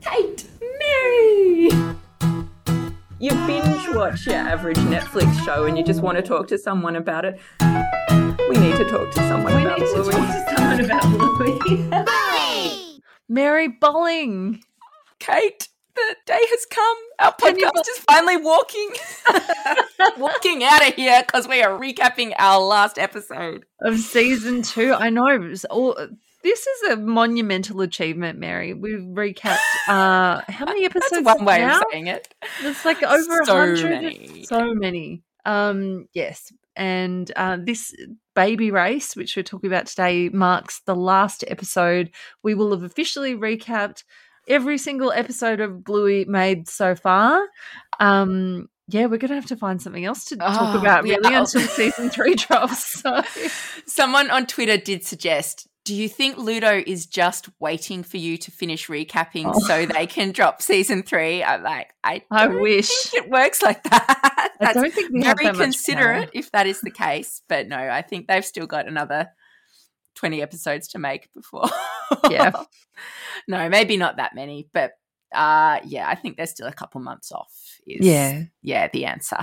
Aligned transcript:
Kate, 0.00 0.48
Mary. 0.80 1.70
You 3.20 3.30
binge 3.46 3.88
watch 3.94 4.26
your 4.26 4.34
average 4.34 4.78
Netflix 4.78 5.32
show 5.44 5.66
and 5.66 5.78
you 5.78 5.84
just 5.84 6.02
want 6.02 6.16
to 6.16 6.22
talk 6.22 6.48
to 6.48 6.58
someone 6.58 6.96
about 6.96 7.24
it. 7.24 7.38
We 7.60 8.56
need 8.56 8.76
to 8.78 8.88
talk 8.90 9.12
to 9.12 9.28
someone 9.28 9.52
about 9.64 9.80
it. 9.80 9.94
We 9.94 10.00
about 10.00 10.02
need 10.02 10.02
to 10.02 10.02
Bluey. 10.02 10.12
talk 10.12 10.26
to 10.26 10.56
someone 10.56 10.80
about 10.84 11.04
Bluey. 11.38 13.00
Mary 13.28 13.68
Bowling. 13.68 14.64
Kate, 15.20 15.68
the 15.94 16.16
day 16.26 16.38
has 16.40 16.66
come. 16.66 16.96
Our 17.18 17.32
Can 17.34 17.58
you 17.58 17.66
podcast 17.66 17.88
is 17.90 17.98
finally 18.08 18.36
walking, 18.38 18.90
walking 20.18 20.64
out 20.64 20.86
of 20.86 20.94
here 20.94 21.22
because 21.26 21.46
we 21.48 21.62
are 21.62 21.78
recapping 21.78 22.32
our 22.38 22.60
last 22.60 22.98
episode. 22.98 23.64
of 23.80 23.98
season 23.98 24.62
two. 24.62 24.92
I 24.94 25.10
know. 25.10 25.26
it 25.28 25.38
was 25.38 25.64
all, 25.66 25.96
this 26.42 26.66
is 26.66 26.90
a 26.92 26.96
monumental 26.96 27.80
achievement, 27.82 28.38
Mary. 28.38 28.72
We've 28.74 29.00
recapped 29.00 29.58
uh 29.88 30.40
how 30.48 30.64
many 30.64 30.84
episodes 30.86 31.24
That's 31.24 31.36
one 31.38 31.44
way 31.44 31.58
now? 31.58 31.78
of 31.78 31.84
saying 31.92 32.06
it. 32.06 32.32
It's 32.62 32.84
like 32.84 33.02
over 33.02 33.40
a 33.40 33.46
So 33.46 33.56
hundred. 33.56 33.90
many. 34.02 34.44
So 34.44 34.74
many. 34.74 35.22
Um, 35.44 36.06
yes. 36.12 36.52
And 36.76 37.30
uh, 37.36 37.58
this 37.62 37.94
baby 38.34 38.70
race, 38.70 39.14
which 39.16 39.36
we're 39.36 39.42
talking 39.42 39.68
about 39.68 39.86
today, 39.86 40.28
marks 40.30 40.80
the 40.86 40.94
last 40.94 41.44
episode. 41.48 42.10
We 42.42 42.54
will 42.54 42.70
have 42.70 42.82
officially 42.84 43.34
recapped 43.34 44.04
every 44.48 44.78
single 44.78 45.12
episode 45.12 45.60
of 45.60 45.84
Bluey 45.84 46.24
made 46.24 46.68
so 46.68 46.94
far. 46.94 47.42
Um, 47.98 48.68
yeah, 48.88 49.06
we're 49.06 49.18
gonna 49.18 49.34
have 49.36 49.46
to 49.46 49.56
find 49.56 49.80
something 49.80 50.04
else 50.04 50.24
to 50.26 50.36
talk 50.36 50.74
Oh, 50.74 50.80
about 50.80 51.06
yeah. 51.06 51.16
really 51.16 51.34
until 51.34 51.60
season 51.60 52.10
three 52.10 52.34
drops. 52.36 53.00
So 53.00 53.22
Someone 53.86 54.30
on 54.30 54.46
Twitter 54.46 54.76
did 54.76 55.04
suggest. 55.04 55.66
Do 55.84 55.94
you 55.94 56.08
think 56.08 56.36
Ludo 56.36 56.82
is 56.86 57.06
just 57.06 57.48
waiting 57.58 58.02
for 58.02 58.18
you 58.18 58.36
to 58.38 58.50
finish 58.50 58.88
recapping 58.88 59.50
Oh. 59.54 59.58
so 59.60 59.86
they 59.86 60.06
can 60.06 60.30
drop 60.32 60.60
season 60.60 61.02
three? 61.02 61.42
I'm 61.42 61.62
like, 61.62 61.94
I, 62.04 62.22
I 62.30 62.48
wish. 62.48 62.90
it 63.14 63.30
works 63.30 63.62
like 63.62 63.82
that. 63.84 64.50
I 64.60 64.64
That's 64.66 64.74
don't 64.74 64.92
think 64.92 65.10
we 65.12 65.22
have 65.22 65.38
very 65.38 65.52
that 65.52 65.56
considerate 65.60 66.30
if 66.34 66.50
that 66.52 66.66
is 66.66 66.80
the 66.82 66.90
case. 66.90 67.42
But 67.48 67.66
no, 67.68 67.78
I 67.78 68.02
think 68.02 68.26
they've 68.28 68.44
still 68.44 68.66
got 68.66 68.88
another 68.88 69.30
20 70.16 70.42
episodes 70.42 70.88
to 70.88 70.98
make 70.98 71.32
before. 71.32 71.68
Yeah. 72.28 72.52
no, 73.48 73.68
maybe 73.68 73.96
not 73.96 74.16
that 74.16 74.34
many, 74.34 74.68
but 74.72 74.92
uh 75.34 75.78
yeah, 75.84 76.08
I 76.08 76.16
think 76.16 76.36
they're 76.36 76.46
still 76.46 76.66
a 76.66 76.72
couple 76.72 77.00
months 77.00 77.30
off. 77.32 77.52
Is, 77.86 78.04
Yeah. 78.04 78.42
Yeah, 78.62 78.88
the 78.92 79.04
answer. 79.06 79.38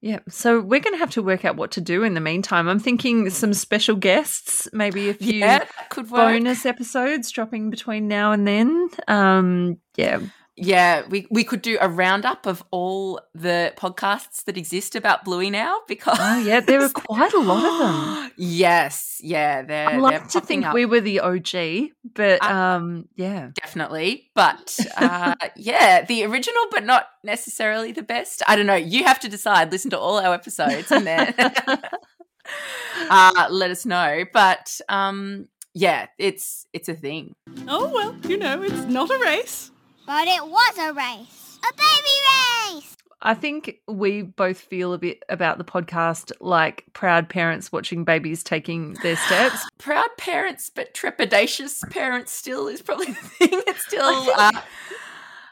Yeah, 0.00 0.20
so 0.28 0.60
we're 0.60 0.78
going 0.78 0.94
to 0.94 0.98
have 0.98 1.10
to 1.10 1.22
work 1.22 1.44
out 1.44 1.56
what 1.56 1.72
to 1.72 1.80
do 1.80 2.04
in 2.04 2.14
the 2.14 2.20
meantime. 2.20 2.68
I'm 2.68 2.78
thinking 2.78 3.30
some 3.30 3.52
special 3.52 3.96
guests, 3.96 4.68
maybe 4.72 5.08
a 5.08 5.14
few 5.14 5.40
Yeah, 5.40 5.64
could 5.88 6.08
bonus 6.08 6.64
episodes 6.64 7.32
dropping 7.32 7.70
between 7.70 8.06
now 8.06 8.30
and 8.30 8.46
then. 8.46 8.90
Um, 9.08 9.78
yeah, 9.96 10.20
Yeah, 10.60 11.02
we, 11.08 11.26
we 11.30 11.44
could 11.44 11.62
do 11.62 11.78
a 11.80 11.88
roundup 11.88 12.44
of 12.46 12.64
all 12.72 13.20
the 13.34 13.72
podcasts 13.76 14.44
that 14.44 14.56
exist 14.56 14.96
about 14.96 15.24
Bluey 15.24 15.50
now 15.50 15.80
because 15.86 16.18
oh 16.20 16.38
yeah, 16.40 16.60
there 16.60 16.82
are 16.82 16.88
quite 16.88 17.32
a 17.32 17.38
lot 17.38 17.64
of 17.64 17.78
them. 17.78 18.32
yes, 18.36 19.20
yeah, 19.22 19.62
they're 19.62 19.86
I 19.88 19.92
they're 19.92 20.00
like 20.00 20.28
to 20.28 20.40
popping 20.40 20.46
think 20.46 20.66
up. 20.66 20.74
we 20.74 20.84
were 20.84 21.00
the 21.00 21.20
OG, 21.20 21.90
but 22.14 22.42
Uh, 22.42 22.52
um, 22.52 23.08
yeah, 23.14 23.50
definitely. 23.54 24.30
But 24.34 24.78
uh, 24.96 25.34
yeah, 25.56 26.04
the 26.04 26.24
original, 26.24 26.62
but 26.72 26.84
not 26.84 27.06
necessarily 27.22 27.92
the 27.92 28.02
best. 28.02 28.42
I 28.48 28.56
don't 28.56 28.66
know. 28.66 28.74
You 28.74 29.04
have 29.04 29.20
to 29.20 29.28
decide. 29.28 29.70
Listen 29.70 29.90
to 29.90 29.98
all 29.98 30.18
our 30.18 30.34
episodes 30.34 30.90
and 30.90 31.06
then 31.06 31.34
uh, 33.10 33.46
let 33.50 33.70
us 33.70 33.86
know. 33.86 34.24
But 34.32 34.80
um, 34.88 35.48
yeah, 35.74 36.06
it's 36.18 36.66
it's 36.72 36.88
a 36.88 36.94
thing. 36.94 37.34
Oh, 37.68 37.90
well, 37.92 38.16
you 38.28 38.36
know, 38.36 38.62
it's 38.62 38.84
not 38.84 39.10
a 39.10 39.18
race. 39.18 39.70
But 40.08 40.26
it 40.26 40.42
was 40.42 40.78
a 40.78 40.94
race. 40.94 41.58
A 41.62 41.72
baby 41.76 42.78
race! 42.80 42.96
I 43.20 43.34
think 43.34 43.80
we 43.86 44.22
both 44.22 44.58
feel 44.58 44.94
a 44.94 44.98
bit 44.98 45.22
about 45.28 45.58
the 45.58 45.64
podcast 45.64 46.32
like 46.40 46.84
proud 46.94 47.28
parents 47.28 47.70
watching 47.70 48.04
babies 48.04 48.42
taking 48.42 48.94
their 49.02 49.16
steps. 49.26 49.66
Proud 49.76 50.08
parents, 50.16 50.70
but 50.74 50.94
trepidatious 50.94 51.88
parents 51.90 52.32
still 52.32 52.68
is 52.68 52.80
probably 52.80 53.06
the 53.08 53.12
thing. 53.38 53.50
It's 53.66 53.84
still. 53.84 54.00
I 54.02 54.62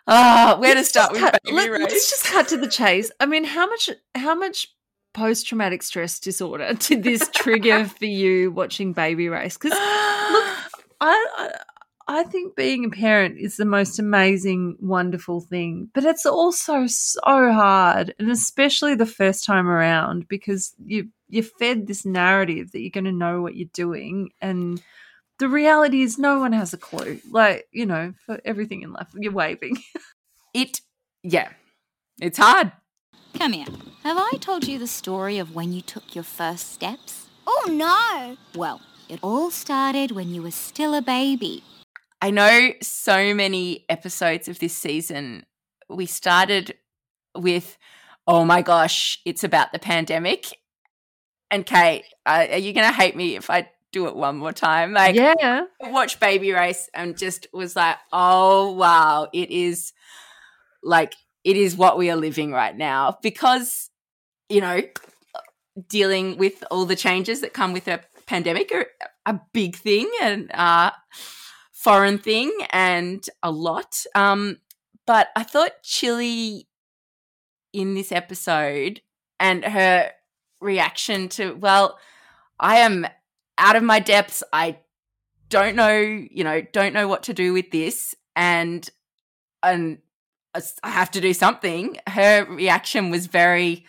Uh, 0.06 0.10
uh, 0.10 0.56
where 0.56 0.70
to 0.72 0.78
Let's 0.78 0.88
start 0.88 1.10
just 1.10 1.22
with 1.22 1.32
cut- 1.32 1.42
baby 1.44 1.56
let- 1.56 1.70
race? 1.72 1.81
Let's 1.82 2.10
just 2.10 2.25
cut 2.25 2.48
to 2.48 2.56
the 2.56 2.69
chase. 2.69 3.10
I 3.20 3.26
mean, 3.26 3.44
how 3.44 3.66
much 3.66 3.91
how 4.14 4.34
much 4.34 4.69
post 5.12 5.47
traumatic 5.47 5.82
stress 5.82 6.19
disorder 6.19 6.72
did 6.78 7.02
this 7.02 7.28
trigger 7.34 7.84
for 7.98 8.06
you 8.06 8.52
watching 8.52 8.94
Baby 8.94 9.28
Race? 9.28 9.58
Because 9.58 9.72
look, 9.72 9.81
I, 11.02 11.26
I 11.36 11.50
I 12.09 12.22
think 12.22 12.55
being 12.55 12.84
a 12.84 12.91
parent 12.91 13.37
is 13.39 13.56
the 13.56 13.65
most 13.65 13.99
amazing, 13.99 14.77
wonderful 14.81 15.41
thing, 15.41 15.91
but 15.93 16.05
it's 16.05 16.25
also 16.25 16.87
so 16.87 17.21
hard, 17.25 18.15
and 18.19 18.31
especially 18.31 18.94
the 18.94 19.06
first 19.06 19.44
time 19.44 19.67
around 19.69 20.28
because 20.28 20.75
you 20.84 21.09
you're 21.28 21.43
fed 21.43 21.87
this 21.87 22.06
narrative 22.06 22.71
that 22.71 22.81
you're 22.81 22.91
going 22.91 23.05
to 23.05 23.12
know 23.12 23.43
what 23.43 23.56
you're 23.56 23.69
doing 23.72 24.31
and. 24.41 24.83
The 25.39 25.50
reality 25.50 26.00
is, 26.00 26.19
no 26.19 26.39
one 26.39 26.55
has 26.55 26.72
a 26.72 26.78
clue. 26.78 27.21
Like, 27.31 27.69
you 27.71 27.84
know, 27.84 28.15
for 28.25 28.41
everything 28.47 28.81
in 28.81 28.94
life, 28.94 29.09
you're 29.15 29.34
waving. 29.34 29.77
it, 30.55 30.81
yeah, 31.23 31.50
it's 32.19 32.38
hard. 32.38 32.73
Come 33.34 33.53
here. 33.53 33.67
Have 34.03 34.17
I 34.17 34.38
told 34.41 34.67
you 34.67 34.78
the 34.78 34.87
story 34.87 35.37
of 35.38 35.55
when 35.55 35.75
you 35.75 35.83
took 35.83 36.15
your 36.15 36.25
first 36.25 36.73
steps? 36.73 37.27
Oh 37.47 37.69
no! 37.71 38.38
Well, 38.59 38.81
it 39.11 39.19
all 39.23 39.50
started 39.50 40.12
when 40.12 40.33
you 40.33 40.41
were 40.41 40.50
still 40.50 40.94
a 40.94 41.03
baby. 41.03 41.62
I 42.21 42.31
know 42.31 42.72
so 42.82 43.34
many 43.34 43.84
episodes 43.88 44.49
of 44.49 44.59
this 44.59 44.75
season. 44.75 45.44
We 45.88 46.06
started 46.06 46.75
with, 47.37 47.77
oh 48.27 48.44
my 48.44 48.62
gosh, 48.62 49.21
it's 49.25 49.44
about 49.44 49.72
the 49.72 49.78
pandemic. 49.78 50.47
And 51.50 51.65
Kate, 51.65 52.05
uh, 52.25 52.47
are 52.50 52.59
you 52.59 52.72
going 52.72 52.87
to 52.87 52.93
hate 52.93 53.16
me 53.16 53.37
if 53.37 53.50
I 53.50 53.71
do 53.93 54.06
it 54.06 54.16
one 54.16 54.37
more 54.37 54.53
time? 54.53 54.93
Like, 54.93 55.15
yeah. 55.15 55.65
watch 55.81 56.19
Baby 56.19 56.53
Race 56.53 56.88
and 56.94 57.16
just 57.16 57.47
was 57.53 57.76
like, 57.76 57.97
oh 58.12 58.72
wow, 58.72 59.28
it 59.32 59.50
is 59.50 59.93
like 60.82 61.15
it 61.44 61.56
is 61.56 61.76
what 61.76 61.99
we 61.99 62.10
are 62.10 62.16
living 62.16 62.53
right 62.53 62.76
now 62.76 63.19
because 63.22 63.91
you 64.49 64.60
know 64.60 64.81
dealing 65.88 66.37
with 66.38 66.65
all 66.71 66.87
the 66.87 66.97
changes 66.97 67.41
that 67.41 67.53
come 67.53 67.72
with 67.72 67.88
a 67.88 68.00
pandemic 68.26 68.72
are 68.72 68.87
a 69.26 69.41
big 69.53 69.76
thing 69.76 70.10
and 70.22 70.50
uh 70.55 70.91
foreign 71.86 72.19
thing 72.19 72.52
and 72.70 73.28
a 73.44 73.50
lot. 73.50 74.04
Um 74.16 74.58
but 75.06 75.28
i 75.36 75.44
thought 75.44 75.82
chilli 75.84 76.66
in 77.72 77.94
this 77.94 78.10
episode 78.10 79.00
and 79.38 79.64
her 79.64 80.10
reaction 80.60 81.28
to 81.28 81.52
well 81.54 81.96
i 82.58 82.78
am 82.78 83.06
out 83.58 83.76
of 83.76 83.82
my 83.82 84.00
depths. 84.00 84.42
I 84.52 84.78
don't 85.48 85.76
know 85.76 85.96
you 85.96 86.42
know 86.42 86.60
don't 86.60 86.92
know 86.92 87.06
what 87.06 87.22
to 87.25 87.34
do 87.34 87.52
with 87.52 87.70
this. 87.70 88.16
And 88.34 88.88
and 89.62 89.98
i 90.82 90.91
have 90.91 91.12
to 91.12 91.20
do 91.20 91.32
something. 91.32 91.98
Her 92.08 92.46
reaction 92.46 93.10
was 93.10 93.26
very 93.28 93.86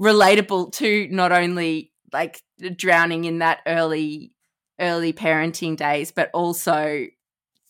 relatable 0.00 0.72
to 0.72 1.06
not 1.10 1.30
only 1.30 1.92
like 2.12 2.42
drowning 2.74 3.26
in 3.26 3.38
that 3.38 3.60
early 3.64 4.32
early 4.80 5.12
parenting 5.12 5.76
days 5.76 6.12
but 6.12 6.30
also 6.32 7.06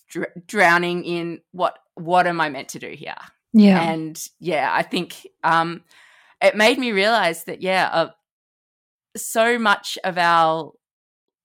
dr- 0.09 0.33
drowning 0.47 1.05
in 1.05 1.41
what 1.53 1.79
what 1.95 2.27
am 2.27 2.41
i 2.41 2.49
meant 2.49 2.69
to 2.69 2.79
do 2.79 2.91
here? 2.91 3.17
Yeah. 3.53 3.81
and 3.81 4.29
yeah 4.41 4.71
i 4.73 4.83
think 4.83 5.27
um 5.43 5.83
it 6.43 6.55
made 6.55 6.79
me 6.79 6.93
realize 6.93 7.45
that 7.45 7.63
yeah 7.63 7.89
uh, 7.93 8.11
so 9.17 9.59
much 9.59 9.99
of 10.05 10.19
our 10.19 10.73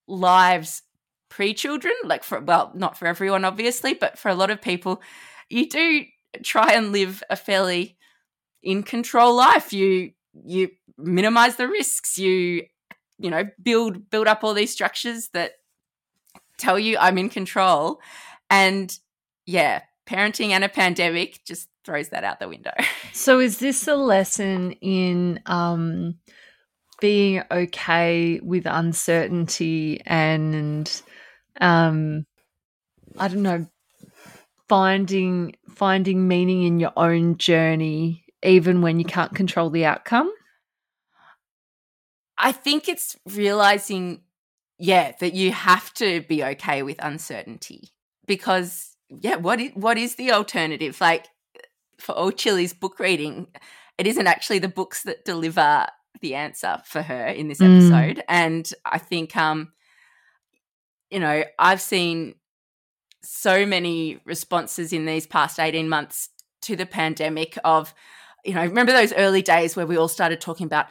lives 0.08 0.84
pre-children 1.30 1.94
like 2.04 2.24
for 2.24 2.42
well 2.42 2.72
not 2.76 2.98
for 2.98 3.08
everyone 3.08 3.46
obviously 3.46 3.94
but 3.94 4.20
for 4.20 4.30
a 4.30 4.36
lot 4.36 4.52
of 4.52 4.62
people 4.62 5.02
you 5.50 5.68
do 5.70 6.04
try 6.44 6.74
and 6.74 6.92
live 6.92 7.24
a 7.30 7.36
fairly 7.36 7.98
in 8.64 8.82
control 8.84 9.36
life. 9.36 9.74
You 9.74 10.12
you 10.46 10.70
minimize 10.98 11.58
the 11.58 11.68
risks. 11.68 12.18
You 12.18 12.64
you 13.20 13.30
know 13.30 13.44
build 13.62 14.10
build 14.10 14.28
up 14.28 14.44
all 14.44 14.54
these 14.54 14.72
structures 14.72 15.30
that 15.30 15.54
tell 16.58 16.80
you 16.80 16.98
i'm 17.00 17.18
in 17.18 17.30
control 17.30 18.00
and 18.54 19.00
yeah 19.48 19.82
parenting 20.08 20.50
and 20.50 20.64
a 20.64 20.70
pandemic 20.70 21.40
just 21.46 21.68
throws 21.84 22.10
that 22.10 22.24
out 22.24 22.40
the 22.40 22.48
window 22.48 22.72
So 23.14 23.40
is 23.40 23.58
this 23.58 23.88
a 23.88 23.96
lesson 23.96 24.74
in 24.74 25.40
um 25.46 26.16
being 27.02 27.44
okay 27.52 28.40
with 28.44 28.66
uncertainty 28.66 30.02
and 30.06 30.90
um 31.60 32.26
I 33.18 33.28
don't 33.28 33.44
know 33.44 33.68
finding 34.70 35.56
finding 35.76 36.28
meaning 36.28 36.64
in 36.64 36.80
your 36.80 36.94
own 36.96 37.38
journey 37.38 38.26
even 38.44 38.82
when 38.82 39.00
you 39.00 39.06
can't 39.06 39.34
control 39.34 39.70
the 39.70 39.86
outcome? 39.86 40.32
I 42.38 42.52
think 42.52 42.90
it's 42.90 43.18
realizing 43.26 44.22
yeah, 44.80 45.14
that 45.20 45.34
you 45.34 45.52
have 45.52 45.94
to 45.96 46.22
be 46.22 46.44
okay 46.44 46.84
with 46.84 46.98
uncertainty 47.02 47.94
because 48.26 48.96
yeah, 49.10 49.36
what 49.36 49.60
is 49.60 49.72
what 49.76 49.98
is 49.98 50.16
the 50.16 50.32
alternative? 50.32 51.00
Like 51.02 51.28
for 52.00 52.14
all 52.14 52.32
Chilli's 52.32 52.74
book 52.74 53.00
reading, 53.00 53.48
it 53.98 54.08
isn't 54.08 54.28
actually 54.28 54.60
the 54.60 54.68
books 54.68 55.04
that 55.04 55.26
deliver 55.26 55.88
the 56.22 56.36
answer 56.36 56.82
for 56.86 57.02
her 57.02 57.28
in 57.28 57.48
this 57.48 57.60
Mm. 57.60 57.78
episode. 57.78 58.24
And 58.28 58.72
I 58.86 58.98
think 58.98 59.36
um 59.36 59.72
you 61.10 61.20
know, 61.20 61.44
I've 61.60 61.82
seen 61.82 62.36
so 63.22 63.66
many 63.66 64.20
responses 64.26 64.92
in 64.92 65.06
these 65.06 65.28
past 65.28 65.60
18 65.60 65.88
months 65.88 66.30
to 66.64 66.76
the 66.76 66.86
pandemic 66.86 67.58
of 67.64 67.94
you 68.44 68.54
know, 68.54 68.64
remember 68.66 68.92
those 68.92 69.14
early 69.14 69.42
days 69.42 69.76
where 69.76 69.86
we 69.88 69.96
all 69.98 70.10
started 70.10 70.42
talking 70.42 70.66
about 70.66 70.88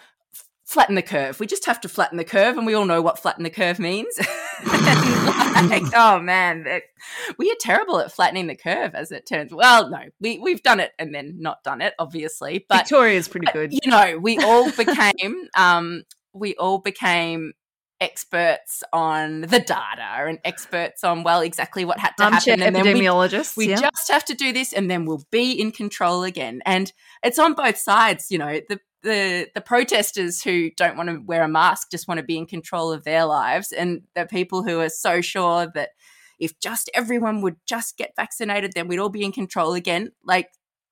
flatten 0.64 0.94
the 0.94 1.02
curve. 1.02 1.38
We 1.38 1.46
just 1.46 1.66
have 1.66 1.80
to 1.82 1.88
flatten 1.88 2.16
the 2.16 2.24
curve, 2.24 2.56
and 2.56 2.64
we 2.66 2.72
all 2.72 2.86
know 2.86 3.02
what 3.02 3.18
flatten 3.18 3.44
the 3.44 3.50
curve 3.50 3.78
means. 3.78 4.18
And, 4.64 5.41
like, 5.68 5.94
oh 5.94 6.20
man, 6.20 6.80
we 7.38 7.50
are 7.50 7.56
terrible 7.60 7.98
at 7.98 8.12
flattening 8.12 8.46
the 8.46 8.56
curve, 8.56 8.94
as 8.94 9.12
it 9.12 9.26
turns. 9.26 9.52
Well, 9.52 9.90
no, 9.90 10.00
we 10.20 10.38
we've 10.38 10.62
done 10.62 10.80
it 10.80 10.92
and 10.98 11.14
then 11.14 11.36
not 11.38 11.62
done 11.62 11.80
it, 11.80 11.94
obviously. 11.98 12.64
But 12.68 12.88
Victoria's 12.88 13.28
pretty 13.28 13.46
good. 13.52 13.72
you 13.72 13.90
know, 13.90 14.18
we 14.18 14.38
all 14.38 14.70
became 14.72 15.48
um, 15.56 16.04
we 16.32 16.54
all 16.56 16.78
became 16.78 17.52
experts 18.02 18.82
on 18.92 19.42
the 19.42 19.60
data 19.60 20.26
and 20.26 20.40
experts 20.44 21.04
on 21.04 21.22
well 21.22 21.40
exactly 21.40 21.84
what 21.84 22.00
had 22.00 22.10
to 22.18 22.24
Armchair 22.24 22.56
happen, 22.56 22.62
and 22.62 22.74
then 22.74 22.82
we 22.82 23.00
epidemiologists. 23.00 23.56
we 23.56 23.68
yeah. 23.68 23.80
just 23.80 24.10
have 24.10 24.24
to 24.24 24.34
do 24.34 24.52
this 24.52 24.72
and 24.72 24.90
then 24.90 25.06
we'll 25.06 25.24
be 25.30 25.52
in 25.52 25.70
control 25.70 26.24
again 26.24 26.60
and 26.66 26.92
it's 27.22 27.38
on 27.38 27.54
both 27.54 27.78
sides 27.78 28.28
you 28.28 28.38
know 28.38 28.60
the 28.68 28.80
the 29.02 29.48
the 29.54 29.60
protesters 29.60 30.42
who 30.42 30.70
don't 30.76 30.96
want 30.96 31.08
to 31.08 31.20
wear 31.24 31.42
a 31.42 31.48
mask 31.48 31.90
just 31.90 32.08
want 32.08 32.18
to 32.18 32.24
be 32.24 32.38
in 32.38 32.46
control 32.46 32.92
of 32.92 33.04
their 33.04 33.24
lives 33.24 33.72
and 33.72 34.02
the 34.14 34.26
people 34.26 34.62
who 34.62 34.80
are 34.80 34.88
so 34.88 35.20
sure 35.20 35.70
that 35.74 35.90
if 36.38 36.58
just 36.60 36.90
everyone 36.94 37.40
would 37.40 37.56
just 37.66 37.96
get 37.96 38.12
vaccinated 38.16 38.72
then 38.74 38.88
we'd 38.88 38.98
all 38.98 39.08
be 39.08 39.24
in 39.24 39.32
control 39.32 39.74
again 39.74 40.10
like 40.24 40.48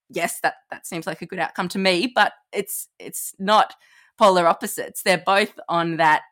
yes 0.09 0.41
that 0.41 0.55
that 0.71 0.87
seems 0.87 1.07
like 1.07 1.23
a 1.23 1.27
good 1.27 1.39
outcome 1.39 1.69
to 1.69 1.79
me 1.79 2.11
but 2.15 2.33
it's 2.53 2.89
it's 2.99 3.33
not 3.39 3.75
polar 4.21 4.47
opposites. 4.47 5.03
They're 5.03 5.23
both 5.25 5.59
on 5.69 5.97
that 5.97 6.23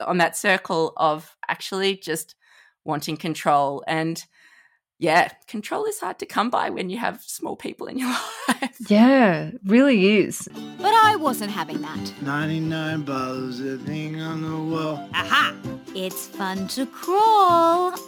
on 0.00 0.18
that 0.18 0.36
circle 0.36 0.92
of 0.96 1.36
actually 1.48 1.96
just 1.96 2.36
wanting 2.84 3.16
control 3.16 3.82
and 3.88 4.24
yeah, 4.98 5.28
control 5.46 5.84
is 5.84 5.98
hard 6.00 6.18
to 6.18 6.26
come 6.26 6.50
by 6.50 6.70
when 6.70 6.90
you 6.90 6.98
have 6.98 7.22
small 7.22 7.56
people 7.56 7.86
in 7.86 7.98
your 7.98 8.08
life. 8.48 8.76
yeah, 8.88 9.50
really 9.64 10.18
is. 10.18 10.48
But 10.78 10.92
I 10.92 11.16
wasn't 11.16 11.50
having 11.52 11.80
that. 11.82 12.12
99 12.22 13.02
bottles 13.02 13.60
of 13.60 13.82
thing 13.82 14.20
on 14.20 14.42
the 14.42 14.76
wall. 14.76 15.08
Aha! 15.14 15.54
It's 15.94 16.26
fun 16.26 16.68
to 16.68 16.86
crawl. 16.86 17.92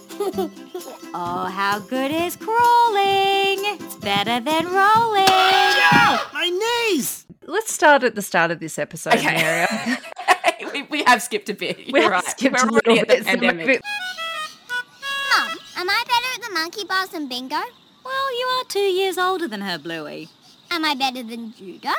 oh, 1.15 1.51
how 1.53 1.79
good 1.81 2.11
is 2.11 2.37
crawling? 2.37 3.59
It's 3.81 3.97
better 3.97 4.41
than 4.41 4.67
rolling. 4.67 5.27
My 6.33 6.51
knees! 6.93 7.27
Let's 7.47 7.73
start 7.73 8.03
at 8.05 8.15
the 8.15 8.23
start 8.23 8.51
of 8.51 8.61
this 8.61 8.79
episode, 8.79 9.15
Okay. 9.15 9.43
Maria. 9.43 9.99
we, 10.73 10.83
we 10.85 11.03
have 11.05 11.23
skipped 11.23 11.49
a 11.49 11.55
bit. 11.55 11.79
We 11.79 11.85
You're 12.01 12.03
have 12.03 12.13
right. 12.13 12.25
skipped 12.25 12.57
We're 12.63 12.69
a 12.69 12.73
already 12.73 12.91
little 12.91 13.01
at 13.01 13.09
the 13.09 13.15
bit. 13.15 13.25
so 13.25 13.31
pandemic. 13.31 13.81
Maybe- 15.85 15.89
Mum, 15.89 15.89
am 15.89 15.97
I 15.97 16.05
better 16.07 16.35
at 16.35 16.49
the 16.49 16.55
monkey 16.55 16.85
bars 16.85 17.09
than 17.09 17.27
bingo? 17.27 17.57
Well, 18.05 18.39
you 18.39 18.47
are 18.47 18.65
two 18.65 18.79
years 18.81 19.17
older 19.17 19.49
than 19.49 19.63
her, 19.63 19.79
Bluey. 19.79 20.29
Am 20.71 20.85
I 20.85 20.95
better 20.95 21.23
than 21.23 21.55
judo? 21.55 21.91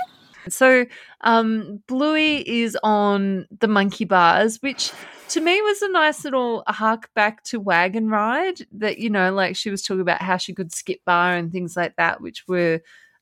So, 0.50 0.86
um, 1.22 1.82
Bluey 1.88 2.48
is 2.48 2.78
on 2.84 3.48
the 3.60 3.68
monkey 3.68 4.06
bars, 4.06 4.58
which 4.62 4.92
to 5.30 5.42
me 5.42 5.62
was 5.62 5.82
a 5.82 5.90
nice 5.90 6.24
little 6.24 6.64
hark 6.68 7.10
back 7.16 7.44
to 7.46 7.60
Wagon 7.60 8.10
Ride. 8.10 8.62
That 8.72 9.00
you 9.00 9.10
know, 9.10 9.34
like 9.34 9.56
she 9.56 9.72
was 9.72 9.82
talking 9.82 10.02
about 10.02 10.22
how 10.22 10.38
she 10.38 10.54
could 10.54 10.74
skip 10.74 11.00
bar 11.06 11.36
and 11.36 11.52
things 11.52 11.76
like 11.76 11.96
that, 11.96 12.22
which 12.22 12.48
were, 12.48 12.82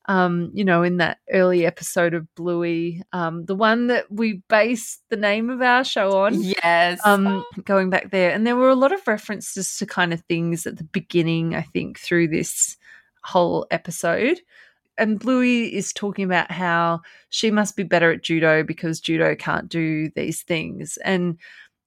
um, 0.10 0.50
you 0.56 0.66
know, 0.66 0.82
in 0.82 0.98
that 0.98 1.20
early 1.32 1.68
episode 1.68 2.16
of 2.16 2.34
Bluey, 2.34 3.04
um, 3.14 3.46
the 3.46 3.54
one 3.54 3.88
that 3.88 4.12
we 4.12 4.42
based 4.50 5.04
the 5.10 5.16
name 5.16 5.52
of 5.52 5.62
our 5.62 5.84
show 5.84 6.18
on. 6.24 6.42
Yes. 6.42 7.00
um, 7.06 7.46
going 7.64 7.92
back 7.92 8.10
there. 8.10 8.32
And 8.32 8.46
there 8.46 8.56
were 8.56 8.70
a 8.70 8.76
lot 8.76 8.92
of 8.92 9.08
references 9.08 9.78
to 9.78 9.86
kind 9.86 10.12
of 10.12 10.22
things 10.22 10.66
at 10.66 10.78
the 10.78 10.84
beginning, 10.84 11.54
I 11.54 11.62
think, 11.62 12.00
through 12.00 12.30
this 12.30 12.76
whole 13.24 13.68
episode. 13.70 14.42
And 14.98 15.20
Bluey 15.20 15.74
is 15.74 15.94
talking 15.94 16.26
about 16.26 16.50
how 16.50 17.02
she 17.30 17.52
must 17.52 17.76
be 17.76 17.84
better 17.84 18.12
at 18.12 18.24
judo 18.24 18.64
because 18.64 19.00
judo 19.00 19.36
can't 19.36 19.70
do 19.70 20.10
these 20.16 20.42
things. 20.42 20.98
And 21.06 21.38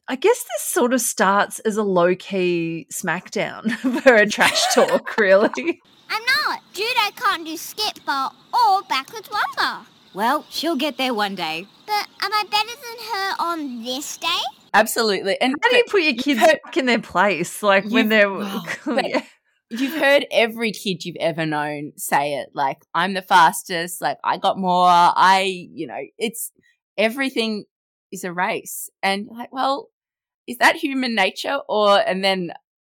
I 0.06 0.14
guess 0.14 0.44
this 0.44 0.62
sort 0.62 0.94
of 0.94 1.00
starts 1.00 1.58
as 1.60 1.76
a 1.76 1.82
low 1.82 2.14
key 2.14 2.86
smackdown 2.92 3.72
for 4.02 4.14
a 4.14 4.28
trash 4.28 4.62
talk, 4.74 5.16
really. 5.18 5.80
I'm 6.12 6.22
not. 6.46 6.60
Judo 6.74 7.00
can't 7.16 7.46
do 7.46 7.56
skip 7.56 8.04
bar 8.04 8.32
or 8.52 8.82
backwards 8.82 9.30
one 9.30 9.42
bar. 9.56 9.86
Well, 10.14 10.44
she'll 10.50 10.76
get 10.76 10.98
there 10.98 11.14
one 11.14 11.34
day. 11.34 11.66
But 11.86 12.06
am 12.22 12.30
I 12.32 12.44
better 12.50 12.66
than 12.68 12.98
her 13.12 13.34
on 13.38 13.82
this 13.82 14.18
day? 14.18 14.28
Absolutely. 14.74 15.40
And 15.40 15.54
How 15.62 15.70
do 15.70 15.76
you 15.76 15.84
put 15.88 16.02
your 16.02 16.14
kids 16.14 16.40
heard- 16.40 16.60
back 16.64 16.76
in 16.76 16.84
their 16.86 17.00
place? 17.00 17.62
Like 17.62 17.86
when 17.88 18.10
they're. 18.10 18.28
oh, 18.30 18.64
Yeah. 18.86 19.22
you've 19.70 19.98
heard 19.98 20.26
every 20.30 20.72
kid 20.72 21.04
you've 21.06 21.16
ever 21.18 21.46
known 21.46 21.92
say 21.96 22.34
it 22.34 22.50
like, 22.52 22.84
I'm 22.94 23.14
the 23.14 23.22
fastest, 23.22 24.02
like, 24.02 24.18
I 24.22 24.36
got 24.36 24.58
more, 24.58 24.86
I, 24.88 25.68
you 25.72 25.86
know, 25.86 26.00
it's 26.18 26.52
everything 26.98 27.64
is 28.10 28.24
a 28.24 28.32
race. 28.34 28.90
And 29.02 29.28
like, 29.30 29.50
well, 29.50 29.88
is 30.46 30.58
that 30.58 30.76
human 30.76 31.14
nature? 31.14 31.58
Or, 31.70 31.98
and 31.98 32.22
then 32.22 32.52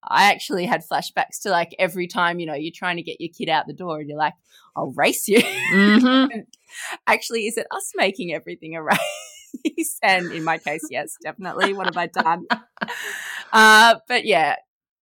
I 0.08 0.30
actually 0.30 0.66
had 0.66 0.82
flashbacks 0.88 1.40
to 1.42 1.50
like 1.50 1.74
every 1.78 2.06
time, 2.06 2.38
you 2.38 2.46
know, 2.46 2.54
you're 2.54 2.72
trying 2.74 2.96
to 2.96 3.02
get 3.02 3.20
your 3.20 3.30
kid 3.36 3.48
out 3.48 3.66
the 3.66 3.72
door 3.72 3.98
and 4.00 4.08
you're 4.08 4.18
like, 4.18 4.34
I'll 4.76 4.92
race 4.92 5.26
you. 5.28 5.40
Mhm. 5.40 6.28
actually, 7.06 7.46
is 7.46 7.56
it 7.56 7.66
us 7.70 7.92
making 7.96 8.32
everything 8.32 8.76
a 8.76 8.82
race? 8.82 9.98
and 10.02 10.30
in 10.32 10.44
my 10.44 10.58
case, 10.58 10.82
yes, 10.90 11.16
definitely. 11.22 11.72
What 11.72 11.86
have 11.86 11.96
I 11.96 12.06
done? 12.06 12.46
uh, 13.52 13.96
but 14.06 14.24
yeah, 14.24 14.56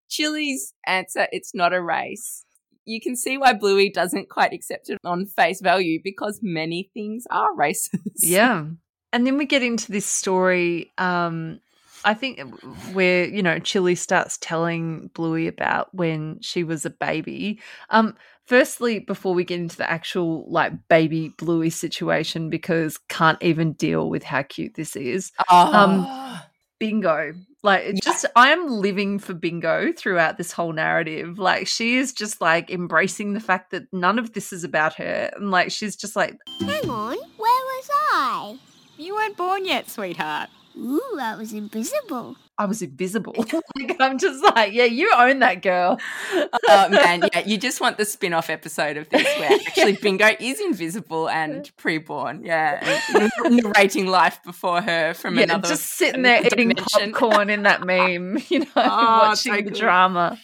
Chilli's 0.08 0.74
answer, 0.86 1.26
it's 1.32 1.54
not 1.54 1.72
a 1.72 1.82
race. 1.82 2.44
You 2.86 3.00
can 3.00 3.16
see 3.16 3.38
why 3.38 3.54
Bluey 3.54 3.90
doesn't 3.90 4.28
quite 4.28 4.52
accept 4.52 4.90
it 4.90 4.98
on 5.04 5.26
face 5.26 5.60
value 5.60 6.00
because 6.04 6.40
many 6.42 6.90
things 6.94 7.24
are 7.30 7.54
races. 7.54 8.00
Yeah. 8.18 8.66
And 9.12 9.26
then 9.26 9.38
we 9.38 9.46
get 9.46 9.62
into 9.62 9.90
this 9.90 10.06
story. 10.06 10.92
Um, 10.98 11.60
I 12.04 12.14
think 12.14 12.40
where 12.92 13.26
you 13.26 13.42
know 13.42 13.58
Chilli 13.60 13.96
starts 13.96 14.38
telling 14.40 15.10
Bluey 15.14 15.46
about 15.46 15.94
when 15.94 16.38
she 16.40 16.64
was 16.64 16.84
a 16.84 16.90
baby. 16.90 17.60
Um, 17.90 18.16
firstly, 18.44 18.98
before 18.98 19.34
we 19.34 19.44
get 19.44 19.60
into 19.60 19.76
the 19.76 19.90
actual 19.90 20.44
like 20.48 20.72
baby 20.88 21.30
Bluey 21.38 21.70
situation, 21.70 22.50
because 22.50 22.98
can't 23.08 23.42
even 23.42 23.72
deal 23.72 24.08
with 24.10 24.22
how 24.22 24.42
cute 24.42 24.74
this 24.74 24.96
is. 24.96 25.32
Oh, 25.50 26.40
Bingo, 26.78 27.32
like 27.62 27.84
it 27.84 28.02
just 28.02 28.26
I 28.36 28.50
am 28.50 28.68
living 28.68 29.18
for 29.18 29.32
Bingo 29.32 29.92
throughout 29.92 30.36
this 30.36 30.52
whole 30.52 30.72
narrative. 30.72 31.38
Like 31.38 31.66
she 31.66 31.96
is 31.96 32.12
just 32.12 32.40
like 32.40 32.70
embracing 32.70 33.32
the 33.32 33.40
fact 33.40 33.70
that 33.70 33.84
none 33.92 34.18
of 34.18 34.34
this 34.34 34.52
is 34.52 34.64
about 34.64 34.94
her, 34.94 35.30
and 35.34 35.50
like 35.50 35.70
she's 35.70 35.96
just 35.96 36.14
like 36.14 36.36
Hang 36.60 36.90
on, 36.90 37.16
where 37.16 37.64
was 37.64 37.90
I? 38.12 38.58
You 38.98 39.14
weren't 39.14 39.36
born 39.36 39.64
yet, 39.64 39.88
sweetheart. 39.88 40.50
Ooh, 40.76 41.18
I 41.20 41.36
was 41.36 41.52
invisible. 41.52 42.36
I 42.56 42.66
was 42.66 42.82
invisible. 42.82 43.34
like 43.76 43.96
I'm 44.00 44.18
just 44.18 44.42
like, 44.44 44.72
yeah, 44.72 44.84
you 44.84 45.10
own 45.16 45.40
that 45.40 45.62
girl. 45.62 45.98
oh 46.32 46.88
man, 46.88 47.28
yeah, 47.32 47.42
you 47.44 47.58
just 47.58 47.80
want 47.80 47.96
the 47.98 48.04
spin 48.04 48.32
off 48.32 48.48
episode 48.50 48.96
of 48.96 49.08
this 49.08 49.24
where 49.38 49.52
actually 49.66 49.92
Bingo 49.94 50.28
is 50.38 50.60
invisible 50.60 51.28
and 51.28 51.70
pre-born, 51.76 52.44
yeah, 52.44 52.98
and 53.44 53.56
narrating 53.56 54.06
life 54.06 54.40
before 54.44 54.82
her 54.82 55.14
from 55.14 55.36
yeah, 55.36 55.44
another 55.44 55.68
just 55.68 55.84
sitting 55.86 56.22
there 56.22 56.40
another 56.40 56.54
eating 56.54 56.68
dimension. 56.70 57.12
popcorn 57.12 57.50
in 57.50 57.62
that 57.64 57.84
meme, 57.84 58.38
you 58.48 58.60
know, 58.60 58.66
Oh, 58.76 59.18
watching 59.28 59.54
so 59.54 59.60
the 59.62 59.70
drama. 59.70 60.38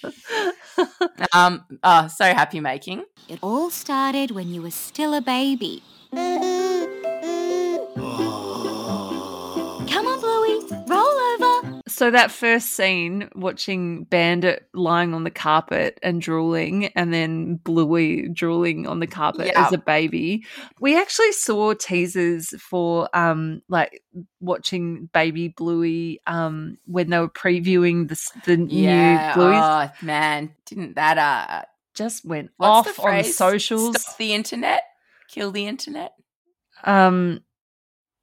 Um, 1.32 1.64
oh, 1.82 2.08
so 2.08 2.24
happy 2.24 2.60
making. 2.60 3.04
It 3.28 3.38
all 3.42 3.70
started 3.70 4.30
when 4.32 4.52
you 4.52 4.62
were 4.62 4.70
still 4.70 5.14
a 5.14 5.20
baby. 5.20 5.82
So 12.00 12.10
that 12.10 12.30
first 12.30 12.70
scene, 12.72 13.28
watching 13.34 14.04
Bandit 14.04 14.66
lying 14.72 15.12
on 15.12 15.24
the 15.24 15.30
carpet 15.30 15.98
and 16.02 16.18
drooling, 16.18 16.86
and 16.96 17.12
then 17.12 17.56
Bluey 17.56 18.26
drooling 18.30 18.86
on 18.86 19.00
the 19.00 19.06
carpet 19.06 19.48
Yeah. 19.48 19.66
as 19.66 19.72
a 19.74 19.76
baby, 19.76 20.46
we 20.80 20.98
actually 20.98 21.32
saw 21.32 21.74
teasers 21.74 22.54
for 22.58 23.10
um 23.14 23.60
like 23.68 24.02
watching 24.40 25.10
baby 25.12 25.48
Bluey 25.48 26.22
um 26.26 26.78
when 26.86 27.10
they 27.10 27.18
were 27.18 27.28
previewing 27.28 28.08
the 28.08 28.18
the 28.46 28.56
Yeah. 28.56 29.32
new 29.34 29.34
Bluey. 29.34 29.60
Oh 29.62 29.90
man, 30.00 30.54
didn't 30.64 30.94
that 30.94 31.18
uh 31.18 31.66
just 31.92 32.24
went 32.24 32.50
what's 32.56 32.88
off 32.88 32.98
on 33.04 33.24
socials. 33.24 34.00
Stop 34.00 34.16
the 34.16 34.32
internet, 34.32 34.84
kill 35.28 35.50
the 35.50 35.66
internet. 35.66 36.14
Um, 36.82 37.40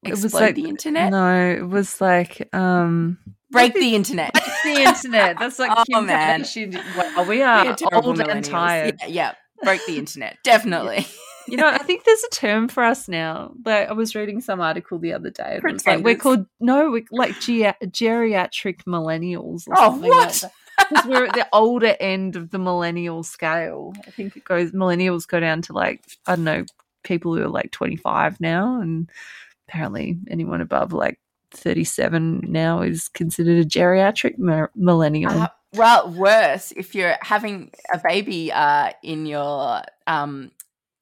it 0.03 0.11
was 0.21 0.33
like 0.33 0.55
the 0.55 0.67
internet? 0.69 1.11
No, 1.11 1.51
it 1.51 1.67
was 1.67 1.99
like 2.01 2.47
um 2.53 3.17
Break 3.49 3.73
the 3.73 3.95
internet. 3.95 4.33
the 4.63 4.83
internet. 4.83 5.37
That's 5.39 5.57
like 5.59 5.71
Oh, 5.77 5.83
Kim 5.89 6.05
man. 6.05 6.41
Kardashian. 6.41 6.71
did- 6.71 6.81
Wow, 6.97 7.23
we 7.23 7.37
We 7.37 7.41
are 7.43 7.67
are 7.67 7.77
old 8.03 8.19
and 8.19 8.43
tired. 8.43 8.95
Yeah, 9.01 9.07
yeah, 9.07 9.33
break 9.63 9.85
the 9.85 9.97
internet. 9.97 10.37
Definitely. 10.43 11.05
You 11.49 11.55
know, 11.55 11.65
I 11.69 11.77
think 11.77 12.03
there's 12.03 12.21
a 12.25 12.35
term 12.35 12.67
for 12.67 12.83
us 12.83 13.07
now. 13.07 13.53
Like 13.63 13.87
I 13.87 13.93
was 13.93 14.15
reading 14.15 14.41
some 14.41 14.59
article 14.59 14.99
the 14.99 15.13
other 15.13 15.29
day. 15.29 15.59
And 15.63 15.63
it 15.63 15.71
was 15.75 15.87
like 15.87 16.03
we're 16.03 16.17
called 16.17 16.45
no, 16.59 16.91
we're 16.91 17.05
like 17.09 17.39
ge- 17.39 17.71
geriatric 17.85 18.83
millennials. 18.83 19.65
Or 19.65 19.75
Oh, 19.77 19.91
what? 19.91 20.09
Like 20.09 20.41
that. 20.41 20.51
'Cause 20.89 21.05
we're 21.05 21.25
at 21.27 21.33
the 21.35 21.47
older 21.53 21.95
end 22.01 22.35
of 22.35 22.49
the 22.51 22.59
millennial 22.59 23.23
scale. 23.23 23.93
I 24.05 24.11
think 24.11 24.35
it 24.35 24.43
goes 24.43 24.71
millennials 24.73 25.25
go 25.25 25.39
down 25.39 25.61
to 25.63 25.71
like 25.73 26.01
I 26.25 26.35
don't 26.35 26.43
know 26.43 26.65
people 27.03 27.33
who 27.33 27.43
are 27.43 27.47
like 27.47 27.71
25 27.71 28.41
now, 28.41 28.81
and 28.81 29.09
apparently 29.67 30.17
anyone 30.29 30.61
above 30.61 30.93
like 30.93 31.19
37 31.51 32.41
now 32.47 32.81
is 32.81 33.07
considered 33.09 33.59
a 33.59 33.65
geriatric 33.67 34.37
mi- 34.37 34.67
millennial. 34.75 35.31
Uh, 35.31 35.47
well, 35.73 36.09
worse 36.11 36.73
if 36.75 36.95
you're 36.95 37.15
having 37.21 37.71
a 37.93 37.99
baby 38.03 38.51
uh, 38.51 38.91
in 39.03 39.25
your 39.25 39.81
um, 40.07 40.51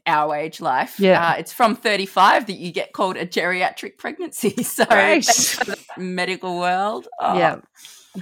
our 0.08 0.36
age 0.36 0.62
life. 0.62 1.00
Yeah. 1.00 1.30
uh, 1.30 1.34
it's 1.38 1.52
from 1.52 1.76
35 1.76 2.46
that 2.48 2.58
you 2.58 2.72
get 2.72 2.94
called 2.94 3.18
a 3.18 3.26
geriatric 3.26 3.98
pregnancy. 3.98 4.50
So 4.64 4.84
Right. 4.84 5.24
thanks 5.26 5.56
for 5.56 5.66
the 5.66 5.78
medical 5.98 6.60
world. 6.60 7.08
Oh, 7.20 7.38
yeah 7.38 7.58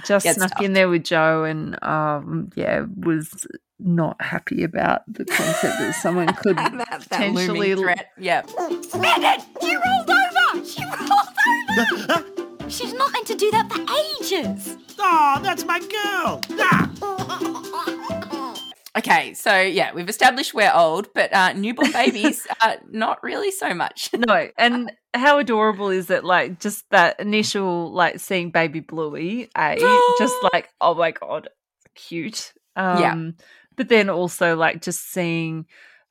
just 0.04 0.24
gets 0.24 0.38
snuck 0.38 0.50
tough. 0.50 0.62
in 0.62 0.72
there 0.72 0.88
with 0.88 1.04
joe 1.04 1.44
and 1.44 1.80
um 1.84 2.50
yeah 2.56 2.84
was 2.96 3.46
not 3.78 4.20
happy 4.20 4.64
about 4.64 5.02
the 5.06 5.24
concept 5.24 5.78
that 5.78 5.94
someone 6.02 6.26
could 6.42 6.56
that, 6.56 6.72
that 6.76 7.00
potentially 7.08 7.74
looming 7.76 7.94
threat. 7.94 8.10
Yeah. 8.18 8.42
Megan, 8.98 9.40
she 10.64 10.82
rolled 10.84 12.10
over! 12.10 12.70
She's 12.70 12.92
not 12.94 13.12
meant 13.12 13.26
to 13.26 13.34
do 13.34 13.50
that 13.50 13.70
for 13.72 13.80
ages. 14.22 14.76
Oh, 14.98 15.38
that's 15.42 15.64
my 15.64 15.80
girl. 15.80 16.40
Ah. 16.58 16.90
Okay, 18.96 19.34
so 19.34 19.60
yeah, 19.60 19.92
we've 19.92 20.08
established 20.08 20.54
we're 20.54 20.70
old, 20.72 21.12
but 21.14 21.32
uh, 21.34 21.52
newborn 21.52 21.90
babies, 21.90 22.46
uh, 22.60 22.76
not 22.88 23.20
really 23.24 23.50
so 23.50 23.74
much. 23.74 24.10
no 24.14 24.48
and 24.56 24.92
how 25.12 25.38
adorable 25.38 25.88
is 25.88 26.10
it 26.10 26.22
like 26.22 26.60
just 26.60 26.84
that 26.90 27.18
initial 27.18 27.90
like 27.92 28.20
seeing 28.20 28.50
baby 28.52 28.78
bluey 28.78 29.50
a 29.58 29.74
just 30.16 30.36
like 30.52 30.68
oh 30.80 30.94
my 30.94 31.10
god 31.10 31.48
cute 31.96 32.52
um 32.76 33.00
Yeah. 33.00 33.30
but 33.76 33.88
then 33.88 34.08
also 34.10 34.54
like 34.54 34.80
just 34.80 35.10
seeing 35.10 35.66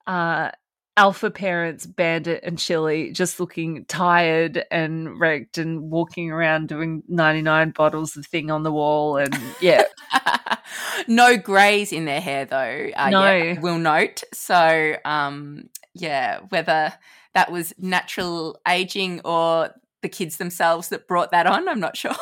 uh 0.05 0.51
alpha 0.95 1.31
parents 1.31 1.85
bandit 1.87 2.39
and 2.43 2.57
chilli 2.57 3.11
just 3.11 3.39
looking 3.39 3.83
tired 3.85 4.63
and 4.69 5.19
wrecked 5.19 5.57
and 5.57 5.89
walking 5.89 6.29
around 6.29 6.67
doing 6.67 7.01
99 7.07 7.71
bottles 7.71 8.15
of 8.15 8.25
thing 8.27 8.51
on 8.51 8.61
the 8.61 8.71
wall 8.71 9.17
and 9.17 9.35
yeah 9.59 9.83
no 11.07 11.35
greys 11.37 11.91
in 11.91 12.05
their 12.05 12.21
hair 12.21 12.45
though. 12.45 12.89
Uh, 12.95 13.09
No. 13.09 13.35
yeah, 13.35 13.59
will 13.59 13.79
note. 13.79 14.23
So 14.33 14.95
um, 15.03 15.69
yeah, 15.93 16.39
whether 16.49 16.93
that 17.33 17.51
was 17.51 17.73
natural 17.79 18.59
aging 18.67 19.21
or 19.25 19.71
the 20.03 20.09
kids 20.09 20.37
themselves 20.37 20.89
that 20.89 21.07
brought 21.07 21.31
that 21.31 21.47
on, 21.47 21.67
I'm 21.67 21.79
not 21.79 21.97
sure. 21.97 22.13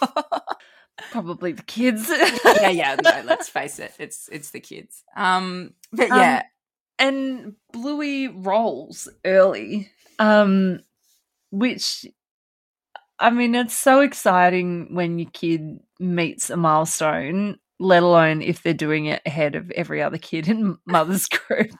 probably 1.10 1.52
the 1.52 1.62
kids 1.62 2.08
yeah, 2.08 2.68
yeah. 2.70 2.96
No, 3.02 3.22
let's 3.26 3.48
face 3.48 3.78
it, 3.78 3.92
it's 3.98 4.28
it's 4.32 4.50
the 4.50 4.60
kids. 4.60 5.02
Um, 5.16 5.74
but 5.92 6.10
Um, 6.10 6.18
yeah, 6.20 6.42
and 6.98 7.54
Bluey 7.72 8.28
rolls 8.28 9.08
early, 9.24 9.90
um, 10.18 10.80
which 11.50 12.06
I 13.18 13.30
mean, 13.30 13.54
it's 13.54 13.74
so 13.78 14.00
exciting 14.00 14.94
when 14.94 15.18
your 15.18 15.30
kid 15.32 15.78
meets 16.00 16.50
a 16.50 16.56
milestone, 16.56 17.58
let 17.78 18.02
alone 18.02 18.42
if 18.42 18.62
they're 18.62 18.74
doing 18.74 19.06
it 19.06 19.22
ahead 19.24 19.54
of 19.54 19.70
every 19.72 20.02
other 20.02 20.18
kid 20.18 20.48
in 20.48 20.76
mother's 20.86 21.26
group. 21.26 21.70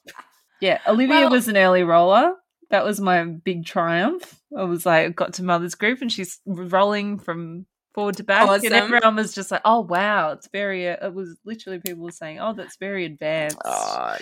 Yeah, 0.60 0.78
Olivia 0.86 1.22
Well- 1.22 1.30
was 1.30 1.48
an 1.48 1.56
early 1.56 1.82
roller. 1.82 2.34
That 2.70 2.84
was 2.84 3.00
my 3.00 3.22
big 3.24 3.66
triumph. 3.66 4.40
I 4.56 4.64
was 4.64 4.84
like, 4.86 5.14
got 5.14 5.34
to 5.34 5.44
mother's 5.44 5.74
group 5.74 6.00
and 6.00 6.10
she's 6.10 6.40
rolling 6.46 7.18
from 7.18 7.66
forward 7.94 8.16
to 8.16 8.24
back, 8.24 8.48
and 8.64 8.72
everyone 8.74 9.14
was 9.14 9.32
just 9.34 9.52
like, 9.52 9.60
"Oh 9.64 9.80
wow, 9.80 10.32
it's 10.32 10.48
very." 10.48 10.88
uh, 10.88 11.06
It 11.06 11.14
was 11.14 11.36
literally 11.44 11.78
people 11.78 12.02
were 12.02 12.10
saying, 12.10 12.40
"Oh, 12.40 12.52
that's 12.54 12.76
very 12.76 13.04
advanced." 13.04 13.58
oh, 13.64 14.16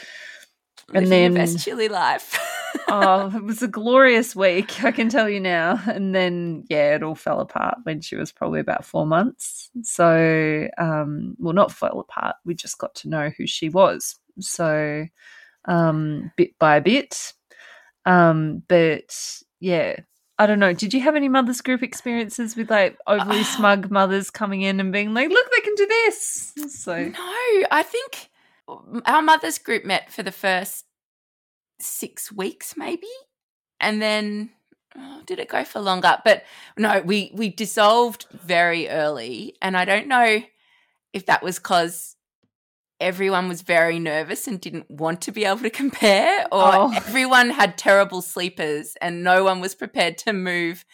And 0.95 1.09
living 1.09 1.23
your 1.23 1.45
then- 1.47 1.55
best 1.55 1.67
chilli 1.67 1.91
life. 1.91 2.39
oh, 2.89 3.31
it 3.35 3.45
was 3.45 3.63
a 3.63 3.69
glorious 3.69 4.35
week, 4.35 4.83
I 4.85 4.91
can 4.93 5.09
tell 5.09 5.29
you 5.29 5.41
now. 5.41 5.81
And 5.87 6.15
then, 6.15 6.65
yeah, 6.69 6.95
it 6.95 7.03
all 7.03 7.15
fell 7.15 7.41
apart 7.41 7.79
when 7.85 8.01
she 8.01 8.17
was 8.17 8.33
probably 8.33 8.61
about 8.61 8.85
four 8.85 9.07
months. 9.07 9.71
So, 9.83 10.69
um, 10.79 11.37
well, 11.39 11.55
not 11.55 11.73
fell 11.73 12.01
apart. 12.01 12.37
We 12.45 12.55
just 12.55 12.79
got 12.79 12.95
to 12.97 13.09
know 13.09 13.31
who 13.37 13.47
she 13.47 13.69
was. 13.69 14.19
So, 14.41 15.07
um, 15.67 16.33
bit 16.37 16.59
by 16.59 16.81
bit. 16.81 17.33
Um, 18.05 18.63
but 18.69 19.15
yeah, 19.61 19.97
I 20.39 20.47
don't 20.47 20.59
know. 20.59 20.73
Did 20.73 20.93
you 20.93 21.01
have 21.03 21.15
any 21.15 21.29
mothers 21.29 21.61
group 21.61 21.83
experiences 21.83 22.57
with 22.57 22.71
like 22.71 22.99
overly 23.07 23.43
smug 23.45 23.91
mothers 23.91 24.31
coming 24.31 24.63
in 24.63 24.81
and 24.81 24.93
being 24.93 25.15
like, 25.15 25.29
look, 25.29 25.51
they 25.55 25.61
can 25.61 25.75
do 25.77 25.87
this? 25.87 26.53
So, 26.69 27.05
No, 27.05 27.67
I 27.71 27.85
think 27.87 28.29
our 29.07 29.23
mother's 29.23 29.59
group 29.59 29.85
met 29.85 30.11
for 30.13 30.23
the 30.23 30.33
first 30.33 30.85
six 31.81 32.31
weeks, 32.33 32.77
maybe, 32.77 33.09
and 33.81 34.01
then 34.01 34.51
oh, 34.97 35.23
did 35.27 35.39
it 35.39 35.49
go 35.49 35.65
for 35.65 35.81
longer? 35.81 36.19
But 36.25 36.45
no, 36.79 37.01
we 37.05 37.33
we 37.35 37.49
dissolved 37.49 38.27
very 38.33 38.89
early, 38.89 39.57
and 39.61 39.77
I 39.77 39.85
don't 39.85 40.09
know 40.09 40.43
if 41.13 41.27
that 41.27 41.43
was 41.43 41.59
because 41.59 42.17
everyone 43.01 43.49
was 43.49 43.63
very 43.63 43.99
nervous 43.99 44.47
and 44.47 44.61
didn't 44.61 44.89
want 44.89 45.21
to 45.23 45.33
be 45.33 45.45
able 45.45 45.59
to 45.59 45.71
compare, 45.71 46.43
or 46.53 46.63
Oh. 46.75 46.93
everyone 46.95 47.51
had 47.51 47.77
terrible 47.77 48.23
sleepers 48.23 48.97
and 49.03 49.25
no 49.25 49.43
one 49.43 49.61
was 49.61 49.75
prepared 49.75 50.17
to 50.19 50.33
move 50.33 50.85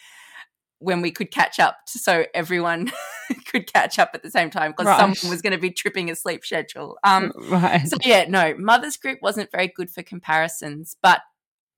when 0.79 1.01
we 1.01 1.11
could 1.11 1.29
catch 1.29 1.59
up 1.59 1.77
so 1.87 2.25
everyone 2.33 2.89
could 3.51 3.71
catch 3.71 3.99
up 3.99 4.11
at 4.13 4.23
the 4.23 4.31
same 4.31 4.49
time 4.49 4.71
because 4.71 4.85
Right. 4.87 4.99
someone 4.99 5.29
was 5.29 5.41
going 5.41 5.51
to 5.51 5.59
be 5.59 5.71
tripping 5.71 6.09
a 6.09 6.15
sleep 6.15 6.45
schedule. 6.45 6.97
Um, 7.03 7.31
right. 7.49 7.85
so 7.87 7.97
yeah, 8.03 8.25
no, 8.29 8.55
mother's 8.57 8.95
group 8.97 9.19
wasn't 9.21 9.51
very 9.51 9.67
good 9.67 9.89
for 9.89 10.03
comparisons, 10.03 10.95
but 11.01 11.21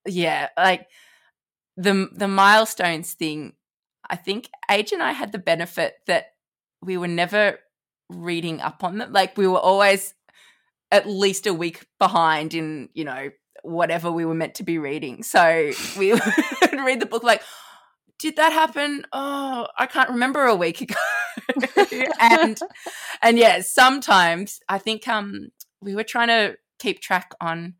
yeah, 0.06 0.50
like 0.58 0.88
the 1.78 2.10
the 2.14 2.28
milestones 2.28 3.14
thing. 3.14 3.54
I 4.10 4.16
think 4.18 4.50
Age 4.70 4.92
and 4.92 5.02
I 5.02 5.14
had 5.14 5.32
the 5.32 5.40
benefit 5.40 5.94
that 6.08 6.34
we 6.82 6.98
were 6.98 7.08
never 7.08 7.60
reading 8.10 8.60
up 8.62 8.84
on 8.84 8.98
them. 8.98 9.12
Like 9.14 9.38
we 9.38 9.48
were 9.48 9.60
always 9.60 10.14
at 10.92 11.08
least 11.08 11.48
a 11.48 11.54
week 11.54 11.86
behind 11.98 12.54
in 12.54 12.90
you 12.94 13.06
know 13.06 13.30
whatever 13.64 14.12
we 14.12 14.26
were 14.26 14.34
meant 14.36 14.56
to 14.56 14.64
be 14.64 14.78
reading. 14.78 15.24
So 15.24 15.72
we 15.98 16.12
would 16.14 16.22
read 16.86 17.00
the 17.00 17.06
book 17.08 17.24
like. 17.24 17.42
Did 18.22 18.36
that 18.36 18.54
happen? 18.54 19.04
Oh, 19.12 19.68
I 19.78 19.88
can't 19.88 20.12
remember 20.12 20.46
a 20.46 20.56
week 20.56 20.82
ago. 20.82 20.94
and 22.22 22.60
and 23.24 23.38
yeah, 23.38 23.62
sometimes 23.62 24.60
I 24.70 24.78
think 24.78 25.08
um 25.08 25.50
we 25.82 25.96
were 25.96 26.04
trying 26.04 26.28
to 26.28 26.56
keep 26.78 27.02
track 27.02 27.34
on 27.42 27.74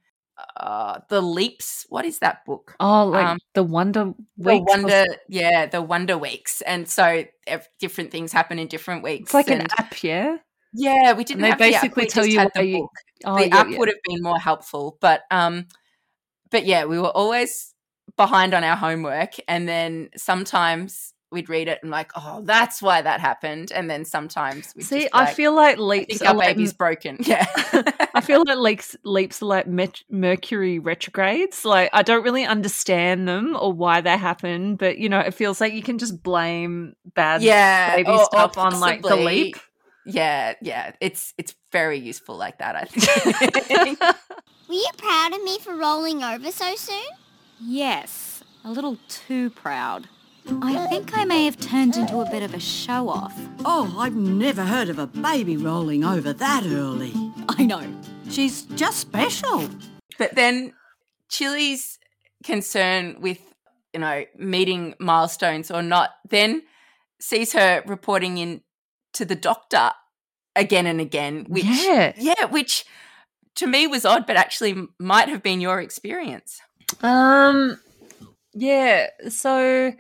uh 0.58 1.00
the 1.10 1.22
leaps. 1.22 1.86
What 1.90 2.06
is 2.06 2.18
that 2.20 2.44
book? 2.46 2.76
Oh, 2.80 3.06
like 3.06 3.28
Um, 3.28 3.38
the 3.54 3.62
Wonder 3.62 4.14
The 4.38 4.56
Weeks. 4.58 4.60
or 4.74 4.82
wonder, 4.82 5.06
yeah, 5.30 5.68
the 5.68 5.82
wonder 5.84 6.18
weeks, 6.18 6.62
and 6.62 6.90
so 6.90 7.24
ev- 7.46 7.70
different 7.80 8.10
things 8.10 8.32
happen 8.34 8.58
in 8.58 8.68
different 8.68 9.04
weeks. 9.04 9.26
It's 9.26 9.34
like 9.36 9.50
an 9.52 9.68
app, 9.78 10.02
yeah. 10.04 10.38
yeah, 10.74 11.14
we 11.14 11.24
didn't 11.24 11.44
they 11.44 11.50
have 11.50 11.60
the 11.60 11.76
app, 11.76 11.82
basically 11.84 12.04
we 12.06 12.10
tell 12.10 12.26
you 12.26 12.50
the 12.56 12.66
you- 12.66 12.78
book. 12.80 12.92
Oh, 13.26 13.36
the 13.38 13.48
yeah, 13.50 13.58
app 13.58 13.70
yeah. 13.70 13.78
would 13.78 13.90
have 13.90 14.02
been 14.10 14.24
more 14.24 14.40
helpful, 14.40 14.98
but 15.00 15.22
um, 15.30 15.68
but 16.50 16.66
yeah, 16.66 16.86
we 16.86 16.98
were 17.00 17.10
always 17.14 17.71
behind 18.18 18.54
on 18.54 18.64
our 18.64 18.76
homework, 18.76 19.34
and 19.48 19.68
then 19.68 20.10
sometimes 20.18 21.14
we'd 21.32 21.48
read 21.48 21.70
it 21.70 21.80
and 21.82 21.90
like, 21.92 22.12
oh, 22.16 22.42
that's 22.44 22.82
why 22.82 23.02
that 23.02 23.22
happened, 23.22 23.72
and 23.72 23.90
then 23.90 24.04
sometimes 24.04 24.74
we 24.76 24.84
See, 24.84 25.08
I 25.14 25.34
feel 25.34 25.54
like 25.56 25.78
I 25.78 25.82
leaps 25.82 26.18
think 26.18 26.30
our 26.30 26.36
like 26.36 26.56
baby's 26.56 26.74
broken. 26.74 27.18
Yeah, 27.26 27.46
I 28.14 28.20
feel 28.22 28.44
like 28.46 28.58
leaps 28.58 28.96
leaps 29.06 29.42
are 29.42 29.46
like 29.46 29.68
met- 29.68 30.04
Mercury 30.10 30.80
retrogrades. 30.80 31.64
Like 31.64 31.90
I 31.94 32.02
don't 32.04 32.24
really 32.24 32.46
understand 32.46 33.28
them 33.28 33.56
or 33.60 33.72
why 33.72 34.02
they 34.02 34.18
happen, 34.18 34.76
but 34.76 34.98
you 34.98 35.08
know, 35.08 35.20
it 35.20 35.34
feels 35.34 35.62
like 35.62 35.72
you 35.74 35.82
can 35.84 35.98
just 35.98 36.22
blame 36.22 36.96
bad 37.16 37.42
yeah, 37.42 37.96
baby 37.96 38.10
or- 38.10 38.20
or 38.20 38.26
stuff 38.26 38.58
on 38.58 38.80
like 38.82 39.02
the 39.02 39.10
possibly- 39.10 39.26
leap. 39.44 39.56
Yeah, 40.06 40.56
yeah, 40.62 40.94
it's 41.00 41.34
it's 41.38 41.56
very 41.72 42.00
useful 42.00 42.36
like 42.36 42.58
that. 42.58 42.76
I 42.76 42.86
think. 42.86 44.00
Were 44.68 44.74
you 44.76 44.90
proud 44.98 45.34
of 45.34 45.44
me 45.44 45.60
for 45.60 45.76
rolling 45.76 46.24
over 46.24 46.52
so 46.52 46.76
soon? 46.76 47.04
Yes, 47.62 48.44
a 48.64 48.72
little 48.72 48.98
too 49.08 49.50
proud. 49.52 50.08
I 50.62 50.88
think 50.88 51.16
I 51.16 51.24
may 51.24 51.46
have 51.46 51.60
turned 51.60 51.96
into 51.96 52.20
a 52.20 52.30
bit 52.30 52.42
of 52.42 52.54
a 52.56 52.60
show 52.60 53.08
off. 53.10 53.40
Oh, 53.64 53.96
I've 54.00 54.16
never 54.16 54.64
heard 54.64 54.90
of 54.90 54.98
a 54.98 55.06
baby 55.06 55.56
rolling 55.56 56.04
over 56.04 56.34
that 56.34 56.64
early. 56.66 57.14
I 57.48 57.64
know. 57.66 57.84
She's 58.30 58.64
just 58.64 59.00
special. 59.00 59.70
But 60.18 60.36
then 60.36 60.74
Chilli's 61.30 62.00
concern 62.44 63.18
with 63.22 63.40
you 63.94 64.00
know, 64.00 64.26
meeting 64.38 64.96
milestones 65.00 65.70
or 65.70 65.82
not, 65.82 66.12
then 66.30 66.64
sees 67.20 67.54
her 67.54 67.84
reporting 67.86 68.38
in 68.38 68.62
to 69.14 69.26
the 69.26 69.36
doctor 69.36 69.92
again 70.56 70.88
and 70.88 71.02
again, 71.02 71.46
which 71.50 71.66
Yeah. 71.66 72.14
yeah, 72.18 72.46
which 72.46 72.86
to 73.56 73.68
me 73.68 73.88
was 73.88 74.06
odd, 74.06 74.26
but 74.26 74.38
actually 74.38 74.88
might 74.98 75.28
have 75.28 75.44
been 75.44 75.60
your 75.62 75.82
experience. 75.82 76.62
Um, 77.02 77.80
yeah. 78.54 79.08
So 79.30 79.94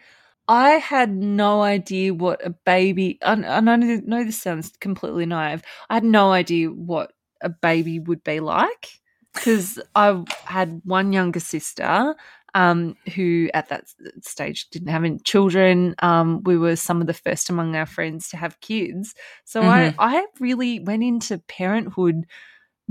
I 0.47 0.69
had 0.71 1.15
no 1.15 1.61
idea 1.61 2.13
what 2.13 2.45
a 2.45 2.49
baby. 2.49 3.17
And 3.21 3.45
and 3.45 3.69
I 3.69 3.75
know 3.75 4.01
know 4.05 4.23
this 4.23 4.41
sounds 4.41 4.71
completely 4.79 5.25
naive. 5.25 5.63
I 5.89 5.95
had 5.95 6.03
no 6.03 6.31
idea 6.31 6.69
what 6.69 7.13
a 7.41 7.49
baby 7.49 7.99
would 7.99 8.23
be 8.23 8.39
like 8.39 8.89
because 9.33 9.79
I 9.95 10.23
had 10.45 10.81
one 10.83 11.13
younger 11.13 11.39
sister. 11.39 12.15
Um, 12.53 12.97
who 13.15 13.49
at 13.53 13.69
that 13.69 13.85
stage 14.23 14.69
didn't 14.71 14.89
have 14.89 15.05
any 15.05 15.19
children. 15.19 15.95
Um, 15.99 16.43
we 16.43 16.57
were 16.57 16.75
some 16.75 16.99
of 16.99 17.07
the 17.07 17.13
first 17.13 17.49
among 17.49 17.77
our 17.77 17.85
friends 17.85 18.27
to 18.27 18.35
have 18.35 18.59
kids. 18.59 19.15
So 19.45 19.61
I, 19.61 19.93
I 19.97 20.25
really 20.41 20.81
went 20.81 21.01
into 21.01 21.37
parenthood 21.37 22.25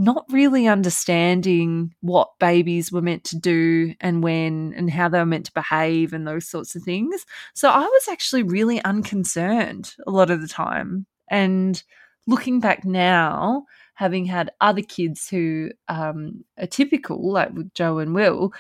not 0.01 0.25
really 0.31 0.67
understanding 0.67 1.95
what 2.01 2.31
babies 2.41 2.91
were 2.91 3.03
meant 3.03 3.23
to 3.23 3.37
do 3.37 3.95
and 4.01 4.25
when 4.25 4.73
and 4.75 4.91
how 4.91 5.11
they 5.11 5.19
were 5.19 5.27
meant 5.27 5.45
to 5.45 5.53
behave 5.53 6.15
and 6.15 6.27
those 6.27 6.49
sorts 6.49 6.75
of 6.75 6.83
things. 6.83 7.27
So 7.53 7.69
I 7.69 7.83
was 7.83 8.09
actually 8.11 8.45
really 8.45 8.83
unconcerned 8.83 9.95
a 10.07 10.11
lot 10.11 10.31
of 10.31 10.41
the 10.41 10.49
time. 10.49 11.05
And 11.29 11.83
looking 12.27 12.61
back 12.61 12.83
now, 12.87 13.67
having 13.93 14.25
had 14.25 14.51
other 14.63 14.81
kids 14.81 15.29
who 15.29 15.71
um, 15.89 16.47
are 16.59 16.67
typical, 16.67 17.31
like 17.31 17.53
with 17.53 17.75
Joe 17.75 17.99
and 17.99 18.15
Will, 18.15 18.55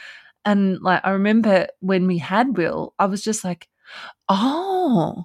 and 0.44 0.78
like 0.82 1.00
I 1.04 1.10
remember 1.10 1.68
when 1.80 2.06
we 2.06 2.18
had 2.18 2.58
Will, 2.58 2.92
I 2.98 3.06
was 3.06 3.24
just 3.24 3.44
like, 3.44 3.66
oh, 4.28 5.24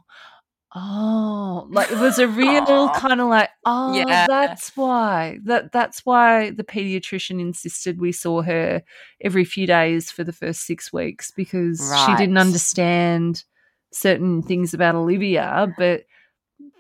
Oh, 0.78 1.68
like 1.70 1.90
it 1.90 1.98
was 1.98 2.20
a 2.20 2.28
real 2.44 2.90
kind 2.90 3.22
of 3.22 3.30
like, 3.30 3.50
oh, 3.66 3.94
Yeah. 3.96 4.26
that's 4.28 4.76
why 4.76 5.40
that 5.46 5.72
that's 5.72 6.06
why 6.06 6.52
the 6.52 6.66
pediatrician 6.66 7.40
insisted 7.40 8.00
we 8.00 8.12
saw 8.12 8.42
her 8.42 8.84
every 9.22 9.46
few 9.46 9.66
days 9.66 10.12
for 10.12 10.26
the 10.26 10.34
first 10.34 10.66
six 10.66 10.92
weeks 10.92 11.32
because 11.32 11.80
she 12.06 12.16
didn't 12.18 12.38
understand 12.38 13.44
certain 13.92 14.42
things 14.44 14.74
about 14.74 14.96
Olivia, 14.96 15.74
but 15.78 16.04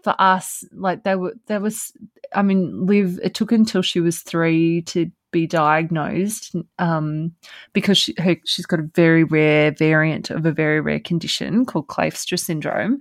for 0.03 0.13
us, 0.19 0.63
like 0.73 1.03
they 1.03 1.15
were, 1.15 1.33
there 1.47 1.59
was, 1.59 1.91
I 2.33 2.41
mean, 2.41 2.85
Liv. 2.85 3.19
It 3.23 3.33
took 3.33 3.51
until 3.51 3.81
she 3.81 3.99
was 3.99 4.19
three 4.19 4.81
to 4.83 5.09
be 5.31 5.47
diagnosed, 5.47 6.55
um, 6.79 7.33
because 7.73 7.97
she, 7.97 8.13
her, 8.19 8.35
she's 8.45 8.65
got 8.65 8.79
a 8.79 8.89
very 8.93 9.23
rare 9.23 9.71
variant 9.71 10.29
of 10.29 10.45
a 10.45 10.51
very 10.51 10.79
rare 10.79 10.99
condition 10.99 11.65
called 11.65 11.87
Kleefstra 11.87 12.39
syndrome, 12.39 12.99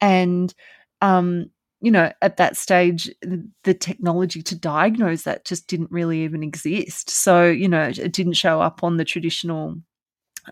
and 0.00 0.54
um, 1.00 1.50
you 1.80 1.90
know, 1.90 2.10
at 2.22 2.38
that 2.38 2.56
stage, 2.56 3.10
the, 3.62 3.74
technology 3.74 4.40
to 4.42 4.56
diagnose 4.56 5.24
that 5.24 5.44
just 5.44 5.66
didn't 5.66 5.90
really 5.90 6.22
even 6.22 6.42
exist. 6.42 7.10
So, 7.10 7.44
you 7.46 7.68
know, 7.68 7.82
it 7.94 8.12
didn't 8.12 8.34
show 8.34 8.60
up 8.62 8.82
on 8.82 8.96
the 8.96 9.04
traditional 9.04 9.76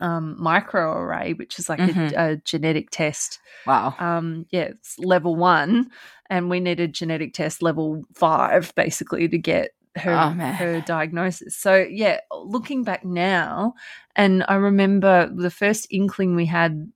um, 0.03 0.37
microarray, 0.39 1.39
which 1.39 1.59
is 1.59 1.69
like 1.71 1.81
Mhm. 1.81 2.13
a, 2.15 2.33
a 2.33 2.37
genetic 2.37 2.91
test 2.91 3.39
Wow. 3.67 3.95
um 3.99 4.47
yeah 4.51 4.63
it's 4.63 4.99
level 4.99 5.37
one 5.37 5.91
and 6.31 6.49
we 6.51 6.61
needed 6.61 6.95
genetic 6.95 7.35
test 7.35 7.63
level 7.63 8.03
five 8.15 8.73
basically 8.75 9.29
to 9.29 9.39
get 9.39 9.71
her 9.97 10.13
Oh, 10.15 10.31
her 10.31 10.81
diagnosis 10.81 11.57
so 11.57 11.77
yeah 11.91 12.19
looking 12.33 12.83
back 12.83 13.05
now 13.05 13.75
and 14.17 14.45
i 14.49 14.55
remember 14.55 15.31
the 15.35 15.51
first 15.51 15.87
inkling 15.91 16.35
we 16.35 16.47
had 16.47 16.91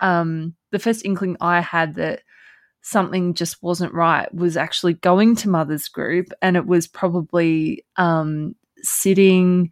um 0.00 0.54
the 0.72 0.78
first 0.78 1.04
inkling 1.04 1.36
i 1.40 1.60
had 1.60 1.94
that 1.94 2.22
something 2.82 3.32
just 3.32 3.62
wasn't 3.62 3.94
right 3.94 4.34
was 4.34 4.56
actually 4.56 4.94
going 4.94 5.36
to 5.36 5.48
mother's 5.48 5.86
group 5.88 6.26
and 6.42 6.56
it 6.56 6.66
was 6.66 6.88
probably 6.88 7.84
um 7.96 8.56
sitting 8.78 9.70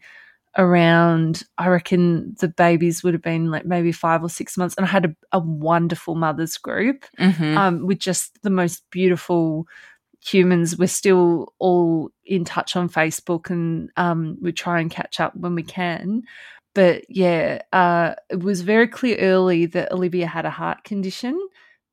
around 0.56 1.42
i 1.58 1.66
reckon 1.68 2.34
the 2.40 2.48
babies 2.48 3.02
would 3.02 3.14
have 3.14 3.22
been 3.22 3.50
like 3.50 3.64
maybe 3.64 3.90
five 3.92 4.22
or 4.22 4.30
six 4.30 4.56
months 4.56 4.76
and 4.76 4.86
i 4.86 4.88
had 4.88 5.06
a, 5.06 5.16
a 5.32 5.38
wonderful 5.40 6.14
mother's 6.14 6.56
group. 6.56 7.04
Mhm. 7.18 7.56
um, 7.56 7.86
with 7.86 7.98
just 7.98 8.40
the 8.42 8.50
most 8.50 8.82
beautiful 8.90 9.66
humans. 10.22 10.76
We're 10.76 10.86
still 10.88 11.54
all 11.58 12.10
in 12.26 12.44
touch 12.44 12.76
on 12.76 12.88
facebook 12.88 13.48
and 13.50 13.90
um, 13.96 14.36
we 14.40 14.52
try 14.52 14.80
and 14.80 14.90
catch 14.90 15.18
up 15.18 15.34
when 15.34 15.54
we 15.54 15.62
can 15.62 16.22
but 16.74 17.04
yeah 17.08 17.60
uh, 17.72 18.14
it 18.28 18.40
was 18.40 18.60
very 18.62 18.86
clear 18.88 19.16
early 19.18 19.66
that 19.66 19.90
olivia 19.92 20.26
had 20.26 20.44
a 20.46 20.50
heart 20.50 20.84
condition 20.84 21.38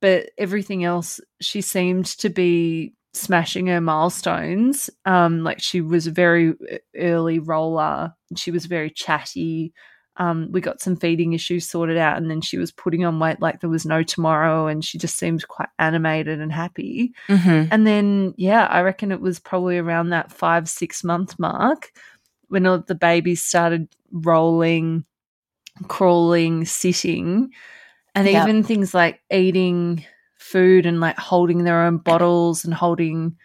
but 0.02 0.30
everything 0.38 0.84
else 0.84 1.20
she 1.42 1.62
seemed 1.62 2.06
to 2.06 2.30
be 2.30 2.94
smashing 3.14 3.68
her 3.68 3.82
milestones 3.82 4.90
um 5.06 5.44
like 5.44 5.60
she 5.62 5.82
was 5.82 6.06
a 6.08 6.12
very 6.12 6.54
early 6.96 7.40
roller 7.40 8.14
she 8.36 8.52
was 8.52 8.66
very 8.68 8.90
chatty 8.92 9.74
um 10.18 10.50
we 10.52 10.62
got 10.62 10.82
some 10.82 10.96
feeding 10.96 11.34
issues 11.34 11.68
sorted 11.68 11.98
out 11.98 12.18
and 12.18 12.30
then 12.30 12.42
she 12.42 12.58
was 12.60 12.72
putting 12.72 13.06
on 13.06 13.20
weight 13.20 13.40
like 13.42 13.60
there 13.60 13.70
was 13.70 13.86
no 13.86 14.04
tomorrow 14.04 14.68
and 14.68 14.84
she 14.86 14.98
just 15.00 15.18
seemed 15.18 15.48
quite 15.48 15.70
animated 15.80 16.40
and 16.40 16.52
happy 16.52 17.12
Mhm. 17.28 17.70
and 17.72 17.88
then 17.88 18.34
yeah 18.38 18.66
i 18.68 18.82
reckon 18.82 19.12
it 19.12 19.22
was 19.22 19.40
probably 19.40 19.78
around 19.80 20.10
that 20.10 20.32
five 20.32 20.70
six 20.70 21.04
month 21.04 21.40
mark 21.40 21.90
when 22.50 22.66
all 22.66 22.80
the 22.80 22.96
babies 22.96 23.44
started 23.44 23.88
rolling 24.12 25.04
crawling 25.88 26.66
sitting 26.66 27.52
and 28.16 28.28
Yep. 28.28 28.42
even 28.48 28.64
things 28.64 28.94
like 28.94 29.20
eating 29.32 30.04
food 30.40 30.86
and 30.86 31.00
like 31.00 31.18
holding 31.18 31.64
their 31.64 31.84
own 31.84 31.98
bottles 31.98 32.66
and 32.66 32.74
holding 32.74 33.36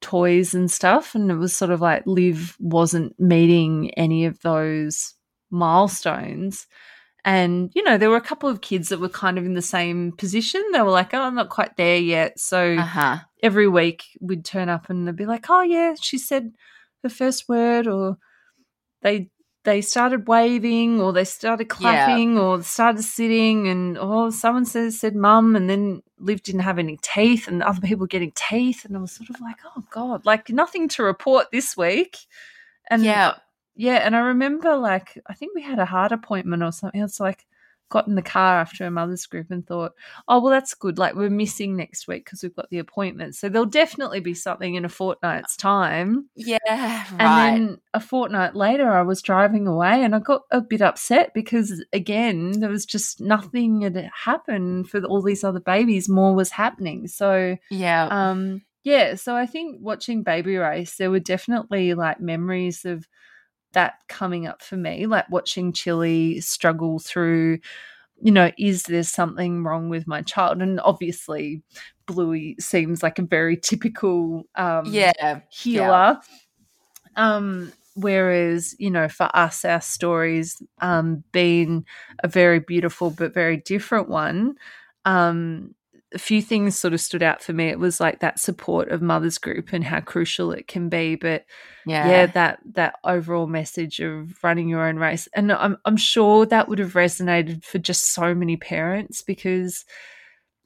toys 0.00 0.54
and 0.54 0.70
stuff 0.70 1.14
and 1.14 1.30
it 1.30 1.36
was 1.36 1.56
sort 1.56 1.70
of 1.70 1.80
like 1.80 2.02
liv 2.06 2.56
wasn't 2.58 3.18
meeting 3.20 3.90
any 3.94 4.24
of 4.24 4.40
those 4.42 5.14
milestones 5.50 6.66
and 7.24 7.70
you 7.74 7.84
know 7.84 7.96
there 7.96 8.10
were 8.10 8.16
a 8.16 8.20
couple 8.20 8.48
of 8.48 8.60
kids 8.62 8.88
that 8.88 8.98
were 8.98 9.08
kind 9.08 9.38
of 9.38 9.44
in 9.46 9.54
the 9.54 9.62
same 9.62 10.10
position 10.12 10.60
they 10.72 10.80
were 10.82 10.90
like 10.90 11.14
oh 11.14 11.20
i'm 11.22 11.36
not 11.36 11.50
quite 11.50 11.76
there 11.76 11.98
yet 11.98 12.36
so 12.40 12.74
Uh-huh. 12.78 13.18
every 13.44 13.68
week 13.68 14.04
we'd 14.20 14.44
turn 14.44 14.68
up 14.68 14.90
and 14.90 15.06
they'd 15.06 15.14
be 15.16 15.26
like, 15.26 15.46
"Oh 15.48 15.62
yeah, 15.62 15.94
she 16.00 16.18
said 16.18 16.52
her 17.02 17.08
first 17.08 17.48
word," 17.48 17.86
or 17.86 18.18
they 19.02 19.30
they 19.64 19.80
started 19.80 20.26
waving, 20.26 21.00
or 21.00 21.12
they 21.12 21.24
started 21.24 21.66
clapping, 21.66 22.36
or 22.38 22.62
started 22.62 23.02
sitting, 23.02 23.68
and 23.68 23.96
oh, 23.98 24.30
someone 24.30 24.64
says 24.64 24.98
said 24.98 25.14
mum, 25.14 25.54
and 25.54 25.70
then 25.70 26.02
Liv 26.18 26.42
didn't 26.42 26.62
have 26.62 26.78
any 26.78 26.98
teeth, 27.02 27.46
and 27.46 27.62
other 27.62 27.80
people 27.80 28.06
getting 28.06 28.32
teeth, 28.34 28.84
and 28.84 28.96
I 28.96 29.00
was 29.00 29.12
sort 29.12 29.30
of 29.30 29.40
like, 29.40 29.56
"Oh 29.76 29.84
god, 29.90 30.26
like 30.26 30.50
nothing 30.50 30.88
to 30.90 31.04
report 31.04 31.50
this 31.52 31.76
week," 31.76 32.18
and 32.88 33.04
yeah. 33.04 33.34
yeah, 33.76 33.96
and 33.96 34.16
I 34.16 34.20
remember 34.20 34.76
like 34.76 35.18
I 35.26 35.34
think 35.34 35.54
we 35.54 35.62
had 35.62 35.78
a 35.78 35.84
heart 35.84 36.12
appointment 36.12 36.62
or 36.62 36.72
something. 36.72 37.00
It's 37.00 37.20
like 37.20 37.46
got 37.92 38.08
in 38.08 38.14
the 38.14 38.22
car 38.22 38.58
after 38.58 38.84
her 38.84 38.90
mother's 38.90 39.26
group 39.26 39.50
and 39.50 39.66
thought, 39.66 39.92
oh 40.26 40.40
well, 40.40 40.50
that's 40.50 40.72
good. 40.72 40.98
Like 40.98 41.14
we're 41.14 41.28
missing 41.28 41.76
next 41.76 42.08
week 42.08 42.24
because 42.24 42.42
we've 42.42 42.56
got 42.56 42.70
the 42.70 42.78
appointment, 42.78 43.34
so 43.34 43.48
there'll 43.48 43.66
definitely 43.66 44.20
be 44.20 44.32
something 44.32 44.74
in 44.74 44.86
a 44.86 44.88
fortnight's 44.88 45.56
time. 45.56 46.28
Yeah. 46.34 46.58
Right. 46.66 47.16
And 47.18 47.68
then 47.68 47.78
a 47.92 48.00
fortnight 48.00 48.56
later, 48.56 48.90
I 48.90 49.02
was 49.02 49.20
driving 49.20 49.66
away 49.66 50.02
and 50.02 50.14
I 50.14 50.20
got 50.20 50.42
a 50.50 50.62
bit 50.62 50.80
upset 50.80 51.34
because 51.34 51.84
again, 51.92 52.60
there 52.60 52.70
was 52.70 52.86
just 52.86 53.20
nothing 53.20 53.82
had 53.82 54.10
happened 54.24 54.88
for 54.88 55.04
all 55.04 55.20
these 55.20 55.44
other 55.44 55.60
babies. 55.60 56.08
More 56.08 56.34
was 56.34 56.50
happening, 56.50 57.06
so 57.08 57.56
yeah. 57.70 58.08
um 58.10 58.62
yeah 58.84 59.14
so 59.14 59.36
i 59.36 59.46
think 59.46 59.76
watching 59.80 60.24
baby 60.24 60.56
race 60.56 60.96
there 60.96 61.08
were 61.08 61.20
definitely 61.20 61.94
like 61.94 62.20
memories 62.20 62.84
of 62.84 63.06
that 63.72 63.94
coming 64.08 64.46
up 64.46 64.62
for 64.62 64.76
me 64.76 65.06
like 65.06 65.28
watching 65.30 65.72
chilli 65.72 66.42
struggle 66.42 66.98
through 66.98 67.58
you 68.20 68.30
know 68.30 68.50
is 68.58 68.84
there 68.84 69.02
something 69.02 69.64
wrong 69.64 69.88
with 69.88 70.06
my 70.06 70.22
child 70.22 70.62
and 70.62 70.80
obviously 70.80 71.62
bluey 72.06 72.56
seems 72.58 73.02
like 73.02 73.18
a 73.18 73.22
very 73.22 73.56
typical 73.56 74.44
um 74.54 74.84
yeah. 74.86 75.40
heeler. 75.50 76.18
Um, 77.16 77.72
whereas, 77.94 78.74
you 78.78 78.90
know, 78.90 79.08
for 79.08 79.34
us, 79.34 79.64
our 79.64 79.80
stories 79.80 80.62
um, 80.80 81.24
being 81.32 81.84
a 82.22 82.28
very 82.28 82.60
beautiful 82.60 83.10
but 83.10 83.34
very 83.34 83.58
different 83.58 84.08
one, 84.08 84.54
um, 85.04 85.74
a 86.14 86.18
few 86.18 86.42
things 86.42 86.78
sort 86.78 86.94
of 86.94 87.00
stood 87.00 87.22
out 87.22 87.42
for 87.42 87.52
me. 87.52 87.68
It 87.68 87.78
was 87.78 88.00
like 88.00 88.20
that 88.20 88.38
support 88.38 88.90
of 88.90 89.02
mothers 89.02 89.38
group 89.38 89.72
and 89.72 89.84
how 89.84 90.00
crucial 90.00 90.52
it 90.52 90.68
can 90.68 90.88
be. 90.88 91.14
But 91.16 91.44
Yeah. 91.86 92.08
yeah, 92.08 92.26
that 92.26 92.58
that 92.72 92.94
overall 93.04 93.46
message 93.46 94.00
of 94.00 94.32
running 94.42 94.68
your 94.68 94.86
own 94.86 94.96
race, 94.96 95.28
and 95.34 95.52
I'm 95.52 95.76
I'm 95.84 95.96
sure 95.96 96.46
that 96.46 96.68
would 96.68 96.78
have 96.78 96.94
resonated 96.94 97.64
for 97.64 97.78
just 97.78 98.12
so 98.12 98.34
many 98.34 98.56
parents 98.56 99.22
because 99.22 99.84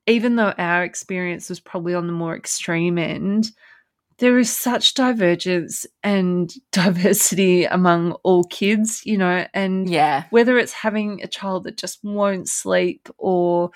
even 0.07 0.37
though 0.37 0.55
our 0.57 0.85
experience 0.85 1.49
was 1.49 1.61
probably 1.61 1.95
on 1.95 2.07
the 2.07 2.13
more 2.13 2.37
extreme 2.37 2.97
end, 2.99 3.51
there 4.19 4.39
is 4.39 4.51
such 4.55 4.95
divergence 4.95 5.87
and 6.03 6.53
diversity 6.73 7.65
among 7.65 8.13
all 8.23 8.45
kids, 8.45 9.03
you 9.05 9.19
know, 9.19 9.47
and 9.53 9.91
Yeah. 9.91 10.25
whether 10.31 10.59
it's 10.59 10.73
having 10.73 11.23
a 11.23 11.29
child 11.29 11.65
that 11.65 11.77
just 11.77 11.99
won't 12.03 12.49
sleep 12.49 13.09
or 13.19 13.71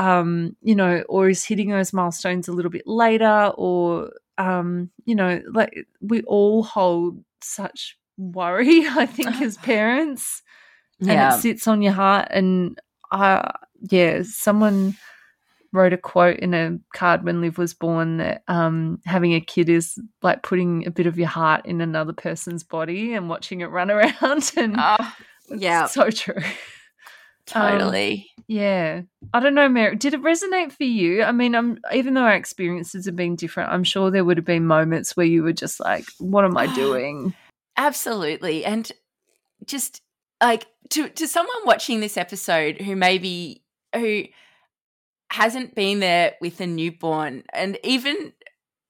um 0.00 0.56
you 0.62 0.74
know 0.74 1.02
or 1.10 1.28
is 1.28 1.44
hitting 1.44 1.68
those 1.68 1.92
milestones 1.92 2.48
a 2.48 2.52
little 2.52 2.70
bit 2.70 2.86
later 2.86 3.52
or 3.56 4.10
um 4.38 4.90
you 5.04 5.14
know 5.14 5.42
like 5.52 5.86
we 6.00 6.22
all 6.22 6.62
hold 6.62 7.22
such 7.42 7.98
worry 8.16 8.86
i 8.88 9.04
think 9.04 9.40
as 9.42 9.56
parents 9.72 10.42
and 11.00 11.08
Yeah. 11.10 11.36
it 11.36 11.40
sits 11.40 11.68
on 11.68 11.82
your 11.82 11.92
heart 11.92 12.28
and 12.30 12.80
uh 13.12 13.42
yeah 13.90 14.22
someone 14.24 14.94
wrote 15.72 15.92
a 15.92 15.98
quote 15.98 16.38
in 16.38 16.54
a 16.54 16.78
card 16.94 17.22
when 17.22 17.42
liv 17.42 17.58
was 17.58 17.74
born 17.74 18.16
that 18.16 18.42
um 18.48 19.00
having 19.04 19.34
a 19.34 19.40
kid 19.40 19.68
is 19.68 19.98
like 20.22 20.42
putting 20.42 20.86
a 20.86 20.90
bit 20.90 21.06
of 21.06 21.18
your 21.18 21.28
heart 21.28 21.64
in 21.66 21.82
another 21.82 22.14
person's 22.14 22.64
body 22.64 23.12
and 23.12 23.28
watching 23.28 23.60
it 23.60 23.66
run 23.66 23.90
around 23.96 24.50
and 24.56 24.76
it's 25.50 25.62
yeah. 25.62 25.84
so 25.86 26.08
true 26.10 26.42
Um, 27.54 27.72
totally. 27.72 28.30
yeah. 28.46 29.02
I 29.32 29.40
don't 29.40 29.54
know, 29.54 29.68
Mary. 29.68 29.96
Did 29.96 30.14
it 30.14 30.22
resonate 30.22 30.72
for 30.72 30.84
you? 30.84 31.22
I 31.22 31.32
mean, 31.32 31.54
I'm 31.54 31.78
even 31.92 32.14
though 32.14 32.22
our 32.22 32.34
experiences 32.34 33.06
have 33.06 33.16
been 33.16 33.36
different, 33.36 33.70
I'm 33.70 33.84
sure 33.84 34.10
there 34.10 34.24
would 34.24 34.36
have 34.36 34.46
been 34.46 34.66
moments 34.66 35.16
where 35.16 35.26
you 35.26 35.42
were 35.42 35.52
just 35.52 35.80
like, 35.80 36.04
"What 36.18 36.44
am 36.44 36.56
I 36.56 36.66
doing?" 36.74 37.34
Absolutely. 37.76 38.64
And 38.64 38.90
just 39.66 40.02
like 40.42 40.66
to 40.90 41.08
to 41.08 41.28
someone 41.28 41.64
watching 41.64 42.00
this 42.00 42.16
episode 42.16 42.80
who 42.80 42.96
maybe 42.96 43.62
who 43.94 44.24
hasn't 45.30 45.74
been 45.74 46.00
there 46.00 46.34
with 46.40 46.60
a 46.60 46.66
newborn 46.66 47.44
and 47.52 47.78
even 47.84 48.32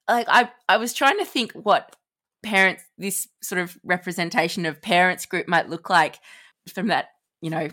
like 0.09 0.27
I 0.29 0.51
I 0.68 0.79
was 0.79 0.92
trying 0.92 1.18
to 1.18 1.25
think 1.25 1.53
what 1.53 1.94
parents 2.42 2.83
this 2.96 3.29
sort 3.42 3.61
of 3.61 3.77
representation 3.85 4.66
of 4.66 4.81
parents 4.81 5.27
group 5.27 5.49
might 5.49 5.68
look 5.68 5.90
like 5.90 6.18
from 6.73 6.88
that, 6.88 7.09
you 7.42 7.51
know, 7.51 7.68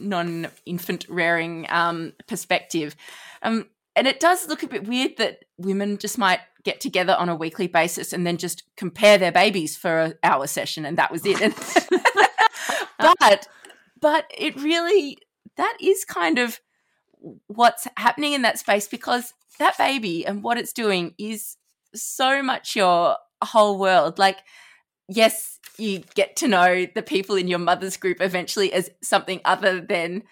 non-infant 0.00 1.06
rearing 1.08 1.66
um 1.68 2.12
perspective. 2.26 2.96
Um 3.42 3.66
and 3.94 4.06
it 4.06 4.20
does 4.20 4.46
look 4.48 4.62
a 4.62 4.68
bit 4.68 4.86
weird 4.86 5.16
that 5.16 5.44
women 5.56 5.96
just 5.96 6.18
might 6.18 6.40
get 6.64 6.80
together 6.80 7.14
on 7.14 7.28
a 7.28 7.36
weekly 7.36 7.66
basis 7.66 8.12
and 8.12 8.26
then 8.26 8.36
just 8.36 8.64
compare 8.76 9.16
their 9.16 9.32
babies 9.32 9.76
for 9.76 9.98
an 10.00 10.14
hour 10.22 10.46
session 10.46 10.84
and 10.84 10.98
that 10.98 11.10
was 11.10 11.22
it. 11.24 11.40
But 12.98 13.46
but 14.00 14.24
it 14.36 14.56
really 14.60 15.18
that 15.56 15.76
is 15.80 16.04
kind 16.04 16.38
of 16.38 16.60
what's 17.46 17.86
happening 17.96 18.32
in 18.32 18.42
that 18.42 18.58
space 18.58 18.88
because 18.88 19.32
that 19.58 19.76
baby 19.78 20.26
and 20.26 20.42
what 20.42 20.58
it's 20.58 20.72
doing 20.72 21.14
is 21.18 21.56
so 21.94 22.42
much 22.42 22.76
your 22.76 23.16
whole 23.42 23.78
world. 23.78 24.18
Like, 24.18 24.38
yes, 25.08 25.58
you 25.78 26.02
get 26.14 26.36
to 26.36 26.48
know 26.48 26.86
the 26.94 27.02
people 27.02 27.36
in 27.36 27.48
your 27.48 27.58
mother's 27.58 27.96
group 27.96 28.20
eventually 28.20 28.72
as 28.72 28.90
something 29.02 29.40
other 29.44 29.80
than 29.80 30.22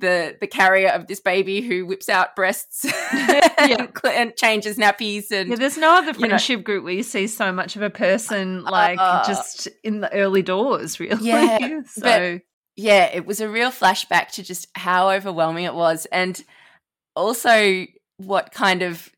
the 0.00 0.36
the 0.40 0.46
carrier 0.48 0.88
of 0.88 1.06
this 1.06 1.20
baby 1.20 1.60
who 1.60 1.86
whips 1.86 2.08
out 2.08 2.34
breasts 2.34 2.84
and, 3.58 3.88
and 4.04 4.36
changes 4.36 4.76
nappies 4.76 5.30
and 5.30 5.50
Yeah, 5.50 5.56
there's 5.56 5.78
no 5.78 5.94
other 5.98 6.06
you 6.12 6.12
know- 6.20 6.28
friendship 6.30 6.64
group 6.64 6.82
where 6.84 6.94
you 6.94 7.04
see 7.04 7.28
so 7.28 7.52
much 7.52 7.76
of 7.76 7.82
a 7.82 7.90
person 7.90 8.64
like 8.64 8.98
Uh, 9.00 9.24
just 9.24 9.68
in 9.84 10.00
the 10.00 10.12
early 10.12 10.42
doors, 10.42 10.98
really. 11.00 11.24
Yeah, 11.24 11.82
so 11.86 12.40
yeah, 12.76 13.04
it 13.14 13.24
was 13.24 13.40
a 13.40 13.48
real 13.48 13.70
flashback 13.70 14.32
to 14.32 14.42
just 14.42 14.66
how 14.74 15.10
overwhelming 15.10 15.64
it 15.64 15.74
was, 15.74 16.06
and 16.06 16.42
also 17.14 17.86
what 18.16 18.52
kind 18.52 18.82
of 18.82 19.10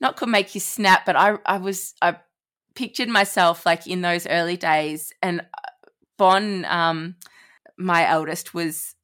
not 0.00 0.16
could 0.16 0.28
make 0.28 0.54
you 0.54 0.60
snap, 0.60 1.04
but 1.04 1.16
I 1.16 1.38
I 1.44 1.56
was 1.58 1.94
I 2.00 2.16
pictured 2.76 3.08
myself 3.08 3.66
like 3.66 3.86
in 3.86 4.02
those 4.02 4.26
early 4.26 4.56
days, 4.56 5.12
and 5.22 5.40
uh, 5.40 5.70
Bon, 6.18 6.64
um, 6.64 7.16
my 7.76 8.08
eldest, 8.08 8.54
was 8.54 8.94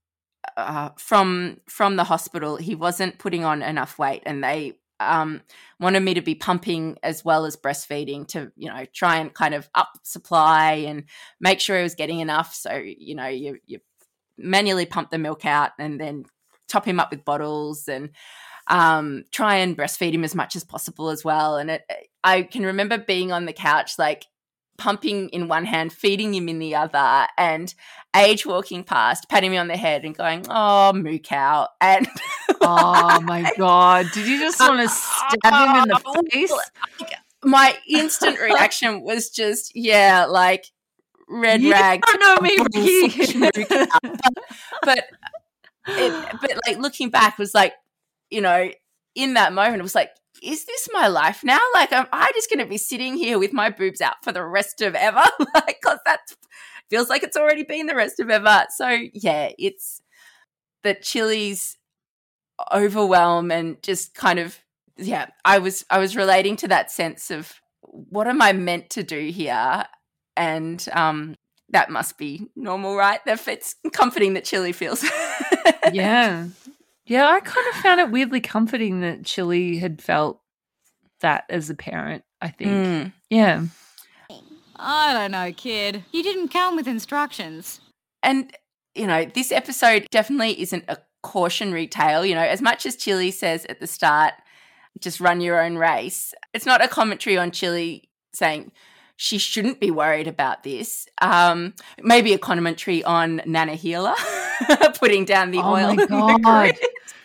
uh, 0.57 0.91
from 0.97 1.59
from 1.69 1.97
the 1.97 2.05
hospital. 2.05 2.57
He 2.57 2.75
wasn't 2.75 3.19
putting 3.19 3.45
on 3.45 3.63
enough 3.63 3.99
weight, 3.99 4.23
and 4.25 4.43
they 4.43 4.79
um, 5.01 5.43
wanted 5.81 6.01
me 6.01 6.15
to 6.15 6.23
be 6.23 6.35
pumping 6.35 6.99
as 7.03 7.25
well 7.25 7.45
as 7.45 7.57
breastfeeding 7.57 8.27
to 8.29 8.53
you 8.57 8.69
know 8.69 8.85
try 8.95 9.17
and 9.17 9.35
kind 9.35 9.55
of 9.55 9.69
up 9.75 9.91
supply 10.03 10.73
and 10.73 11.05
make 11.41 11.61
sure 11.61 11.77
he 11.77 11.83
was 11.83 11.95
getting 11.95 12.21
enough. 12.21 12.55
So 12.55 12.75
you 12.77 13.15
know 13.15 13.27
you 13.27 13.59
you 13.67 13.81
manually 14.39 14.87
pump 14.87 15.11
the 15.11 15.19
milk 15.19 15.45
out 15.45 15.73
and 15.79 16.01
then 16.01 16.25
top 16.69 16.87
him 16.87 16.99
up 16.99 17.11
with 17.11 17.25
bottles 17.25 17.89
and 17.89 18.11
um, 18.69 19.25
try 19.31 19.57
and 19.57 19.77
breastfeed 19.77 20.13
him 20.15 20.25
as 20.25 20.35
much 20.35 20.57
as 20.57 20.65
possible 20.65 21.11
as 21.11 21.25
well. 21.25 21.57
And 21.57 21.71
it, 21.71 21.83
I 22.25 22.43
can 22.43 22.65
remember 22.65 22.99
being 22.99 23.33
on 23.33 23.45
the 23.47 23.53
couch 23.53 23.99
like 23.99 24.27
pumping 24.79 25.29
in 25.31 25.49
one 25.49 25.65
hand, 25.65 25.93
feeding 25.93 26.35
him 26.35 26.49
in 26.49 26.59
the 26.59 26.75
other, 26.75 27.27
and 27.39 27.73
Age 28.15 28.45
walking 28.45 28.85
past, 28.85 29.27
patting 29.31 29.51
me 29.51 29.57
on 29.57 29.69
the 29.69 29.77
head 29.77 30.05
and 30.05 30.15
going, 30.15 30.45
"Oh, 30.51 30.93
moo 30.93 31.19
cow," 31.19 31.69
and 31.81 32.07
Oh 32.61 33.21
my 33.23 33.51
god! 33.57 34.07
Did 34.13 34.27
you 34.27 34.39
just 34.39 34.61
want 34.61 34.81
to 34.81 34.89
stab 34.89 35.55
him 35.55 35.83
in 35.83 35.89
the 35.89 36.29
face? 36.31 36.53
my 37.43 37.75
instant 37.89 38.39
reaction 38.39 39.01
was 39.03 39.31
just, 39.31 39.73
yeah, 39.75 40.27
like 40.27 40.67
red 41.27 41.63
You 41.63 41.73
rag. 41.73 42.03
don't 42.03 42.21
know 42.21 42.37
me, 42.43 42.59
Ricky. 42.59 43.39
moo 43.39 43.51
but 44.83 45.05
it, 45.89 46.37
but 46.41 46.53
like 46.67 46.79
looking 46.79 47.09
back 47.11 47.39
was 47.39 47.55
like, 47.55 47.73
you 48.33 48.41
know, 48.41 48.71
in 49.15 49.35
that 49.35 49.53
moment, 49.53 49.81
it 49.81 49.83
was 49.83 49.95
like, 49.95 50.11
is 50.43 50.65
this 50.65 50.89
my 50.93 51.07
life 51.07 51.45
now? 51.45 51.61
Like, 51.75 51.93
am 51.93 52.07
I 52.13 52.31
just 52.35 52.49
going 52.49 52.61
to 52.61 52.67
be 52.67 52.79
sitting 52.79 53.15
here 53.15 53.39
with 53.39 53.53
my 53.53 53.71
boobs 53.71 54.01
out 54.01 54.25
for 54.25 54.33
the 54.33 54.45
rest 54.45 54.81
of 54.81 54.95
ever? 54.95 55.23
like, 55.55 55.79
because 55.81 55.99
that 56.07 56.21
feels 56.91 57.09
like 57.09 57.23
it's 57.23 57.37
already 57.37 57.63
been 57.63 57.87
the 57.87 57.95
rest 57.95 58.19
of 58.21 58.31
ever. 58.31 58.65
So 58.77 58.89
yeah, 59.13 59.51
it's 59.59 60.01
the 60.83 60.95
chilies 60.95 61.77
overwhelm 62.73 63.51
and 63.51 63.83
just 63.83 64.15
kind 64.15 64.39
of 64.39 64.59
yeah. 64.97 65.27
I 65.45 65.59
was 65.59 65.85
I 65.91 65.99
was 65.99 66.17
relating 66.17 66.57
to 66.57 66.69
that 66.69 66.91
sense 66.91 67.31
of 67.31 67.55
what 67.81 68.27
am 68.27 68.43
I 68.43 68.53
meant 68.53 68.91
to 68.91 69.03
do 69.03 69.29
here, 69.29 69.85
and 70.37 70.87
um, 70.93 71.35
that 71.71 71.91
must 71.91 72.19
be 72.19 72.49
normal, 72.55 72.97
right? 72.97 73.21
That 73.27 73.47
it's 73.49 73.75
comforting 73.93 74.35
that 74.35 74.45
Chilli 74.45 74.75
feels. 74.75 75.05
yeah. 75.93 76.47
Yeah, 77.07 77.27
I 77.27 77.41
kind 77.41 77.67
of 77.69 77.75
found 77.77 78.01
it 78.01 78.11
weirdly 78.11 78.41
comforting 78.41 79.01
that 79.01 79.23
Chilli 79.23 79.81
had 79.81 80.01
felt 80.01 80.41
that 81.21 81.45
as 81.49 81.71
a 81.71 81.75
parent, 81.75 82.25
I 82.41 82.49
think. 82.49 82.71
Mm. 82.71 83.13
Yeah. 83.31 83.65
I 84.77 85.13
don't 85.15 85.31
know, 85.31 85.53
kid. 85.53 86.05
You 86.13 86.23
didn't 86.23 86.49
come 86.49 86.77
with 86.77 86.89
instructions. 86.89 87.81
And, 88.23 88.53
you 88.95 89.07
know, 89.07 89.25
this 89.25 89.53
episode 89.53 90.07
definitely 90.11 90.61
isn't 90.61 90.85
a 90.89 90.99
cautionary 91.23 91.87
tale. 91.87 92.27
You 92.27 92.35
know, 92.35 92.43
as 92.43 92.61
much 92.61 92.85
as 92.87 92.97
Chilli 92.97 93.33
says 93.33 93.65
at 93.69 93.81
the 93.81 93.87
start, 93.87 94.35
just 95.01 95.21
run 95.21 95.41
your 95.41 95.63
own 95.63 95.77
race, 95.77 96.35
it's 96.53 96.67
not 96.67 96.85
a 96.85 96.89
commentary 96.89 97.39
on 97.39 97.51
Chilli 97.51 98.03
saying 98.35 98.73
she 99.17 99.39
shouldn't 99.39 99.79
be 99.81 99.91
worried 99.91 100.27
about 100.27 100.63
this. 100.63 101.07
Um, 101.21 101.75
maybe 102.03 102.33
a 102.33 102.39
commentary 102.39 103.05
on 103.05 103.41
Nana 103.47 103.75
Heeler 103.75 104.15
putting 104.99 105.25
down 105.25 105.51
the 105.51 105.59
Oh 105.59 105.75
oil. 105.75 105.95
my 105.95 106.07
God. 106.07 106.43
grid. 106.43 106.79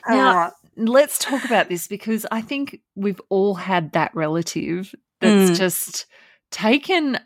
Now, 0.09 0.51
let's 0.75 1.17
talk 1.19 1.43
about 1.45 1.69
this 1.69 1.87
because 1.87 2.25
I 2.31 2.41
think 2.41 2.79
we've 2.95 3.21
all 3.29 3.55
had 3.55 3.91
that 3.93 4.11
relative 4.15 4.93
that's 5.21 5.51
Mm. 5.51 5.57
just 5.57 6.05
taken 6.51 7.19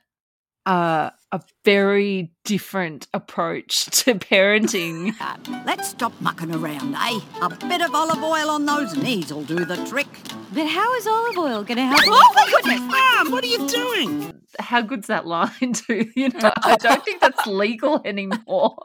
a, 0.65 1.11
a 1.31 1.41
very 1.65 2.31
different 2.43 3.07
approach 3.13 3.85
to 4.03 4.15
parenting. 4.15 5.13
Uh, 5.21 5.37
let's 5.65 5.89
stop 5.89 6.13
mucking 6.19 6.53
around, 6.53 6.95
eh? 6.95 7.19
A 7.41 7.49
bit 7.67 7.81
of 7.81 7.93
olive 7.93 8.23
oil 8.23 8.49
on 8.49 8.65
those 8.65 8.95
knees 8.95 9.31
will 9.31 9.43
do 9.43 9.65
the 9.65 9.77
trick. 9.85 10.07
But 10.51 10.67
how 10.67 10.93
is 10.95 11.05
olive 11.05 11.37
oil 11.37 11.63
going 11.63 11.77
to 11.77 11.85
help? 11.85 12.01
Oh, 12.07 12.31
my 12.33 12.49
goodness! 12.49 12.79
Mum, 12.79 13.31
what 13.31 13.43
are 13.43 13.47
you 13.47 13.67
doing? 13.67 14.41
How 14.59 14.81
good's 14.81 15.07
that 15.07 15.27
line 15.27 15.73
to 15.73 16.09
you 16.15 16.29
know? 16.29 16.51
I 16.63 16.75
don't 16.77 17.03
think 17.05 17.21
that's 17.21 17.45
legal 17.45 18.01
anymore. 18.03 18.77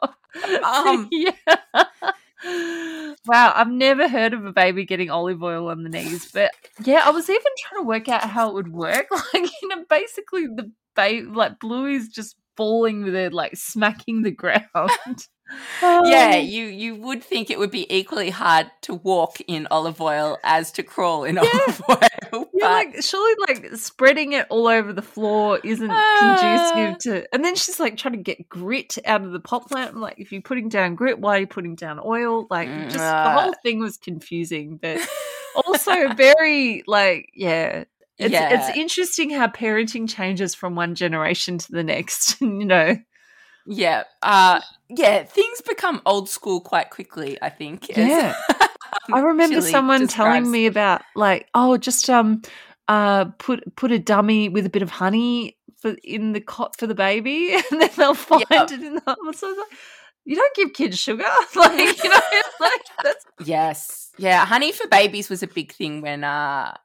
Um. 0.63 1.09
yeah. 1.11 1.31
Wow, 3.25 3.53
I've 3.55 3.71
never 3.71 4.07
heard 4.07 4.33
of 4.33 4.45
a 4.45 4.53
baby 4.53 4.85
getting 4.85 5.09
olive 5.09 5.41
oil 5.41 5.69
on 5.69 5.83
the 5.83 5.89
knees, 5.89 6.31
but 6.31 6.51
yeah, 6.83 7.01
I 7.03 7.09
was 7.09 7.29
even 7.29 7.51
trying 7.57 7.81
to 7.81 7.87
work 7.87 8.07
out 8.07 8.29
how 8.29 8.49
it 8.49 8.53
would 8.53 8.71
work. 8.71 9.07
Like, 9.33 9.49
you 9.61 9.67
know, 9.67 9.83
basically 9.89 10.47
the 10.47 10.71
baby, 10.97 11.27
like 11.27 11.59
Bluey's 11.61 12.09
just 12.09 12.35
falling 12.57 13.03
with 13.05 13.15
it, 13.15 13.31
like 13.33 13.55
smacking 13.55 14.23
the 14.23 14.31
ground. 14.31 14.65
Yeah, 15.81 16.39
Um, 16.39 16.45
you 16.45 16.65
you 16.65 16.95
would 16.95 17.23
think 17.23 17.49
it 17.49 17.57
would 17.57 17.71
be 17.71 17.87
equally 17.89 18.29
hard 18.31 18.69
to 18.81 18.93
walk 18.95 19.37
in 19.47 19.65
olive 19.71 20.01
oil 20.01 20.37
as 20.43 20.73
to 20.73 20.83
crawl 20.83 21.23
in 21.23 21.37
olive 21.37 21.81
oil. 21.89 21.97
Yeah, 22.33 22.39
but- 22.51 22.51
like 22.61 23.01
surely 23.01 23.33
like 23.47 23.65
spreading 23.77 24.33
it 24.33 24.45
all 24.49 24.67
over 24.67 24.91
the 24.91 25.01
floor 25.01 25.57
isn't 25.63 25.89
Ah. 25.89 26.67
conducive 26.75 26.97
to 27.03 27.33
and 27.33 27.45
then 27.45 27.55
she's 27.55 27.79
like 27.79 27.95
trying 27.95 28.15
to 28.15 28.21
get 28.21 28.49
grit 28.49 28.97
out 29.05 29.23
of 29.23 29.31
the 29.31 29.39
pot 29.39 29.69
plant. 29.69 29.93
I'm 29.95 30.01
like, 30.01 30.15
if 30.19 30.33
you're 30.33 30.41
putting 30.41 30.67
down 30.67 30.95
grit, 30.95 31.17
why 31.17 31.37
are 31.37 31.39
you 31.39 31.47
putting 31.47 31.75
down 31.75 32.01
oil? 32.03 32.45
Like 32.49 32.67
Mm, 32.67 32.91
just 32.91 32.99
ah. 32.99 33.23
the 33.35 33.41
whole 33.41 33.55
thing 33.63 33.79
was 33.79 33.95
confusing, 33.95 34.75
but 34.81 34.99
also 35.65 36.13
very 36.13 36.83
like, 36.87 37.29
yeah. 37.33 37.85
It's 38.17 38.31
Yeah. 38.31 38.49
it's 38.69 38.77
interesting 38.77 39.29
how 39.29 39.47
parenting 39.47 40.09
changes 40.09 40.55
from 40.55 40.75
one 40.75 40.95
generation 40.95 41.57
to 41.59 41.71
the 41.71 41.83
next. 41.83 42.39
you 42.41 42.65
know, 42.65 42.97
Yeah. 43.65 44.03
Uh 44.21 44.61
yeah, 44.89 45.23
things 45.23 45.61
become 45.61 46.01
old 46.05 46.29
school 46.29 46.61
quite 46.61 46.89
quickly, 46.89 47.37
I 47.41 47.49
think. 47.49 47.89
Yeah. 47.95 48.35
I 49.13 49.19
remember 49.19 49.61
someone 49.61 50.07
telling 50.07 50.49
me 50.49 50.65
about 50.65 51.01
like, 51.15 51.47
oh, 51.53 51.77
just 51.77 52.09
um, 52.09 52.41
uh, 52.87 53.25
put 53.37 53.75
put 53.75 53.91
a 53.91 53.99
dummy 53.99 54.47
with 54.49 54.65
a 54.65 54.69
bit 54.69 54.81
of 54.81 54.89
honey 54.89 55.57
for 55.81 55.95
in 56.03 56.31
the 56.33 56.39
cot 56.41 56.77
for 56.79 56.87
the 56.87 56.95
baby, 56.95 57.53
and 57.71 57.81
then 57.81 57.89
they'll 57.97 58.13
find 58.13 58.45
Yep. 58.49 58.71
it 58.71 58.81
in 58.81 58.95
the. 58.95 59.01
So 59.33 59.47
I 59.47 59.49
was 59.51 59.57
like, 59.57 59.79
you 60.25 60.35
don't 60.35 60.55
give 60.55 60.73
kids 60.73 60.97
sugar, 60.97 61.23
like 61.55 62.03
you 62.03 62.09
know, 62.09 62.19
like 62.59 62.81
that's 63.03 63.25
Yes. 63.45 64.09
Yeah, 64.17 64.45
honey 64.45 64.71
for 64.71 64.87
babies 64.87 65.29
was 65.29 65.43
a 65.43 65.47
big 65.47 65.73
thing 65.73 66.01
when 66.01 66.23
uh 66.23 66.75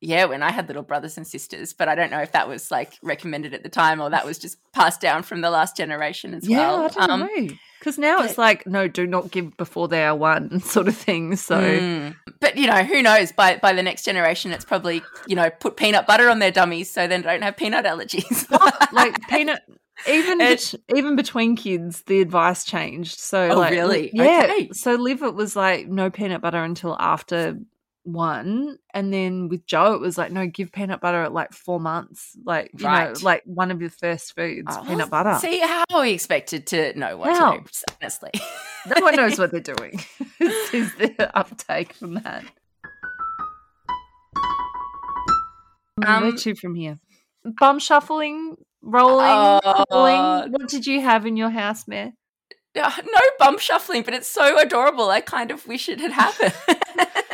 yeah, 0.00 0.26
when 0.26 0.42
I 0.42 0.50
had 0.52 0.68
little 0.68 0.82
brothers 0.82 1.16
and 1.16 1.26
sisters, 1.26 1.72
but 1.72 1.88
I 1.88 1.94
don't 1.94 2.10
know 2.10 2.20
if 2.20 2.32
that 2.32 2.48
was 2.48 2.70
like 2.70 2.98
recommended 3.02 3.54
at 3.54 3.62
the 3.62 3.68
time 3.68 4.00
or 4.00 4.10
that 4.10 4.24
was 4.24 4.38
just 4.38 4.58
passed 4.72 5.00
down 5.00 5.22
from 5.22 5.40
the 5.40 5.50
last 5.50 5.76
generation 5.76 6.34
as 6.34 6.48
yeah, 6.48 6.58
well. 6.58 6.84
I 6.84 6.88
don't 6.88 7.10
Um, 7.10 7.20
know. 7.20 7.48
Because 7.78 7.96
now 7.96 8.22
it's 8.24 8.36
like, 8.38 8.66
no, 8.66 8.88
do 8.88 9.06
not 9.06 9.30
give 9.30 9.56
before 9.56 9.86
they 9.86 10.04
are 10.04 10.14
one, 10.16 10.60
sort 10.74 10.88
of 10.88 10.96
thing. 10.96 11.36
So 11.36 11.60
Mm. 11.60 12.16
But 12.40 12.56
you 12.56 12.66
know, 12.66 12.82
who 12.84 13.02
knows? 13.02 13.32
By 13.32 13.56
by 13.56 13.72
the 13.72 13.82
next 13.82 14.04
generation, 14.04 14.52
it's 14.52 14.64
probably 14.64 15.02
you 15.26 15.34
know 15.36 15.50
put 15.50 15.76
peanut 15.76 16.06
butter 16.06 16.28
on 16.28 16.38
their 16.38 16.50
dummies 16.52 16.90
so 16.90 17.06
they 17.06 17.20
don't 17.20 17.42
have 17.42 17.56
peanut 17.56 17.84
allergies. 17.84 18.48
like 18.92 19.20
peanut. 19.28 19.62
Even 20.08 20.38
bet- 20.38 20.74
even 20.94 21.16
between 21.16 21.56
kids, 21.56 22.02
the 22.02 22.20
advice 22.20 22.62
changed. 22.64 23.18
So, 23.18 23.48
Oh, 23.50 23.56
like, 23.58 23.72
really? 23.72 24.10
Yeah. 24.12 24.42
Okay. 24.44 24.70
So, 24.72 24.94
Liv, 24.94 25.24
it 25.24 25.34
was 25.34 25.56
like 25.56 25.88
no 25.88 26.08
peanut 26.08 26.40
butter 26.40 26.62
until 26.62 26.96
after 27.00 27.58
one, 28.12 28.78
and 28.94 29.12
then 29.12 29.48
with 29.48 29.66
Joe, 29.66 29.94
it 29.94 30.00
was 30.00 30.16
like 30.18 30.32
no, 30.32 30.46
give 30.46 30.72
peanut 30.72 31.00
butter 31.00 31.22
at 31.22 31.32
like 31.32 31.52
four 31.52 31.78
months. 31.80 32.36
Like 32.44 32.70
you 32.76 32.84
know, 32.84 33.12
like 33.22 33.42
one 33.44 33.70
of 33.70 33.80
your 33.80 33.90
first 33.90 34.34
foods, 34.34 34.66
Oh, 34.70 34.84
peanut 34.86 35.10
butter. 35.10 35.34
See 35.40 35.60
how 35.60 35.84
are 35.92 36.02
we 36.02 36.12
expected 36.12 36.66
to 36.68 36.98
know 36.98 37.16
what 37.16 37.36
How? 37.36 37.52
to 37.52 37.58
do? 37.58 37.64
Honestly, 38.00 38.30
no 38.86 39.00
one 39.02 39.16
knows 39.16 39.38
what 39.38 39.50
they're 39.50 39.60
doing. 39.76 40.00
this 40.38 40.74
is 40.74 40.94
the 40.96 41.30
uptake 41.36 41.92
from 41.92 42.14
that. 42.14 42.44
Um, 46.06 46.22
Where 46.22 46.32
to 46.36 46.54
from 46.54 46.74
here? 46.74 46.98
Bum 47.58 47.78
shuffling, 47.78 48.56
rolling, 48.82 49.26
Oh. 49.64 49.84
calling. 49.90 50.52
What 50.52 50.68
did 50.68 50.86
you 50.86 51.00
have 51.00 51.26
in 51.26 51.36
your 51.36 51.50
house, 51.50 51.88
Mare? 51.88 52.12
Uh, 52.80 52.92
no 53.04 53.20
bum 53.40 53.58
shuffling, 53.58 54.02
but 54.02 54.14
it's 54.14 54.28
so 54.28 54.58
adorable. 54.60 55.10
I 55.10 55.20
kind 55.20 55.50
of 55.50 55.66
wish 55.66 55.88
it 55.88 55.98
had 56.00 56.12
happened. 56.12 56.54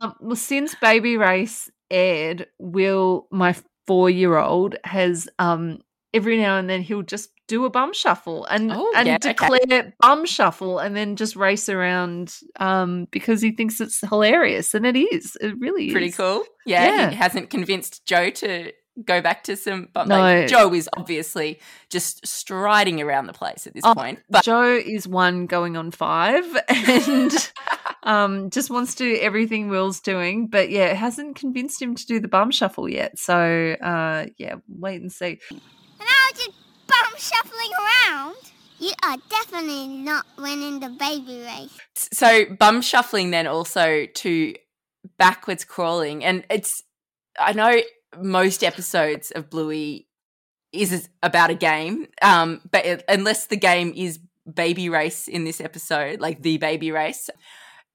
Um, 0.00 0.14
well, 0.20 0.36
since 0.36 0.74
Baby 0.76 1.16
Race 1.16 1.70
aired, 1.90 2.46
Will, 2.58 3.26
my 3.30 3.54
four 3.86 4.10
year 4.10 4.36
old, 4.38 4.76
has 4.84 5.28
um 5.38 5.78
every 6.12 6.38
now 6.38 6.56
and 6.58 6.68
then 6.70 6.80
he'll 6.82 7.02
just 7.02 7.30
do 7.46 7.64
a 7.66 7.70
bum 7.70 7.92
shuffle 7.92 8.46
and 8.46 8.72
Oh, 8.72 8.90
and 8.96 9.06
yeah, 9.06 9.16
okay. 9.16 9.32
declare 9.34 9.92
bum 10.00 10.24
shuffle 10.24 10.78
and 10.78 10.96
then 10.96 11.14
just 11.16 11.36
race 11.36 11.68
around 11.68 12.34
um 12.58 13.06
because 13.10 13.42
he 13.42 13.50
thinks 13.50 13.80
it's 13.80 14.00
hilarious 14.00 14.72
and 14.74 14.86
it 14.86 14.96
is. 14.96 15.36
It 15.40 15.54
really 15.58 15.88
is. 15.88 15.92
Pretty 15.92 16.06
is. 16.08 16.16
cool. 16.16 16.44
Yeah, 16.64 16.86
Yeah. 16.86 17.10
he 17.10 17.16
hasn't 17.16 17.50
convinced 17.50 18.06
Joe 18.06 18.30
to 18.30 18.72
go 19.04 19.20
back 19.20 19.42
to 19.44 19.56
some. 19.56 19.88
But 19.92 20.06
No. 20.08 20.18
like, 20.18 20.46
Joe 20.46 20.72
is 20.72 20.88
obviously 20.96 21.60
just 21.90 22.24
striding 22.26 23.02
around 23.02 23.26
the 23.26 23.32
place 23.34 23.66
at 23.66 23.74
this 23.74 23.82
Oh, 23.84 23.92
point. 23.94 24.20
But 24.30 24.44
Joe 24.44 24.76
is 24.76 25.06
one 25.08 25.46
going 25.46 25.76
on 25.76 25.90
five 25.90 26.44
and 26.68 27.52
um 28.04 28.50
just 28.50 28.70
wants 28.70 28.94
to 28.96 29.04
do 29.04 29.20
everything 29.20 29.68
Will's 29.68 30.00
doing, 30.00 30.46
but 30.46 30.70
yeah, 30.70 30.86
it 30.86 30.96
hasn't 30.96 31.36
convinced 31.36 31.80
him 31.82 31.94
to 31.94 32.06
do 32.06 32.20
the 32.20 32.28
bum 32.28 32.50
shuffle 32.50 32.88
yet. 32.88 33.18
So 33.18 33.34
uh 33.82 34.26
yeah, 34.38 34.56
wait 34.68 35.00
and 35.00 35.10
see. 35.12 35.38
And 35.50 35.60
I 36.00 36.30
was 36.32 36.44
just 36.44 36.58
bum 36.86 37.18
shuffling 37.18 37.70
around. 37.80 38.36
You 38.78 38.92
are 39.02 39.16
definitely 39.30 39.88
not 39.88 40.26
winning 40.36 40.80
the 40.80 40.90
baby 40.90 41.40
race. 41.42 41.78
so 41.94 42.44
bum 42.58 42.82
shuffling 42.82 43.30
then 43.30 43.46
also 43.46 44.06
to 44.06 44.54
backwards 45.18 45.64
crawling 45.64 46.24
and 46.24 46.44
it's 46.50 46.82
i 47.38 47.52
know 47.52 47.80
most 48.20 48.64
episodes 48.64 49.30
of 49.32 49.50
bluey 49.50 50.08
is 50.72 51.08
about 51.22 51.50
a 51.50 51.54
game 51.54 52.06
um 52.22 52.60
but 52.70 52.84
it, 52.86 53.04
unless 53.08 53.46
the 53.46 53.56
game 53.56 53.92
is 53.94 54.18
baby 54.52 54.88
race 54.88 55.28
in 55.28 55.44
this 55.44 55.60
episode 55.60 56.20
like 56.20 56.42
the 56.42 56.56
baby 56.58 56.90
race 56.90 57.28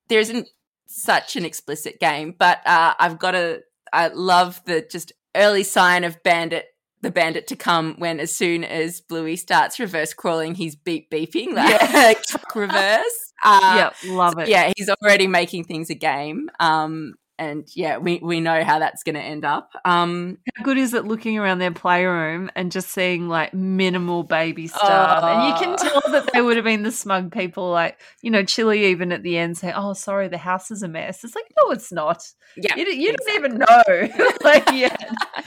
there 0.09 0.19
isn't 0.19 0.47
such 0.87 1.35
an 1.35 1.45
explicit 1.45 1.99
game 1.99 2.33
but 2.37 2.65
uh 2.65 2.93
i've 2.99 3.19
got 3.19 3.31
to 3.31 3.61
i 3.93 4.07
love 4.07 4.61
the 4.65 4.85
just 4.89 5.11
early 5.35 5.63
sign 5.63 6.03
of 6.03 6.21
bandit 6.23 6.65
the 7.01 7.11
bandit 7.11 7.47
to 7.47 7.55
come 7.55 7.95
when 7.99 8.19
as 8.19 8.35
soon 8.35 8.63
as 8.63 8.99
bluey 9.01 9.35
starts 9.35 9.79
reverse 9.79 10.13
crawling 10.13 10.55
he's 10.55 10.75
beep 10.75 11.09
beeping 11.11 11.53
like 11.53 12.23
truck 12.23 12.55
reverse 12.55 13.29
uh, 13.43 13.91
yeah, 14.05 14.13
love 14.13 14.37
it. 14.37 14.49
yeah, 14.49 14.71
he's 14.75 14.89
already 14.89 15.27
making 15.27 15.63
things 15.63 15.89
a 15.89 15.95
game. 15.95 16.49
Um, 16.59 17.15
and 17.39 17.67
yeah, 17.73 17.97
we, 17.97 18.19
we 18.21 18.41
know 18.41 18.63
how 18.63 18.77
that's 18.79 19.01
going 19.03 19.15
to 19.15 19.21
end 19.21 19.45
up. 19.45 19.71
Um, 19.85 20.37
How 20.55 20.63
good 20.63 20.77
is 20.77 20.93
it 20.93 21.05
looking 21.05 21.37
around 21.37 21.59
their 21.59 21.71
playroom 21.71 22.51
and 22.55 22.71
just 22.71 22.89
seeing 22.89 23.27
like 23.29 23.53
minimal 23.53 24.23
baby 24.23 24.67
stuff? 24.67 25.23
And 25.23 25.47
you 25.47 25.53
can 25.65 25.77
tell 25.77 26.01
that 26.11 26.31
they 26.33 26.41
would 26.41 26.57
have 26.57 26.65
been 26.65 26.83
the 26.83 26.91
smug 26.91 27.31
people, 27.31 27.71
like, 27.71 27.99
you 28.21 28.29
know, 28.29 28.43
Chili 28.43 28.85
even 28.87 29.11
at 29.11 29.23
the 29.23 29.37
end 29.37 29.57
saying, 29.57 29.73
Oh, 29.75 29.93
sorry, 29.93 30.27
the 30.27 30.37
house 30.37 30.69
is 30.69 30.83
a 30.83 30.87
mess. 30.87 31.23
It's 31.23 31.33
like, 31.33 31.45
no, 31.57 31.71
it's 31.71 31.91
not. 31.91 32.21
yeah, 32.57 32.75
You, 32.75 32.85
d- 32.85 33.01
you 33.01 33.15
don't 33.15 33.35
even 33.35 33.57
know. 33.57 34.27
like, 34.43 34.69
yeah. 34.73 34.95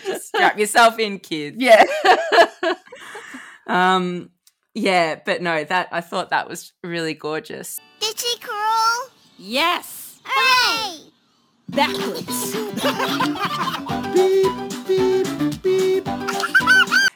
just 0.04 0.28
strap 0.28 0.58
yourself 0.58 0.98
in, 0.98 1.18
kids. 1.18 1.56
Yeah. 1.60 1.84
Um, 3.66 4.30
yeah, 4.74 5.20
but 5.24 5.40
no, 5.42 5.62
that 5.64 5.88
I 5.92 6.00
thought 6.00 6.30
that 6.30 6.48
was 6.48 6.72
really 6.82 7.14
gorgeous. 7.14 7.78
Did 8.00 8.18
she 8.18 8.38
crawl? 8.40 9.08
Yes. 9.38 10.20
Hooray! 10.24 11.11
Backwards. 11.72 12.52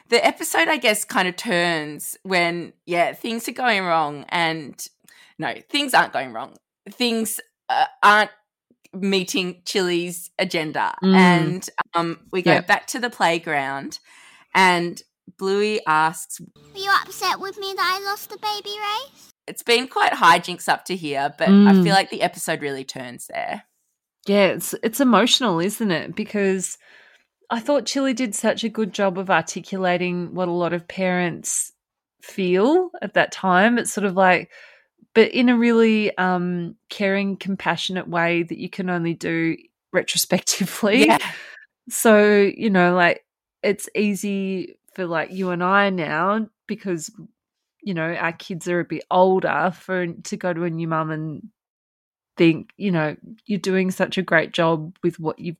The 0.09 0.25
episode, 0.25 0.67
I 0.69 0.77
guess, 0.77 1.03
kind 1.05 1.27
of 1.27 1.35
turns 1.35 2.17
when 2.23 2.73
yeah 2.85 3.13
things 3.13 3.47
are 3.49 3.53
going 3.53 3.83
wrong, 3.83 4.25
and 4.29 4.73
no, 5.37 5.53
things 5.69 5.93
aren't 5.93 6.13
going 6.13 6.33
wrong. 6.33 6.55
Things 6.89 7.39
uh, 7.69 7.85
aren't 8.01 8.31
meeting 8.93 9.61
Chilli's 9.65 10.29
agenda, 10.39 10.95
Mm. 11.03 11.15
and 11.15 11.69
um, 11.93 12.19
we 12.31 12.41
go 12.41 12.53
Yeah. 12.53 12.61
back 12.61 12.87
to 12.87 12.99
the 12.99 13.09
playground, 13.09 13.99
and 14.55 15.01
Bluey 15.37 15.81
asks, 15.85 16.39
Were 16.39 16.79
you 16.79 16.91
upset 17.03 17.39
with 17.39 17.57
me 17.59 17.73
that 17.75 17.99
I 18.01 18.05
lost 18.09 18.29
the 18.29 18.37
baby 18.37 18.75
race? 18.79 19.33
"It's 19.45 19.61
been 19.63 19.87
quite 19.87 20.13
hijinks 20.13 20.67
up 20.69 20.85
to 20.85 20.95
here, 20.95 21.33
but 21.37 21.49
I 21.49 21.51
Mm. 21.73 21.83
feel 21.83 21.93
like 21.93 22.09
the 22.09 22.21
episode 22.21 22.61
really 22.61 22.85
turns 22.85 23.27
there." 23.27 23.63
Yeah, 24.27 24.47
it's 24.47 24.75
it's 24.83 24.99
emotional, 24.99 25.59
isn't 25.59 25.91
it? 25.91 26.15
Because 26.15 26.77
I 27.49 27.59
thought 27.59 27.85
Chilli 27.85 28.15
did 28.15 28.35
such 28.35 28.63
a 28.63 28.69
good 28.69 28.93
job 28.93 29.17
of 29.17 29.29
articulating 29.29 30.33
what 30.35 30.49
a 30.49 30.51
lot 30.53 30.73
of 30.73 30.87
parents 30.87 31.73
feel 32.21 32.91
at 33.01 33.13
that 33.15 33.31
time. 33.31 33.77
It's 33.77 33.93
sort 33.93 34.05
of 34.05 34.15
like 34.15 34.51
but 35.15 35.31
in 35.31 35.49
a 35.49 35.57
really 35.57 36.15
um 36.17 36.75
caring, 36.89 37.37
compassionate 37.37 38.07
way 38.09 38.43
that 38.43 38.59
you 38.59 38.69
can 38.69 38.89
only 38.89 39.13
do 39.13 39.57
retrospectively. 39.93 41.07
Yeah, 41.07 41.19
So, 41.89 42.51
you 42.55 42.69
know, 42.69 42.95
like 42.95 43.25
it's 43.63 43.89
easy 43.95 44.77
for 44.95 45.05
like 45.07 45.31
you 45.31 45.51
and 45.51 45.63
I 45.63 45.89
now 45.89 46.49
because 46.67 47.11
you 47.83 47.93
know, 47.93 48.13
our 48.15 48.33
kids 48.33 48.67
are 48.67 48.81
a 48.81 48.85
bit 48.85 49.05
older 49.11 49.71
for 49.73 50.07
to 50.07 50.37
go 50.37 50.53
to 50.53 50.65
a 50.65 50.69
new 50.69 50.87
mum 50.87 51.11
and 51.11 51.43
think, 52.37 52.71
you 52.77 52.91
know, 52.91 53.15
you're 53.45 53.59
doing 53.59 53.91
such 53.91 54.17
a 54.17 54.21
great 54.21 54.51
job 54.53 54.95
with 55.03 55.19
what 55.19 55.39
you 55.39 55.55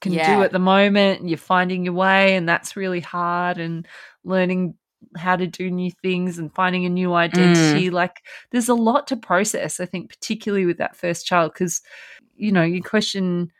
can 0.00 0.12
Yeah. 0.12 0.36
do 0.36 0.42
at 0.42 0.52
the 0.52 0.58
moment 0.58 1.20
and 1.20 1.30
you're 1.30 1.38
finding 1.38 1.84
your 1.84 1.94
way 1.94 2.36
and 2.36 2.48
that's 2.48 2.76
really 2.76 3.00
hard 3.00 3.58
and 3.58 3.86
learning 4.24 4.74
how 5.16 5.36
to 5.36 5.46
do 5.46 5.70
new 5.70 5.90
things 6.02 6.38
and 6.38 6.54
finding 6.54 6.84
a 6.84 6.88
new 6.88 7.14
identity 7.14 7.90
like 7.90 8.22
there's 8.50 8.68
a 8.68 8.74
lot 8.74 9.06
to 9.06 9.16
process 9.16 9.78
i 9.78 9.86
think 9.86 10.08
particularly 10.08 10.66
with 10.66 10.78
that 10.78 10.96
first 10.96 11.26
child 11.26 11.52
because 11.52 11.82
you 12.36 12.50
know 12.50 12.62
you 12.62 12.82
question 12.82 13.50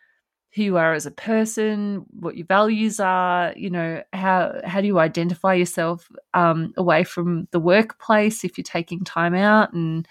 who 0.54 0.62
you 0.62 0.76
are 0.76 0.94
as 0.94 1.06
a 1.06 1.10
person 1.10 2.04
what 2.18 2.36
your 2.36 2.46
values 2.46 2.98
are 3.00 3.52
you 3.56 3.70
know 3.70 4.02
how 4.12 4.60
how 4.64 4.80
do 4.80 4.86
you 4.86 4.98
identify 4.98 5.54
yourself 5.54 6.10
um, 6.34 6.72
away 6.76 7.04
from 7.04 7.46
the 7.50 7.60
workplace 7.60 8.44
if 8.44 8.56
you're 8.56 8.64
taking 8.64 9.04
time 9.04 9.34
out 9.34 9.72
and 9.72 10.08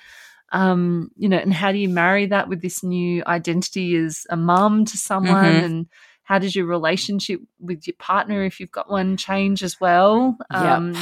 um, 0.53 1.11
you 1.17 1.27
know 1.27 1.37
and 1.37 1.53
how 1.53 1.71
do 1.71 1.77
you 1.77 1.89
marry 1.89 2.25
that 2.27 2.47
with 2.47 2.61
this 2.61 2.83
new 2.83 3.23
identity 3.27 3.95
as 3.95 4.25
a 4.29 4.37
mum 4.37 4.85
to 4.85 4.97
someone 4.97 5.43
Mhm. 5.55 5.63
and 5.65 5.87
how 6.23 6.39
does 6.39 6.55
your 6.55 6.65
relationship 6.65 7.41
with 7.59 7.85
your 7.85 7.95
partner 7.99 8.43
if 8.45 8.59
you've 8.59 8.71
got 8.71 8.89
one 8.89 9.17
change 9.17 9.61
as 9.63 9.81
well 9.81 10.37
Yep. 10.51 10.61
um, 10.77 10.95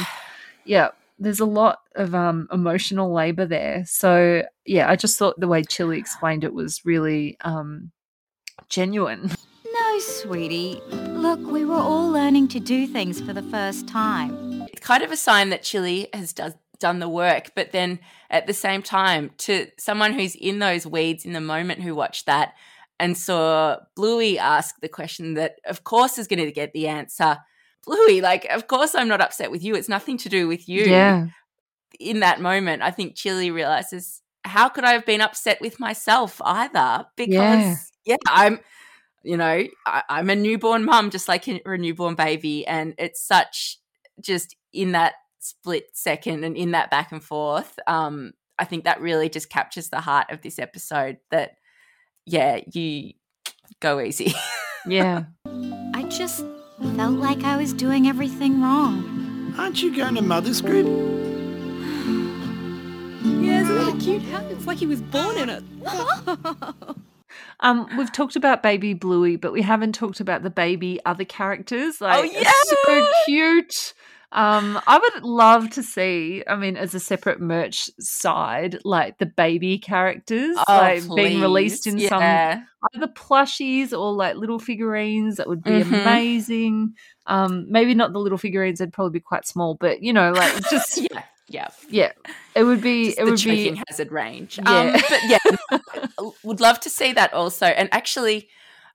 yeah 0.64 0.88
there's 1.18 1.38
a 1.40 1.44
lot 1.44 1.78
of 1.94 2.14
um, 2.14 2.48
emotional 2.50 3.12
labor 3.12 3.46
there 3.46 3.84
so 3.86 4.42
yeah 4.64 4.90
i 4.90 4.96
just 4.96 5.18
thought 5.18 5.38
the 5.38 5.46
way 5.46 5.62
chilli 5.62 5.96
explained 5.98 6.42
it 6.44 6.54
was 6.54 6.84
really 6.84 7.36
um, 7.42 7.92
genuine 8.68 9.30
No, 9.30 9.36
No, 9.92 9.98
sweetie. 10.00 10.80
Look, 10.90 11.40
we 11.40 11.64
were 11.64 11.74
all 11.76 12.10
learning 12.10 12.48
to 12.48 12.60
do 12.60 12.86
things 12.86 13.20
for 13.20 13.32
the 13.32 13.42
first 13.42 13.86
time. 13.88 14.66
It's 14.72 14.80
kind 14.86 15.02
of 15.02 15.10
a 15.12 15.16
sign 15.16 15.50
that 15.50 15.62
Chilli 15.62 16.12
has 16.14 16.32
does, 16.32 16.54
done 16.82 16.98
the 16.98 17.08
work, 17.08 17.52
but 17.54 17.72
then 17.72 17.98
at 18.28 18.46
the 18.46 18.52
same 18.52 18.82
time, 18.82 19.30
to 19.38 19.68
someone 19.78 20.12
who's 20.12 20.34
in 20.34 20.58
those 20.58 20.86
weeds 20.86 21.24
in 21.24 21.32
the 21.32 21.40
moment 21.40 21.80
who 21.80 21.94
watched 21.94 22.26
that 22.26 22.52
and 23.00 23.16
saw 23.16 23.76
Bluey 23.96 24.38
ask 24.38 24.74
the 24.80 24.88
question 24.88 25.34
that, 25.34 25.54
of 25.64 25.84
course, 25.84 26.18
is 26.18 26.28
going 26.28 26.44
to 26.44 26.52
get 26.52 26.72
the 26.72 26.88
answer. 26.88 27.38
Bluey, 27.86 28.20
like, 28.20 28.44
of 28.50 28.68
course, 28.68 28.94
I'm 28.94 29.08
not 29.08 29.20
upset 29.20 29.50
with 29.50 29.64
you. 29.64 29.74
It's 29.74 29.88
nothing 29.88 30.18
to 30.18 30.28
do 30.28 30.46
with 30.46 30.68
you. 30.68 30.84
Yeah. 30.84 31.26
In 31.98 32.20
that 32.20 32.40
moment, 32.40 32.82
I 32.82 32.90
think 32.90 33.16
Chilli 33.16 33.52
realizes, 33.52 34.20
how 34.44 34.68
could 34.68 34.84
I 34.84 34.92
have 34.92 35.06
been 35.06 35.20
upset 35.20 35.60
with 35.60 35.80
myself 35.80 36.40
either? 36.44 37.06
Because, 37.16 37.32
Yeah. 37.34 37.76
yeah, 38.04 38.16
I'm, 38.28 38.60
you 39.24 39.36
know, 39.36 39.64
I, 39.86 40.02
I'm 40.08 40.30
a 40.30 40.36
newborn 40.36 40.84
mum, 40.84 41.10
just 41.10 41.28
like 41.28 41.48
a 41.48 41.60
newborn 41.78 42.14
baby. 42.14 42.66
And 42.66 42.94
it's 42.98 43.26
such 43.26 43.78
just 44.20 44.56
in 44.72 44.92
that 44.92 45.14
split 45.42 45.88
second 45.92 46.44
and 46.44 46.56
in 46.56 46.70
that 46.72 46.90
back 46.90 47.12
and 47.12 47.22
forth. 47.22 47.78
Um, 47.86 48.32
I 48.58 48.64
think 48.64 48.84
that 48.84 49.00
really 49.00 49.28
just 49.28 49.50
captures 49.50 49.88
the 49.88 50.00
heart 50.00 50.30
of 50.30 50.42
this 50.42 50.58
episode 50.58 51.18
that, 51.30 51.56
yeah, 52.26 52.60
you 52.72 53.12
go 53.80 54.00
easy. 54.00 54.34
Yeah. 54.86 55.24
I 55.94 56.04
just 56.08 56.44
felt 56.96 57.18
like 57.18 57.44
I 57.44 57.56
was 57.56 57.72
doing 57.72 58.08
everything 58.08 58.60
wrong. 58.60 59.54
Aren't 59.58 59.82
you 59.82 59.94
going 59.94 60.14
to 60.14 60.22
mother's 60.22 60.60
group? 60.60 60.86
Yeah, 63.24 63.62
isn't 63.62 63.74
that 63.76 63.94
a 63.94 63.98
cute 63.98 64.22
hat? 64.22 64.44
It's 64.50 64.66
like 64.66 64.78
he 64.78 64.86
was 64.86 65.00
born 65.00 65.38
in 65.38 65.48
it. 65.48 65.64
Um, 67.60 67.88
we've 67.96 68.12
talked 68.12 68.36
about 68.36 68.62
baby 68.62 68.92
Bluey, 68.92 69.36
but 69.36 69.52
we 69.52 69.62
haven't 69.62 69.94
talked 69.94 70.20
about 70.20 70.42
the 70.42 70.50
baby 70.50 71.00
other 71.06 71.24
characters. 71.24 72.00
Like, 72.00 72.18
oh 72.18 72.22
yeah! 72.24 72.52
so 72.64 73.08
cute. 73.24 73.94
Um, 74.32 74.80
I 74.86 74.98
would 74.98 75.22
love 75.24 75.70
to 75.70 75.82
see. 75.82 76.42
I 76.48 76.56
mean, 76.56 76.76
as 76.76 76.94
a 76.94 77.00
separate 77.00 77.40
merch 77.40 77.90
side, 78.00 78.78
like 78.84 79.18
the 79.18 79.26
baby 79.26 79.78
characters, 79.78 80.56
Oh, 80.68 80.72
like 80.74 81.02
being 81.14 81.40
released 81.40 81.86
in 81.86 81.96
please. 81.96 82.08
some 82.08 82.22
Yeah. 82.22 82.62
either 82.94 83.08
plushies 83.08 83.92
or 83.92 84.12
like 84.12 84.36
little 84.36 84.58
figurines. 84.58 85.36
That 85.36 85.48
would 85.48 85.62
be 85.62 85.70
Mhm. 85.82 86.00
amazing. 86.02 86.94
Um, 87.26 87.66
maybe 87.70 87.94
not 87.94 88.12
the 88.14 88.18
little 88.20 88.38
figurines; 88.38 88.78
they'd 88.78 88.92
probably 88.92 89.18
be 89.18 89.20
quite 89.20 89.46
small. 89.46 89.74
But 89.74 90.02
you 90.02 90.12
know, 90.14 90.32
like 90.32 90.52
just 90.70 90.96
yeah, 90.98 91.22
yeah. 91.48 91.68
yeah, 91.90 92.12
it 92.54 92.64
would 92.64 92.80
be. 92.80 93.06
Just 93.08 93.18
it 93.20 93.24
would 93.24 93.42
be. 93.44 93.80
hazard 93.88 94.10
range. 94.12 94.58
Yeah. 94.64 94.78
Um, 94.80 94.92
but 95.10 95.20
yeah, 95.28 96.28
would 96.42 96.60
love 96.60 96.80
to 96.80 96.90
see 96.90 97.12
that 97.12 97.34
also. 97.34 97.66
And 97.66 97.88
actually, 97.92 98.48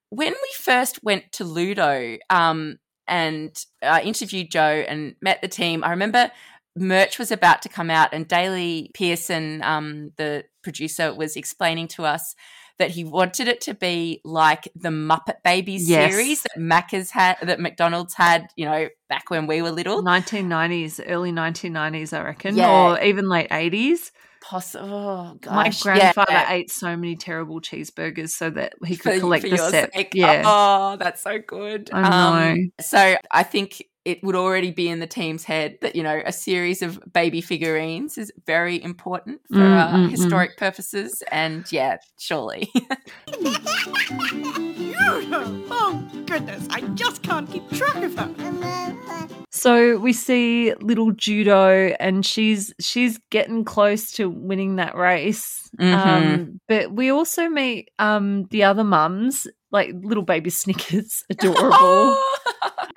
when 0.09 0.31
we 0.33 0.49
first 0.57 1.03
went 1.03 1.31
to 1.33 1.43
Ludo 1.43 2.17
um, 2.31 2.77
and 3.07 3.55
uh, 3.81 3.99
interviewed 4.03 4.51
Joe 4.51 4.83
and 4.87 5.15
met 5.21 5.41
the 5.41 5.47
team, 5.47 5.83
I 5.83 5.91
remember 5.91 6.31
merch 6.75 7.17
was 7.17 7.31
about 7.31 7.61
to 7.63 7.69
come 7.69 7.89
out, 7.89 8.09
and 8.13 8.27
Daley 8.27 8.91
Pearson, 8.93 9.61
um, 9.63 10.11
the 10.17 10.45
producer, 10.63 11.13
was 11.13 11.35
explaining 11.35 11.87
to 11.89 12.05
us 12.05 12.35
that 12.77 12.91
he 12.91 13.03
wanted 13.03 13.47
it 13.47 13.59
to 13.61 13.73
be 13.73 14.21
like 14.23 14.67
the 14.75 14.89
Muppet 14.89 15.41
Babies 15.43 15.89
Yes. 15.89 16.11
series 16.13 16.43
that 16.43 16.59
Macca's 16.61 17.09
had, 17.09 17.37
that 17.41 17.59
McDonald's 17.59 18.13
had, 18.13 18.49
you 18.55 18.65
know, 18.65 18.87
back 19.09 19.31
when 19.31 19.47
we 19.47 19.63
were 19.63 19.71
little. 19.71 20.03
1990s, 20.03 20.99
early 21.07 21.31
1990s, 21.31 22.13
I 22.15 22.21
reckon, 22.21 22.55
Yeah. 22.55 22.69
or 22.69 23.01
even 23.01 23.27
late 23.27 23.49
80s. 23.49 24.11
Possible. 24.47 24.87
Oh. 24.87 25.37
My 25.45 25.65
yeah. 25.65 25.73
grandfather 25.81 26.45
ate 26.47 26.71
so 26.71 26.95
many 26.95 27.17
terrible 27.17 27.59
cheeseburgers 27.59 28.29
so 28.29 28.49
that 28.51 28.75
he 28.85 28.95
could 28.95 29.15
for, 29.15 29.19
collect 29.19 29.43
for 29.43 29.49
the 29.57 29.69
set. 29.69 29.93
sake. 29.93 30.11
Yeah, 30.13 30.43
Oh, 30.45 30.95
that's 30.97 31.21
so 31.21 31.37
good. 31.37 31.89
I 31.91 32.09
know. 32.09 32.51
Um, 32.53 32.71
so 32.79 33.17
I 33.29 33.43
think 33.43 33.83
it 34.05 34.23
would 34.23 34.35
already 34.35 34.71
be 34.71 34.87
in 34.87 35.01
the 35.01 35.07
team's 35.07 35.43
head 35.43 35.79
that, 35.81 35.97
you 35.97 36.03
know, 36.03 36.21
a 36.25 36.31
series 36.31 36.81
of 36.81 36.97
baby 37.11 37.41
figurines 37.41 38.17
is 38.17 38.31
very 38.45 38.81
important 38.81 39.41
for 39.51 39.57
Mm, 39.57 39.77
uh, 39.77 39.91
mm, 39.91 40.05
mm. 40.05 40.11
historic 40.11 40.55
purposes. 40.55 41.21
And 41.29 41.69
yeah, 41.69 41.97
surely. 42.17 42.71
oh, 45.71 46.07
goodness. 46.25 46.67
I 46.69 46.81
just 46.95 47.23
can't 47.23 47.49
keep 47.49 47.69
track 47.71 47.95
of 48.03 48.15
her. 48.17 49.27
So 49.49 49.97
we 49.97 50.13
see 50.13 50.73
little 50.81 51.11
judo, 51.11 51.95
and 51.99 52.25
she's 52.25 52.73
she's 52.79 53.17
getting 53.31 53.63
close 53.65 54.11
to 54.13 54.29
winning 54.29 54.75
that 54.75 54.95
race. 54.95 55.69
Mhm. 55.79 55.93
Um, 55.93 56.61
but 56.67 56.91
we 56.91 57.09
also 57.09 57.47
meet 57.49 57.89
um 57.99 58.45
the 58.51 58.63
other 58.63 58.83
mums, 58.83 59.47
like 59.71 59.91
little 60.03 60.23
baby 60.23 60.49
Snickers, 60.61 61.23
adorable. 61.29 62.17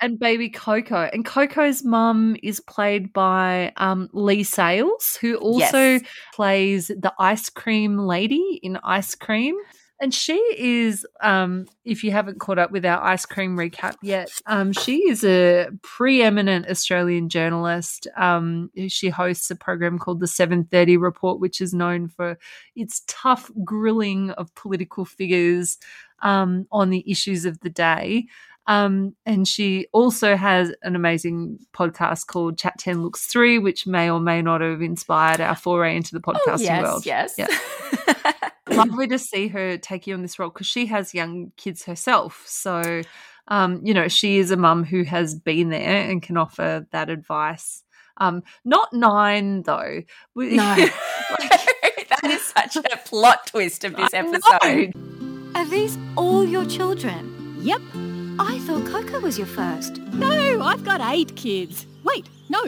and 0.01 0.19
baby 0.19 0.49
Coco. 0.49 1.09
And 1.11 1.25
Coco's 1.25 1.83
mum 1.83 2.35
is 2.43 2.59
played 2.59 3.11
by 3.13 3.71
um, 3.77 4.09
Leigh 4.13 4.43
Sales, 4.43 5.17
who 5.19 5.35
also 5.37 5.59
Yes. 5.77 6.01
plays 6.33 6.87
the 6.87 7.13
ice 7.19 7.49
cream 7.49 7.97
lady 7.97 8.59
in 8.61 8.77
Ice 8.83 9.15
Cream. 9.15 9.55
And 10.01 10.13
she 10.13 10.33
is, 10.57 11.05
um, 11.21 11.67
if 11.85 12.03
you 12.03 12.09
haven't 12.09 12.39
caught 12.39 12.57
up 12.57 12.71
with 12.71 12.83
our 12.85 12.99
ice 13.03 13.23
cream 13.25 13.55
recap 13.55 13.95
yet, 14.01 14.31
um, 14.47 14.73
she 14.73 15.07
is 15.07 15.23
a 15.23 15.67
preeminent 15.83 16.67
Australian 16.67 17.29
journalist. 17.29 18.07
Um, 18.17 18.71
she 18.87 19.09
hosts 19.09 19.51
a 19.51 19.55
program 19.55 19.99
called 19.99 20.19
the 20.19 20.25
730 20.27 20.97
Report, 20.97 21.39
which 21.39 21.61
is 21.61 21.71
known 21.73 22.07
for 22.07 22.39
its 22.75 23.03
tough 23.07 23.51
grilling 23.63 24.31
of 24.31 24.53
political 24.55 25.05
figures 25.05 25.77
um, 26.23 26.65
on 26.71 26.89
the 26.89 27.03
issues 27.09 27.45
of 27.45 27.59
the 27.59 27.69
day. 27.69 28.25
Um, 28.67 29.15
and 29.25 29.47
she 29.47 29.87
also 29.91 30.35
has 30.35 30.71
an 30.83 30.95
amazing 30.95 31.59
podcast 31.73 32.25
called 32.27 32.57
Chat 32.57 32.77
10 32.79 33.03
Looks 33.03 33.25
3, 33.27 33.59
which 33.59 33.85
may 33.85 34.09
or 34.09 34.19
may 34.19 34.41
not 34.41 34.61
have 34.61 34.81
inspired 34.81 35.41
our 35.41 35.55
foray 35.55 35.95
into 35.95 36.13
the 36.17 36.21
Oh, 36.25 36.31
podcasting 36.33 36.61
yes, 36.63 36.83
world. 36.83 37.05
yes. 37.05 37.35
Yeah. 37.37 38.33
Lovely 38.75 39.07
to 39.07 39.19
see 39.19 39.47
her 39.49 39.77
taking 39.77 40.13
on 40.13 40.21
this 40.21 40.39
role 40.39 40.49
because 40.49 40.67
she 40.67 40.85
has 40.87 41.13
young 41.13 41.51
kids 41.57 41.83
herself. 41.85 42.43
So, 42.45 43.01
um, 43.47 43.81
you 43.83 43.93
know, 43.93 44.07
she 44.07 44.37
is 44.37 44.51
a 44.51 44.57
mum 44.57 44.83
who 44.83 45.03
has 45.03 45.35
been 45.35 45.69
there 45.69 46.09
and 46.09 46.21
can 46.21 46.37
offer 46.37 46.85
that 46.91 47.09
advice. 47.09 47.83
Um, 48.17 48.43
not 48.65 48.93
nine, 48.93 49.63
though. 49.63 50.01
We- 50.35 50.55
no. 50.55 50.75
that 52.09 52.25
is 52.25 52.43
such 52.43 52.75
a 52.75 52.97
plot 53.05 53.47
twist 53.47 53.83
of 53.83 53.95
this 53.95 54.13
I 54.13 54.21
know. 54.21 54.31
episode. 54.33 54.93
Are 55.55 55.65
these 55.65 55.97
all 56.15 56.45
your 56.45 56.65
children? 56.65 57.57
Yep. 57.61 57.81
I 58.39 58.59
thought 58.59 58.85
Coco 58.85 59.19
was 59.19 59.37
your 59.37 59.47
first. 59.47 59.97
No, 60.13 60.61
I've 60.61 60.83
got 60.83 61.01
eight 61.13 61.35
kids. 61.35 61.85
Wait, 62.03 62.27
no, 62.49 62.63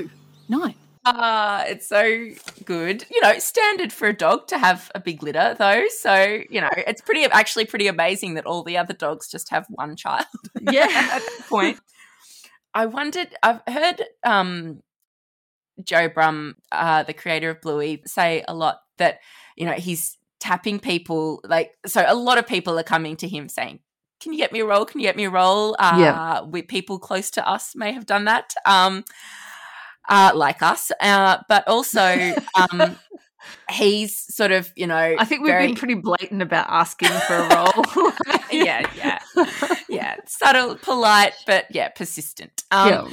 nine. 0.50 0.76
Ah, 1.06 1.64
it's 1.66 1.88
so 1.88 2.30
good. 2.66 3.06
You 3.12 3.22
know, 3.22 3.38
standard 3.40 3.92
for 3.94 4.08
a 4.08 4.14
dog 4.14 4.48
to 4.48 4.58
have 4.58 4.92
a 4.96 5.00
big 5.00 5.22
litter, 5.24 5.56
though. 5.58 5.84
So 6.00 6.40
you 6.50 6.62
know, 6.62 6.70
it's 6.76 7.02
pretty 7.02 7.24
actually 7.26 7.66
pretty 7.66 7.88
amazing 7.88 8.34
that 8.36 8.46
all 8.46 8.64
the 8.64 8.78
other 8.78 8.94
dogs 8.94 9.30
just 9.30 9.50
have 9.50 9.66
one 9.70 9.96
child. 9.96 10.26
Yeah. 10.62 10.88
at 10.90 11.22
that 11.22 11.46
point. 11.50 11.80
I 12.74 12.86
wondered. 12.88 13.28
I've 13.44 13.62
heard 13.68 14.04
um, 14.24 14.82
Joe 15.84 16.10
Brumm, 16.10 16.54
uh, 16.72 17.04
the 17.04 17.14
creator 17.14 17.50
of 17.52 17.62
Bluey, 17.62 18.02
say 18.06 18.44
a 18.48 18.54
lot 18.54 18.80
that 18.98 19.20
you 19.56 19.66
know 19.66 19.74
he's 19.74 20.18
tapping 20.40 20.80
people. 20.80 21.42
Like, 21.44 21.72
so 21.86 22.04
a 22.08 22.16
lot 22.16 22.38
of 22.38 22.48
people 22.48 22.78
are 22.80 22.84
coming 22.84 23.16
to 23.18 23.28
him 23.28 23.50
saying. 23.50 23.80
Can 24.22 24.32
you 24.32 24.38
get 24.40 24.54
me 24.54 24.62
a 24.62 24.66
role? 24.66 24.86
Can 24.86 25.02
you 25.02 25.06
get 25.06 25.18
me 25.18 25.26
a 25.26 25.30
role? 25.30 25.76
Uh, 25.78 25.98
Yeah. 26.00 26.42
with 26.44 26.70
people 26.70 26.98
close 26.98 27.30
to 27.32 27.46
us 27.46 27.76
may 27.76 27.92
have 27.92 28.06
done 28.06 28.24
that. 28.24 28.54
Um, 28.66 29.04
uh, 30.10 30.32
like 30.36 30.62
us, 30.62 30.92
uh, 31.00 31.38
but 31.48 31.68
also 31.68 32.36
um, 32.72 32.98
he's 33.70 34.18
sort 34.34 34.52
of, 34.52 34.72
you 34.76 34.88
know, 34.88 35.16
I 35.18 35.26
think 35.26 35.42
we've 35.44 35.52
very- 35.52 35.68
been 35.68 35.76
pretty 35.76 35.96
blatant 35.96 36.42
about 36.42 36.68
asking 36.70 37.10
for 37.10 37.36
a 37.36 37.56
role. 37.56 38.12
yeah, 38.52 38.90
yeah, 38.96 39.20
yeah, 39.90 40.16
subtle, 40.26 40.76
polite, 40.76 41.34
but 41.46 41.66
yeah, 41.72 41.90
persistent. 41.90 42.64
Um, 42.72 42.90
yeah. 42.90 43.08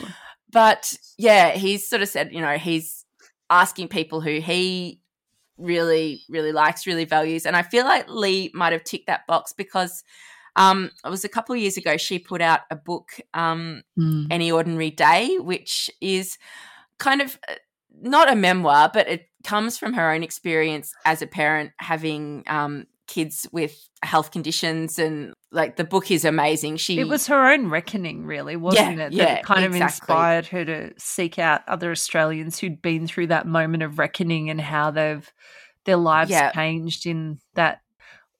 But 0.53 0.97
yeah, 1.17 1.51
he's 1.53 1.89
sort 1.89 2.03
of 2.03 2.09
said, 2.09 2.33
you 2.33 2.41
know, 2.41 2.59
he's 2.59 3.05
asking 3.51 3.89
people 3.89 4.21
who 4.21 4.41
he 4.41 5.01
really, 5.59 6.23
really 6.29 6.53
likes, 6.53 6.87
really 6.87 7.05
values, 7.05 7.47
and 7.47 7.57
I 7.57 7.63
feel 7.63 7.85
like 7.85 8.09
Leigh 8.09 8.51
might 8.55 8.73
have 8.73 8.85
ticked 8.85 9.07
that 9.07 9.27
box 9.27 9.53
because 9.53 10.03
um, 10.57 10.91
it 11.05 11.09
was 11.09 11.25
a 11.25 11.29
couple 11.29 11.55
of 11.55 11.61
years 11.61 11.77
ago 11.77 11.97
she 11.97 12.19
put 12.19 12.43
out 12.43 12.61
a 12.71 12.77
book, 12.77 13.13
um, 13.35 13.83
Mm. 13.99 14.27
Any 14.31 14.51
Ordinary 14.51 14.91
Day, 14.91 15.39
which 15.39 15.91
is 16.01 16.37
kind 17.01 17.21
of 17.21 17.37
uh, 17.49 17.55
not 18.01 18.33
a 18.33 18.37
memoir, 18.37 18.91
but 18.95 19.09
it 19.09 19.27
comes 19.45 19.77
from 19.77 19.95
her 19.95 20.13
own 20.13 20.23
experience 20.23 20.93
as 21.05 21.23
a 21.23 21.27
parent 21.27 21.73
having 21.79 22.45
um, 22.47 22.87
kids 23.09 23.49
with 23.53 23.77
health 24.03 24.31
conditions 24.31 24.99
and 24.99 25.35
like 25.51 25.75
the 25.77 25.83
book 25.85 26.11
is 26.13 26.25
amazing. 26.25 26.77
She 26.77 27.01
It 27.01 27.09
was 27.09 27.27
her 27.27 27.51
own 27.53 27.69
reckoning, 27.69 28.25
really, 28.25 28.55
wasn't 28.55 28.99
Yeah, 28.99 29.07
it? 29.07 29.13
yeah, 29.13 29.25
that 29.25 29.45
kind 29.45 29.65
of 29.65 29.73
exactly. 29.75 30.13
inspired 30.15 30.47
her 30.47 30.65
to 30.65 30.93
seek 30.97 31.39
out 31.41 31.63
other 31.67 31.91
Australians 31.91 32.59
who'd 32.61 32.81
been 32.81 33.09
through 33.09 33.27
that 33.29 33.47
moment 33.49 33.83
of 33.83 33.99
reckoning 33.99 34.49
and 34.51 34.61
how 34.61 34.93
they've 34.93 35.29
their 35.87 35.97
lives 35.97 36.31
Yeah. 36.31 36.53
changed 36.53 37.07
in 37.07 37.39
that 37.55 37.81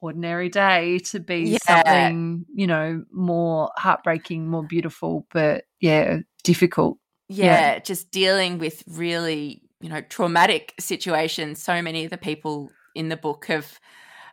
ordinary 0.01 0.49
day 0.49 0.99
to 0.99 1.19
be 1.19 1.41
Yeah. 1.41 1.59
something, 1.67 2.47
you 2.55 2.67
know, 2.69 3.05
more 3.13 3.71
heartbreaking, 3.77 4.47
more 4.49 4.63
beautiful, 4.63 5.27
but 5.33 5.65
yeah, 5.81 6.19
difficult. 6.45 6.99
Yeah, 7.31 7.75
Yeah. 7.75 7.79
just 7.79 8.11
dealing 8.11 8.59
with 8.59 8.83
really, 8.89 9.63
you 9.81 9.89
know, 9.89 10.01
traumatic 10.01 10.75
situations. 10.81 11.63
So 11.63 11.81
many 11.81 12.05
of 12.05 12.11
the 12.11 12.19
people 12.19 12.71
in 12.95 13.09
the 13.09 13.17
book 13.17 13.47
have 13.47 13.79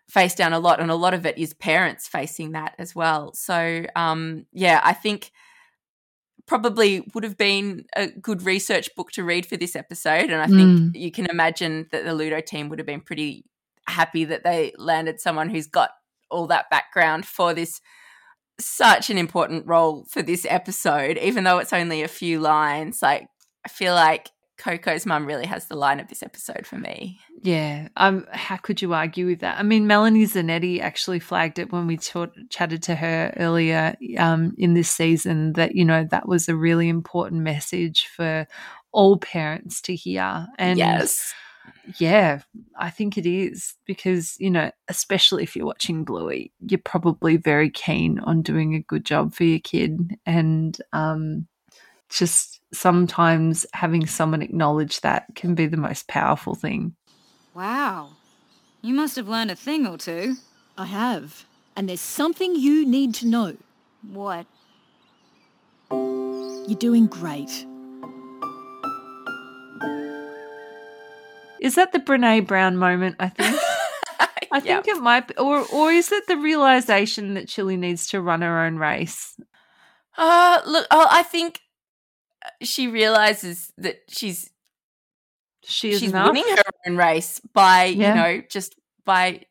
faced 0.10 0.38
down 0.38 0.52
a 0.54 0.60
lot, 0.60 0.80
and 0.80 0.90
a 0.90 0.96
lot 0.96 1.14
of 1.14 1.26
it 1.26 1.38
is 1.38 1.54
parents 1.54 2.08
facing 2.08 2.54
that 2.54 2.74
as 2.80 2.96
well. 2.96 3.34
So, 3.34 3.86
um, 3.96 4.46
yeah, 4.52 4.82
I 4.84 4.94
think 4.94 5.32
probably 6.48 7.06
would 7.14 7.24
have 7.24 7.38
been 7.38 7.86
a 7.96 8.08
good 8.08 8.42
research 8.42 8.90
book 8.96 9.12
to 9.12 9.24
read 9.24 9.46
for 9.46 9.58
this 9.58 9.76
episode. 9.76 10.30
And 10.30 10.42
I 10.42 10.48
think 10.48 10.96
you 10.96 11.12
can 11.12 11.28
imagine 11.30 11.88
that 11.92 12.06
the 12.06 12.16
Ludo 12.16 12.40
team 12.40 12.70
would 12.70 12.80
have 12.80 12.86
been 12.86 13.02
pretty 13.02 13.44
happy 13.86 14.24
that 14.26 14.44
they 14.44 14.72
landed 14.78 15.20
someone 15.20 15.50
who's 15.50 15.68
got 15.68 15.92
all 16.32 16.48
that 16.48 16.70
background 16.70 17.26
for 17.26 17.54
this 17.54 17.82
such 18.60 19.10
an 19.10 19.18
important 19.18 19.68
role 19.68 20.06
for 20.10 20.22
this 20.22 20.46
episode, 20.50 21.18
even 21.18 21.44
though 21.44 21.60
it's 21.60 21.74
only 21.74 22.02
a 22.02 22.08
few 22.08 22.40
lines. 22.40 23.02
Like, 23.02 23.28
I 23.66 23.70
feel 23.70 23.94
like 23.94 24.30
Coco's 24.58 25.06
mum 25.06 25.28
really 25.28 25.46
has 25.46 25.68
the 25.68 25.76
line 25.76 26.00
of 26.00 26.08
this 26.08 26.24
episode 26.24 26.66
for 26.66 26.78
me. 26.78 27.20
Yeah, 27.44 27.90
um, 27.96 28.26
how 28.32 28.58
could 28.58 28.82
you 28.82 28.94
argue 28.94 29.28
with 29.28 29.42
that? 29.42 29.60
I 29.60 29.64
mean, 29.64 29.86
Melanie 29.86 30.26
Zanetti 30.26 30.82
actually 30.82 31.20
flagged 31.20 31.60
it 31.60 31.72
when 31.72 31.86
we 31.86 31.98
taught, 31.98 32.34
chatted 32.50 32.82
to 32.84 32.96
her 32.96 33.34
earlier 33.38 33.96
um, 34.18 34.56
in 34.58 34.74
this 34.74 34.90
season 34.90 35.54
that 35.54 35.76
you 35.76 35.86
know 35.86 36.08
that 36.10 36.28
was 36.28 36.50
a 36.50 36.56
really 36.56 36.90
important 36.90 37.44
message 37.44 38.08
for 38.08 38.48
all 38.92 39.18
parents 39.18 39.82
to 39.82 39.96
hear. 39.96 40.48
And 40.58 40.80
yes. 40.80 41.34
Yeah, 41.98 42.42
I 42.78 42.90
think 42.90 43.18
it 43.18 43.26
is 43.26 43.76
because 43.86 44.36
you 44.40 44.50
know, 44.50 44.72
especially 44.88 45.44
if 45.44 45.56
you're 45.56 45.66
watching 45.66 46.04
Bluey, 46.04 46.52
you're 46.60 46.80
probably 46.80 47.38
very 47.38 47.70
keen 47.70 48.20
on 48.20 48.42
doing 48.42 48.76
a 48.76 48.80
good 48.80 49.06
job 49.06 49.34
for 49.34 49.44
your 49.44 49.60
kid, 49.60 50.18
and 50.26 50.78
um, 50.94 51.48
just 52.10 52.62
sometimes 52.74 53.66
having 53.74 54.06
someone 54.06 54.42
acknowledge 54.42 55.02
that 55.02 55.26
can 55.36 55.56
be 55.56 55.68
the 55.68 55.78
most 55.78 56.08
powerful 56.08 56.56
thing. 56.56 56.96
Wow. 57.54 58.10
You 58.82 58.94
must 58.94 59.16
have 59.16 59.28
learned 59.28 59.52
a 59.52 59.56
thing 59.56 59.88
or 59.88 59.98
two. 59.98 60.36
I 60.78 60.86
have. 60.86 61.46
And 61.76 61.90
there's 61.90 62.02
something 62.02 62.56
you 62.56 62.86
need 62.86 63.14
to 63.16 63.28
know. 63.28 63.58
What? 64.12 64.46
You're 65.92 66.78
doing 66.78 67.08
great. 67.08 67.66
Is 71.62 71.76
that 71.76 71.92
the 71.92 72.00
Brene 72.00 72.46
Brown 72.48 72.78
moment? 72.78 73.16
I 73.20 73.30
think. 73.30 73.60
I 74.52 74.62
Yeah. 74.64 74.82
think 74.82 74.88
it 74.88 75.02
might, 75.02 75.28
be, 75.28 75.36
or 75.38 75.66
or 75.72 75.92
is 75.92 76.12
it 76.12 76.26
the 76.28 76.38
realization 76.38 77.34
that 77.36 77.48
Chilli 77.48 77.78
needs 77.78 78.08
to 78.10 78.22
run 78.22 78.42
her 78.42 78.62
own 78.66 78.78
race? 78.78 79.36
Uh, 80.18 80.62
look, 80.66 80.88
oh, 80.90 81.08
I 81.10 81.24
think 81.24 81.62
she 82.62 82.88
realizes 82.88 83.72
that 83.78 83.98
she's 84.10 84.50
She 85.64 85.92
is 85.92 86.00
she's 86.00 86.10
enough. 86.12 86.34
winning 86.34 86.48
her 86.56 86.64
own 86.88 86.98
race 86.98 87.42
by 87.54 87.86
Yeah. 87.86 88.10
you 88.10 88.16
know 88.16 88.42
just 88.50 88.76
by 89.06 89.44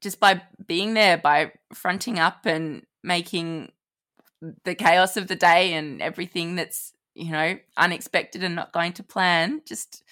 just 0.00 0.20
by 0.20 0.42
being 0.66 0.94
there 0.94 1.16
by 1.16 1.52
fronting 1.72 2.18
up 2.18 2.44
and 2.46 2.84
making 3.02 3.70
the 4.64 4.74
chaos 4.74 5.16
of 5.16 5.28
the 5.28 5.36
day 5.36 5.72
and 5.74 6.02
everything 6.02 6.56
that's 6.56 6.92
you 7.14 7.30
know 7.32 7.58
unexpected 7.76 8.42
and 8.42 8.54
not 8.54 8.72
going 8.72 8.92
to 8.94 9.02
plan 9.02 9.62
just 9.66 10.02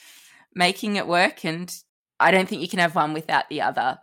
making 0.54 0.96
it 0.96 1.06
work 1.06 1.44
and 1.44 1.74
i 2.18 2.30
don't 2.30 2.48
think 2.48 2.60
you 2.62 2.68
can 2.68 2.78
have 2.78 2.94
one 2.94 3.12
without 3.12 3.48
the 3.48 3.60
other 3.60 3.98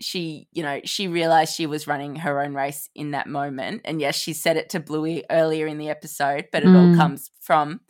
she 0.00 0.46
you 0.52 0.62
know 0.62 0.80
she 0.84 1.08
realized 1.08 1.54
she 1.54 1.66
was 1.66 1.86
running 1.88 2.16
her 2.16 2.40
own 2.40 2.54
race 2.54 2.88
in 2.94 3.10
that 3.12 3.26
moment 3.26 3.80
and 3.84 4.00
yes 4.00 4.14
she 4.16 4.32
said 4.32 4.56
it 4.56 4.68
to 4.70 4.78
bluey 4.80 5.24
earlier 5.30 5.66
in 5.66 5.78
the 5.78 5.88
episode 5.88 6.46
but 6.52 6.62
it 6.62 6.74
all 6.74 6.86
Mm. 6.86 6.96
comes 6.96 7.30
from 7.40 7.80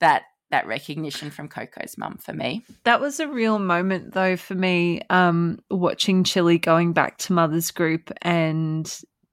that 0.00 0.22
that 0.50 0.66
recognition 0.66 1.30
from 1.30 1.48
coco's 1.48 1.96
mum 1.96 2.18
for 2.18 2.32
me 2.34 2.62
That 2.84 3.00
was 3.00 3.18
a 3.18 3.26
real 3.26 3.58
moment, 3.58 4.12
though, 4.12 4.36
for 4.36 4.54
me. 4.54 5.00
Um, 5.10 5.58
watching 5.70 6.22
Chilli 6.22 6.60
going 6.60 6.92
back 6.92 7.16
to 7.18 7.32
Mother's 7.32 7.70
Group 7.72 8.12
and 8.22 8.86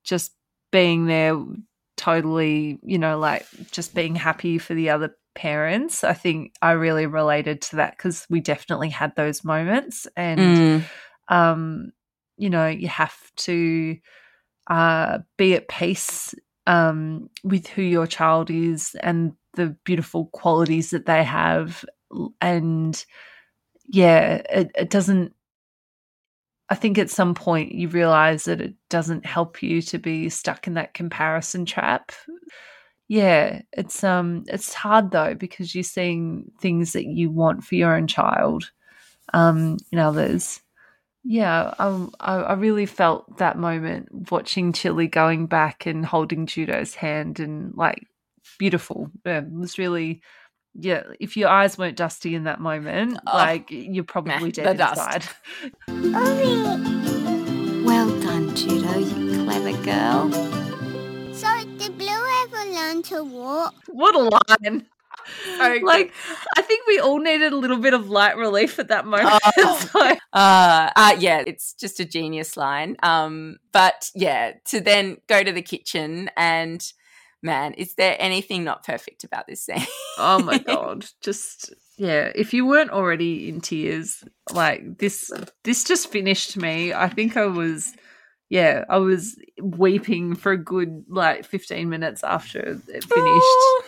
just 0.04 0.32
being 0.72 1.06
there, 1.06 1.36
totally, 2.02 2.80
you 2.84 2.98
know, 2.98 3.20
like 3.20 3.46
just 3.72 3.94
being 3.94 4.16
happy 4.16 4.58
for 4.58 4.74
the 4.74 4.90
other 4.90 5.16
parents. 5.36 6.04
I 6.04 6.14
think 6.14 6.54
I 6.62 6.72
really 6.72 7.06
related 7.06 7.62
to 7.62 7.76
that 7.78 7.96
because 7.96 8.26
we 8.28 8.42
definitely 8.42 8.90
had 8.90 9.16
those 9.16 9.44
moments, 9.44 10.08
and 10.18 10.40
Mm. 10.40 10.86
um, 11.28 11.92
you 12.38 12.50
know, 12.50 12.68
you 12.68 12.88
have 12.88 13.16
to 13.38 13.98
uh, 14.68 15.20
be 15.38 15.54
at 15.54 15.68
peace 15.68 16.34
um, 16.66 17.30
with 17.44 17.68
who 17.68 17.84
your 17.84 18.08
child 18.08 18.50
is 18.50 18.96
and 19.02 19.34
the 19.54 19.76
beautiful 19.84 20.26
qualities 20.34 20.90
that 20.90 21.06
they 21.06 21.24
have. 21.24 21.86
And 22.42 23.06
yeah, 23.88 24.42
it, 24.50 24.72
it 24.76 24.90
doesn't. 24.90 25.34
I 26.72 26.76
think 26.76 26.98
at 26.98 27.10
some 27.10 27.36
point 27.36 27.74
you 27.74 27.90
realize 27.90 28.46
that 28.46 28.62
it 28.62 28.74
doesn't 28.90 29.26
help 29.26 29.62
you 29.62 29.82
to 29.82 29.98
be 29.98 30.30
stuck 30.30 30.68
in 30.68 30.76
that 30.76 30.94
comparison 30.94 31.66
trap. 31.66 32.14
Yeah, 33.10 33.62
it's 33.74 34.06
um 34.06 34.46
it's 34.48 34.74
hard 34.74 35.12
though 35.12 35.36
because 35.36 35.76
you're 35.76 35.84
seeing 35.84 36.50
things 36.62 36.94
that 36.94 37.06
you 37.06 37.30
want 37.30 37.66
for 37.66 37.76
your 37.76 37.94
own 37.94 38.08
child 38.08 38.72
um 39.34 39.80
in 39.92 40.00
others. 40.00 40.62
Yeah, 41.26 41.74
I, 41.78 42.08
I 42.22 42.54
really 42.54 42.86
felt 42.86 43.38
that 43.38 43.58
moment 43.58 44.32
watching 44.32 44.72
Chilli 44.72 45.12
going 45.12 45.48
back 45.48 45.86
and 45.86 46.06
holding 46.06 46.48
Judo's 46.48 46.96
hand 46.96 47.42
and 47.42 47.76
like 47.76 48.08
beautiful. 48.58 49.12
Yeah, 49.26 49.40
it 49.40 49.52
was 49.52 49.78
really, 49.78 50.22
yeah. 50.74 51.04
If 51.20 51.36
your 51.38 51.50
eyes 51.50 51.78
weren't 51.78 51.98
dusty 51.98 52.36
in 52.36 52.44
that 52.46 52.60
moment, 52.60 53.20
Oh, 53.28 53.36
like 53.38 53.68
you're 53.70 54.04
probably 54.04 54.52
the 54.52 54.64
dead 54.64 54.78
dust. 54.78 55.02
inside. 55.88 56.62
Well 57.86 58.08
done, 58.22 58.56
Judo, 58.56 58.98
you 59.00 59.44
clever 59.44 59.74
girl. 59.84 60.32
So, 61.34 61.48
did 61.78 61.98
Blue 61.98 62.08
ever 62.44 62.72
learn 62.72 63.02
to 63.04 63.24
walk? 63.24 63.74
What 63.88 64.16
a 64.16 64.20
line! 64.64 64.86
So 65.58 65.78
Like, 65.84 66.14
I 66.58 66.62
think 66.64 66.88
we 66.88 66.98
all 67.00 67.20
needed 67.20 67.54
a 67.54 67.56
little 67.56 67.78
bit 67.78 67.94
of 67.94 68.10
light 68.10 68.38
relief 68.38 68.80
at 68.80 68.88
that 68.88 69.06
moment. 69.06 69.40
Oh. 69.58 69.88
So- 69.92 70.16
Uh, 70.34 70.90
uh, 70.96 71.16
yeah, 71.20 71.44
it's 71.46 71.74
just 71.74 72.00
a 72.00 72.06
genius 72.06 72.58
line. 72.58 72.96
Um, 73.04 73.58
but 73.72 74.10
yeah, 74.16 74.54
to 74.70 74.80
then 74.82 75.18
go 75.28 75.44
to 75.44 75.52
the 75.52 75.62
kitchen 75.62 76.30
and 76.38 76.82
man, 77.42 77.74
is 77.74 77.96
there 77.96 78.16
anything 78.20 78.64
not 78.64 78.86
perfect 78.86 79.24
about 79.24 79.48
this 79.48 79.66
scene? 79.66 79.86
Oh 80.18 80.40
my 80.40 80.58
god. 80.74 81.06
Just 81.22 81.74
yeah, 81.98 82.32
if 82.36 82.54
you 82.54 82.66
weren't 82.66 82.92
already 82.92 83.50
in 83.50 83.62
tears, 83.62 84.24
like 84.52 84.98
this 84.98 85.32
this 85.64 85.84
just 85.84 86.12
finished 86.12 86.58
me. 86.58 86.94
I 86.94 87.10
think 87.10 87.38
I 87.38 87.46
was 87.48 87.94
yeah, 88.50 88.84
I 88.90 88.98
was 88.98 89.38
weeping 89.62 90.36
for 90.36 90.52
a 90.52 90.58
good 90.58 91.06
like 91.08 91.46
15 91.46 91.90
minutes 91.90 92.24
after 92.24 92.60
it 92.60 93.04
finished. 93.04 93.86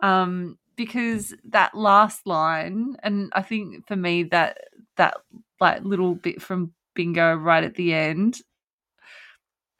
um 0.00 0.58
because 0.76 1.34
that 1.50 1.74
last 1.74 2.26
line 2.26 2.96
and 3.02 3.30
I 3.34 3.42
think 3.42 3.86
for 3.86 3.96
me 3.96 4.22
that 4.24 4.58
that 4.96 5.16
like 5.60 5.82
little 5.82 6.14
bit 6.14 6.40
from 6.40 6.72
bingo 6.94 7.34
right 7.34 7.64
at 7.64 7.74
the 7.74 7.92
end 7.92 8.40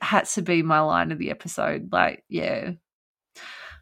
had 0.00 0.26
to 0.26 0.42
be 0.42 0.62
my 0.62 0.80
line 0.80 1.12
of 1.12 1.18
the 1.18 1.30
episode. 1.30 1.92
Like, 1.92 2.24
yeah, 2.28 2.72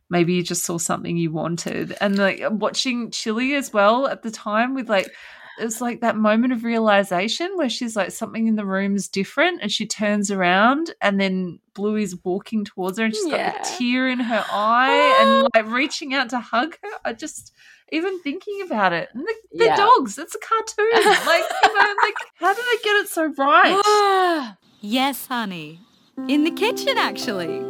maybe 0.09 0.35
you 0.35 0.43
just 0.43 0.65
saw 0.65 0.79
something 0.79 1.17
you 1.17 1.31
wanted 1.33 1.97
and 2.01 2.17
like 2.17 2.41
watching 2.51 3.11
chilli 3.11 3.57
as 3.57 3.73
well 3.73 4.07
at 4.07 4.23
the 4.23 4.31
time 4.31 4.73
with 4.75 4.89
like 4.89 5.11
it 5.59 5.65
was 5.65 5.81
like 5.81 6.01
that 6.03 6.17
moment 6.17 6.53
of 6.53 6.63
realization 6.65 7.51
where 7.57 7.69
she's 7.69 7.97
like 7.97 8.11
something 8.13 8.47
in 8.47 8.55
the 8.57 8.65
room 8.65 8.95
is 8.95 9.09
different 9.09 9.61
and 9.63 9.73
she 9.73 9.85
turns 9.87 10.31
around 10.31 10.95
and 11.01 11.19
then 11.21 11.59
bluey's 11.75 12.15
walking 12.25 12.65
towards 12.65 12.99
her 12.99 13.07
and 13.07 13.15
she's 13.17 13.25
got 13.25 13.41
a 13.41 13.77
tear 13.79 14.07
in 14.09 14.21
her 14.21 14.45
eye 14.53 15.19
and 15.23 15.49
like 15.55 15.75
reaching 15.75 16.15
out 16.15 16.31
to 16.31 16.39
hug 16.39 16.77
her 16.83 16.91
i 17.05 17.13
just 17.13 17.53
even 17.91 18.21
thinking 18.23 18.63
about 18.65 18.93
it 18.93 19.09
and 19.13 19.25
the, 19.25 19.35
the 19.55 19.65
Yeah. 19.65 19.77
dogs 19.77 20.19
it's 20.19 20.37
a 20.37 20.39
cartoon 20.39 21.27
like 21.27 21.45
you 21.65 21.75
know 21.75 21.95
like 22.03 22.15
how 22.37 22.55
did 22.55 22.65
they 22.65 22.83
get 22.85 22.97
it 23.03 23.09
so 23.09 23.33
right 23.37 24.55
Yes, 24.83 25.27
honey. 25.27 25.81
In 26.19 26.43
the 26.43 26.51
kitchen, 26.51 26.97
actually. 26.97 27.61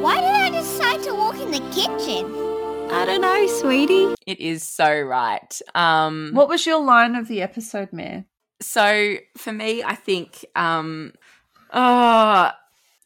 Why 0.00 0.20
did 0.20 0.30
I 0.30 0.50
decide 0.50 1.02
to 1.02 1.12
walk 1.12 1.36
in 1.38 1.50
the 1.50 1.60
kitchen? 1.74 2.24
I 2.90 3.04
don't 3.04 3.20
know, 3.20 3.46
sweetie. 3.48 4.14
it 4.26 4.40
is 4.40 4.62
so 4.62 5.00
right. 5.02 5.60
Um, 5.74 6.30
what 6.32 6.48
was 6.48 6.64
your 6.64 6.82
line 6.82 7.14
of 7.16 7.28
the 7.28 7.42
episode 7.42 7.92
Mare? 7.92 8.24
so 8.60 9.16
for 9.36 9.52
me, 9.52 9.82
I 9.84 9.94
think, 9.94 10.44
um, 10.56 11.12
oh, 11.72 12.50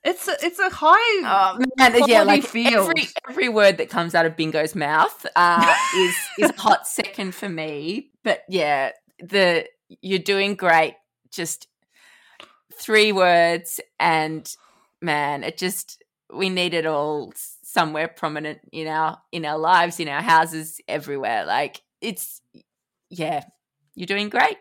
It's 0.05 0.27
a, 0.27 0.35
it's 0.43 0.59
a 0.59 0.69
high. 0.69 1.57
Man, 1.79 2.03
yeah, 2.07 2.23
like 2.23 2.45
field. 2.45 2.91
every 2.91 3.09
every 3.29 3.49
word 3.49 3.79
that 3.79 3.89
comes 3.89 4.15
out 4.15 4.27
of 4.27 4.37
Bingo's 4.37 4.75
mouth 4.75 5.27
uh, 5.37 5.77
is 5.97 6.17
is 6.39 6.51
a 6.51 6.61
hot 6.61 6.89
second 6.89 7.35
for 7.35 7.49
me. 7.49 8.11
But 8.25 8.43
yeah, 8.49 8.91
the 9.21 9.67
you're 10.01 10.19
doing 10.19 10.57
great. 10.57 10.95
Just 11.31 11.69
three 12.75 13.13
words, 13.13 13.81
and 14.01 14.53
man, 15.01 15.45
it 15.45 15.57
just 15.57 16.03
we 16.33 16.49
need 16.49 16.75
it 16.75 16.87
all 16.87 17.33
somewhere 17.63 18.09
prominent 18.09 18.61
in 18.73 18.89
our 18.89 19.21
in 19.31 19.45
our 19.45 19.59
lives, 19.59 20.01
in 20.01 20.09
our 20.09 20.23
houses, 20.23 20.81
everywhere. 20.89 21.47
Like 21.47 21.81
it's 22.01 22.43
yeah, 23.09 23.45
you're 23.95 24.07
doing 24.07 24.31
great. 24.31 24.57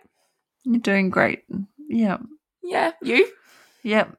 You're 0.63 0.79
doing 0.79 1.09
great. 1.09 1.43
Yeah. 1.89 2.17
Yeah, 2.63 2.91
you. 3.01 3.27
Yep. 3.83 4.15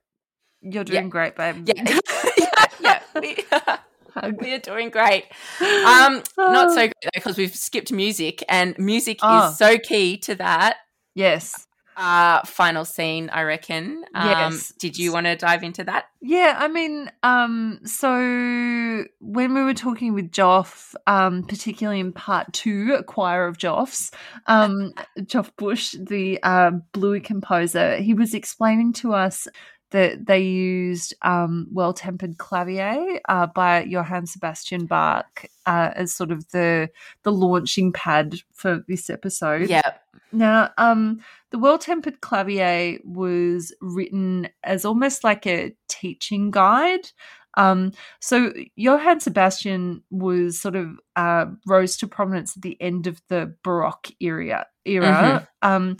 You're 0.62 0.84
doing 0.84 1.08
great, 1.10 1.36
babe. 1.36 1.68
Yeah, 1.68 1.98
yeah, 2.38 2.48
yeah. 2.80 3.00
We, 3.20 4.32
we 4.40 4.54
are 4.54 4.58
doing 4.58 4.90
great. 4.90 5.24
Um, 5.60 6.22
not 6.38 6.70
so 6.70 6.80
great 6.86 6.94
because 7.14 7.36
we've 7.36 7.54
skipped 7.54 7.92
music, 7.92 8.42
and 8.48 8.76
music 8.78 9.18
Oh. 9.22 9.48
is 9.48 9.58
so 9.58 9.78
key 9.78 10.16
to 10.18 10.34
that 10.36 10.76
Yes. 11.14 11.66
uh, 11.96 12.42
final 12.44 12.84
scene. 12.84 13.28
I 13.32 13.42
reckon. 13.42 14.04
Um, 14.14 14.28
Yes. 14.28 14.72
Did 14.78 14.96
you 14.98 15.12
want 15.12 15.26
to 15.26 15.36
dive 15.36 15.62
into 15.62 15.84
that? 15.84 16.06
Yeah, 16.20 16.54
I 16.58 16.68
mean, 16.68 17.10
um, 17.22 17.80
so 17.84 19.04
when 19.20 19.54
we 19.54 19.62
were 19.62 19.74
talking 19.74 20.14
with 20.14 20.30
Joff, 20.30 20.94
um, 21.06 21.42
particularly 21.44 22.00
in 22.00 22.12
part 22.12 22.52
two, 22.52 23.02
choir 23.06 23.46
of 23.46 23.58
Joffs, 23.58 24.12
um, 24.46 24.92
Joff 25.20 25.50
Bush, 25.56 25.94
the 25.98 26.38
uh, 26.42 26.70
Bluey 26.92 27.20
composer, 27.20 27.96
he 27.96 28.14
was 28.14 28.34
explaining 28.34 28.92
to 28.94 29.12
us 29.14 29.48
that 29.92 30.26
they 30.26 30.40
used 30.40 31.14
um, 31.22 31.68
Well 31.70 31.92
Tempered 31.92 32.38
Clavier 32.38 33.20
uh, 33.28 33.46
by 33.46 33.84
Johann 33.84 34.26
Sebastian 34.26 34.86
Bach 34.86 35.44
uh, 35.66 35.90
as 35.94 36.12
sort 36.12 36.32
of 36.32 36.48
the 36.50 36.90
the 37.22 37.32
launching 37.32 37.92
pad 37.92 38.36
for 38.52 38.84
this 38.88 39.08
episode. 39.08 39.68
Yeah. 39.68 39.92
Now, 40.32 40.70
um, 40.78 41.20
the 41.50 41.58
Well 41.58 41.78
Tempered 41.78 42.20
Clavier 42.20 42.98
was 43.04 43.72
written 43.80 44.48
as 44.64 44.84
almost 44.84 45.24
like 45.24 45.46
a 45.46 45.74
teaching 45.88 46.50
guide. 46.50 47.10
Um, 47.54 47.92
so 48.18 48.52
Johann 48.76 49.20
Sebastian 49.20 50.02
was 50.10 50.58
sort 50.58 50.74
of 50.74 50.98
uh, 51.16 51.46
rose 51.66 51.98
to 51.98 52.08
prominence 52.08 52.56
at 52.56 52.62
the 52.62 52.80
end 52.80 53.06
of 53.06 53.20
the 53.28 53.54
Baroque 53.62 54.08
era. 54.20 54.66
Era. 54.84 55.48
Um, 55.60 55.98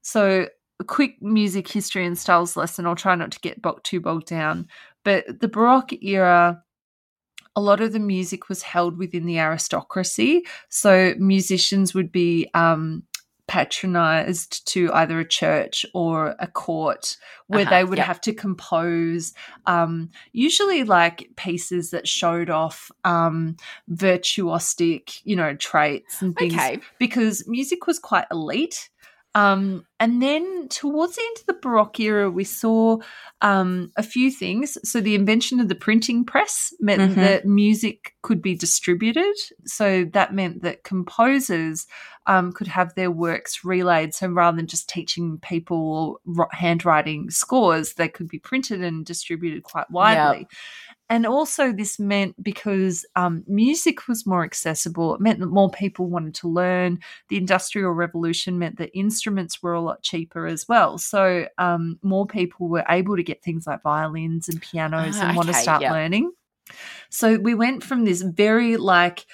so 0.00 0.48
a 0.80 0.84
quick 0.84 1.22
music 1.22 1.68
history 1.68 2.04
and 2.04 2.18
styles 2.18 2.56
lesson. 2.56 2.86
I'll 2.86 2.96
try 2.96 3.14
not 3.14 3.30
to 3.32 3.40
get 3.40 3.62
bo- 3.62 3.80
too 3.84 4.00
bogged 4.00 4.26
down, 4.26 4.68
but 5.04 5.40
the 5.40 5.48
Baroque 5.48 5.92
era. 6.02 6.60
A 7.56 7.60
lot 7.60 7.80
of 7.80 7.92
the 7.92 8.00
music 8.00 8.48
was 8.48 8.62
held 8.62 8.98
within 8.98 9.26
the 9.26 9.38
aristocracy, 9.38 10.42
so 10.68 11.14
musicians 11.18 11.94
would 11.94 12.10
be 12.10 12.48
um, 12.52 13.04
patronized 13.46 14.66
to 14.66 14.90
either 14.92 15.20
a 15.20 15.28
church 15.28 15.86
or 15.94 16.34
a 16.40 16.48
court 16.48 17.16
where 17.46 17.60
Uh-huh, 17.62 17.70
they 17.70 17.84
would 17.84 17.98
yep. 17.98 18.06
have 18.08 18.20
to 18.22 18.32
compose 18.32 19.34
um, 19.66 20.10
usually 20.32 20.82
like 20.82 21.30
pieces 21.36 21.90
that 21.90 22.08
showed 22.08 22.50
off 22.50 22.90
um, 23.04 23.56
virtuosic 23.90 25.20
you 25.24 25.36
know 25.36 25.54
traits 25.54 26.22
and 26.22 26.34
things 26.36 26.54
Okay. 26.54 26.80
because 26.98 27.46
music 27.46 27.86
was 27.86 27.98
quite 27.98 28.26
elite 28.30 28.90
um, 29.34 29.84
and 29.98 30.22
then 30.22 30.68
towards 30.68 31.16
the 31.16 31.22
end 31.22 31.36
of 31.40 31.46
the 31.46 31.60
Baroque 31.60 31.98
era, 31.98 32.30
we 32.30 32.44
saw 32.44 32.98
um, 33.40 33.90
a 33.96 34.02
few 34.02 34.30
things. 34.30 34.78
So 34.88 35.00
the 35.00 35.14
invention 35.14 35.60
of 35.60 35.68
the 35.68 35.74
printing 35.74 36.24
press 36.24 36.72
meant 36.80 37.12
Mhm. 37.12 37.14
that 37.16 37.44
music 37.46 38.14
could 38.22 38.40
be 38.40 38.54
distributed. 38.54 39.34
So 39.64 40.04
that 40.12 40.34
meant 40.34 40.62
that 40.62 40.84
composers 40.84 41.86
um, 42.26 42.52
could 42.52 42.68
have 42.68 42.94
their 42.94 43.10
works 43.10 43.64
relayed. 43.64 44.14
So 44.14 44.28
rather 44.28 44.56
than 44.56 44.66
just 44.66 44.88
teaching 44.88 45.38
people 45.42 46.20
handwriting 46.52 47.28
scores, 47.30 47.94
they 47.94 48.08
could 48.08 48.28
be 48.28 48.38
printed 48.38 48.82
and 48.82 49.04
distributed 49.04 49.62
quite 49.62 49.90
widely. 49.90 50.48
And 51.10 51.26
also, 51.26 51.70
this 51.70 51.98
meant 51.98 52.42
because 52.42 53.04
um, 53.14 53.44
music 53.46 54.08
was 54.08 54.26
more 54.26 54.42
accessible, 54.42 55.14
it 55.14 55.20
meant 55.20 55.38
that 55.40 55.48
more 55.48 55.70
people 55.70 56.06
wanted 56.06 56.34
to 56.36 56.48
learn. 56.48 56.98
The 57.28 57.36
Industrial 57.36 57.90
Revolution 57.92 58.58
meant 58.58 58.78
that 58.78 58.96
instruments 58.96 59.62
were 59.62 59.74
a 59.74 59.82
lot 59.82 60.02
cheaper 60.02 60.46
as 60.46 60.66
well. 60.66 60.96
So, 60.96 61.46
um, 61.58 61.98
more 62.02 62.26
people 62.26 62.68
were 62.68 62.86
able 62.88 63.16
to 63.16 63.22
get 63.22 63.42
things 63.42 63.66
like 63.66 63.82
violins 63.82 64.48
and 64.48 64.62
pianos 64.62 65.16
Ah, 65.16 65.28
and 65.28 65.36
want 65.36 65.48
to 65.48 65.54
start 65.54 65.82
yep. 65.82 65.92
learning. 65.92 66.32
So, 67.10 67.36
we 67.36 67.54
went 67.54 67.84
from 67.84 68.04
this 68.04 68.22
very 68.22 68.78
like, 68.78 69.26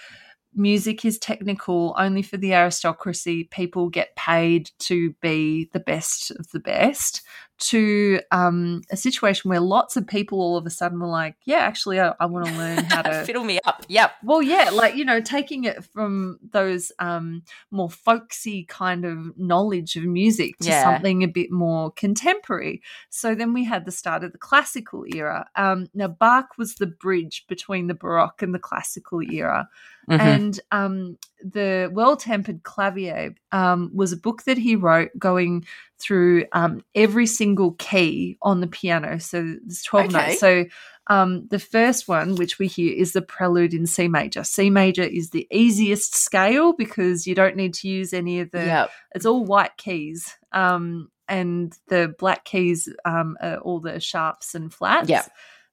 music 0.55 1.05
is 1.05 1.19
technical 1.19 1.95
only 1.97 2.23
for 2.23 2.37
the 2.37 2.53
aristocracy 2.53 3.45
people 3.53 3.89
get 3.89 4.17
paid 4.17 4.69
to 4.81 5.13
be 5.21 5.71
the 5.73 5.79
best 5.79 6.33
of 6.33 6.51
the 6.51 6.59
best 6.59 7.23
to 7.61 8.21
um, 8.31 8.83
a 8.91 8.97
situation 8.97 9.49
where 9.49 9.61
lots 9.61 9.97
of 9.97 10.07
people 10.07 10.41
all 10.41 10.57
of 10.57 10.67
a 10.67 10.71
sudden 10.71 10.99
were 10.99 11.07
like 11.07 11.37
yeah 11.45 11.59
actually 11.59 12.01
i, 12.01 12.13
I 12.19 12.27
want 12.27 12.47
to 12.47 12.53
learn 12.53 12.85
how 12.85 13.03
to 13.03 13.25
Fiddle 13.25 13.45
me 13.45 13.61
up. 13.65 13.85
Yep. 13.89 14.13
well, 14.25 14.41
yeah, 14.43 14.71
like 14.73 14.97
you 14.97 15.05
know, 15.05 15.21
taking 15.21 15.65
it 15.65 15.85
from 15.85 16.39
those 16.53 16.91
um, 16.99 17.43
more 17.71 17.91
folksy 17.91 18.65
kind 18.65 19.05
of 19.05 19.37
knowledge 19.39 19.97
of 19.97 20.05
music 20.05 20.57
to 20.59 20.69
Yeah. 20.69 20.83
something 20.83 21.23
a 21.23 21.29
bit 21.29 21.51
more 21.51 21.91
contemporary. 21.93 22.83
So 23.11 23.35
then 23.35 23.53
we 23.53 23.65
had 23.65 23.85
the 23.85 23.91
start 23.93 24.25
of 24.25 24.33
the 24.33 24.39
classical 24.39 25.05
era. 25.15 25.47
Um, 25.57 25.89
now 25.95 26.09
Bach 26.09 26.57
was 26.59 26.77
the 26.77 26.87
bridge 26.87 27.45
between 27.49 27.87
the 27.89 27.95
Baroque 27.95 28.43
and 28.43 28.55
the 28.55 28.59
classical 28.59 29.21
era, 29.23 29.69
Mhm. 30.09 30.21
and 30.21 30.61
um, 30.73 31.19
the 31.43 31.91
Well 31.93 32.17
Tempered 32.17 32.63
Clavier 32.63 33.35
um, 33.53 33.91
was 33.95 34.13
a 34.13 34.17
book 34.17 34.45
that 34.45 34.59
he 34.59 34.77
wrote 34.77 35.11
going 35.19 35.65
through 35.99 36.45
um, 36.53 36.83
every 36.95 37.27
single 37.27 37.73
key 37.73 38.39
on 38.43 38.61
the 38.61 38.67
piano. 38.67 39.19
So 39.21 39.43
there's 39.65 39.83
12 39.83 40.07
Okay. 40.15 40.27
notes. 40.29 40.41
So 40.41 40.65
um, 41.09 41.47
the 41.49 41.59
first 41.59 42.07
one, 42.09 42.37
which 42.37 42.59
we 42.59 42.67
hear, 42.69 42.95
is 42.95 43.13
the 43.13 43.23
prelude 43.23 43.75
in 43.75 43.87
C 43.87 44.07
major. 44.09 44.45
C 44.45 44.71
major 44.71 45.03
is 45.03 45.31
the 45.31 45.47
easiest 45.51 46.15
scale 46.15 46.73
because 46.73 47.27
you 47.27 47.35
don't 47.35 47.57
need 47.57 47.75
to 47.75 47.89
use 47.89 48.13
any 48.13 48.41
of 48.41 48.51
the, 48.53 48.65
Yep. 48.67 48.91
it's 49.15 49.27
all 49.27 49.45
white 49.45 49.77
keys. 49.77 50.37
Um, 50.53 51.11
and 51.29 51.77
the 51.89 52.15
black 52.19 52.45
keys 52.45 52.89
um, 53.05 53.37
are 53.41 53.59
all 53.59 53.81
the 53.81 54.01
sharps 54.01 54.55
and 54.55 54.73
flats. 54.73 55.09
Yep. 55.09 55.31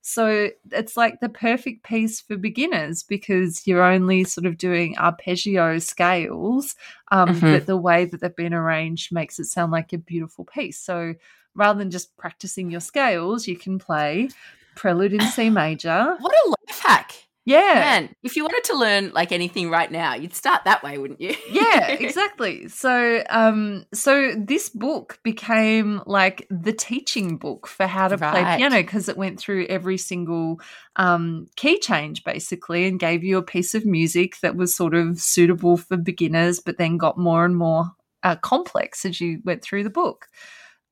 So 0.10 0.50
it's 0.72 0.96
like 0.96 1.20
the 1.20 1.28
perfect 1.28 1.84
piece 1.84 2.22
for 2.22 2.38
beginners 2.38 3.04
because 3.04 3.68
you're 3.68 3.84
only 3.84 4.24
sort 4.24 4.46
of 4.46 4.58
doing 4.58 4.98
arpeggio 4.98 5.80
scales, 5.80 6.76
um, 7.12 7.28
Mhm. 7.30 7.52
but 7.52 7.66
the 7.66 7.76
way 7.76 8.06
that 8.06 8.22
they've 8.22 8.34
been 8.34 8.54
arranged 8.54 9.12
makes 9.12 9.38
it 9.38 9.46
sound 9.46 9.74
like 9.74 9.92
a 9.92 9.98
beautiful 9.98 10.46
piece. 10.46 10.80
So 10.80 11.14
rather 11.56 11.78
than 11.80 11.92
just 11.92 12.16
practicing 12.16 12.72
your 12.72 12.80
scales, 12.80 13.48
you 13.48 13.58
can 13.58 13.80
play 13.80 14.30
Prelude 14.76 15.12
in 15.14 15.22
C 15.32 15.50
major. 15.50 16.16
What 16.22 16.34
a 16.46 16.50
life 16.50 16.80
hack. 16.80 17.27
Yeah. 17.48 17.74
Man, 17.76 18.16
if 18.24 18.36
you 18.36 18.44
wanted 18.44 18.66
to 18.66 18.78
learn 18.78 19.12
like 19.14 19.32
anything 19.32 19.70
right 19.70 19.92
now, 19.92 20.14
you'd 20.16 20.36
start 20.36 20.66
that 20.66 20.84
way, 20.84 20.98
wouldn't 20.98 21.22
you? 21.22 21.36
yeah 21.52 21.88
exactly 21.88 22.68
so 22.68 23.24
um 23.30 23.86
so 23.94 24.34
this 24.38 24.70
book 24.70 25.20
became 25.24 26.02
like 26.06 26.48
the 26.50 26.74
teaching 26.74 27.38
book 27.38 27.68
for 27.68 27.88
how 27.88 28.08
to 28.08 28.18
play 28.18 28.44
piano 28.58 28.78
because 28.78 29.10
it 29.10 29.18
went 29.18 29.40
through 29.40 29.66
every 29.68 29.98
single 29.98 30.60
um 30.96 31.48
key 31.56 31.80
change 31.80 32.24
basically 32.24 32.86
and 32.88 33.00
gave 33.00 33.24
you 33.24 33.38
a 33.38 33.44
piece 33.44 33.76
of 33.76 33.86
music 33.86 34.40
that 34.42 34.56
was 34.56 34.76
sort 34.76 34.94
of 34.94 35.20
suitable 35.20 35.78
for 35.78 35.98
beginners 35.98 36.60
but 36.60 36.78
then 36.78 36.98
got 36.98 37.18
more 37.18 37.46
and 37.46 37.56
more 37.56 37.92
uh, 38.24 38.36
complex 38.36 39.06
as 39.06 39.22
you 39.22 39.40
went 39.46 39.62
through 39.62 39.84
the 39.84 39.90
book 39.90 40.28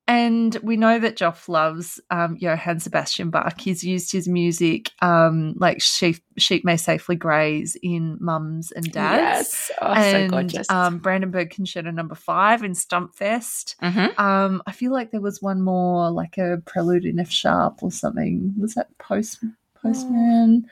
and 0.08 0.54
we 0.62 0.76
know 0.76 0.98
that 0.98 1.16
Joff 1.16 1.48
loves 1.48 2.00
um, 2.10 2.36
Johann 2.38 2.78
Sebastian 2.80 3.30
Bach. 3.30 3.60
He's 3.60 3.82
used 3.82 4.12
his 4.12 4.28
music, 4.28 4.90
um, 5.02 5.54
like 5.56 5.80
sheep, 5.82 6.18
sheep 6.38 6.64
may 6.64 6.76
safely 6.76 7.16
graze 7.16 7.76
in 7.82 8.16
Mums 8.20 8.70
and 8.72 8.90
Dads 8.92 9.48
Yes. 9.48 9.70
Oh, 9.82 9.92
and 9.92 10.30
so 10.30 10.30
gorgeous. 10.30 10.70
um, 10.70 10.98
Brandenburg 10.98 11.50
Concerto 11.50 11.90
Number 11.90 12.14
Five 12.14 12.62
in 12.62 12.72
Stumpfest. 12.72 13.76
Mhm. 13.82 14.18
Um, 14.18 14.62
I 14.66 14.72
feel 14.72 14.92
like 14.92 15.10
there 15.10 15.20
was 15.20 15.42
one 15.42 15.60
more, 15.62 16.10
like 16.10 16.38
a 16.38 16.62
Prelude 16.66 17.04
in 17.04 17.18
F 17.18 17.30
sharp 17.30 17.82
or 17.82 17.90
something. 17.90 18.54
Was 18.58 18.74
that 18.74 18.96
Post 18.98 19.42
Postman? 19.82 20.66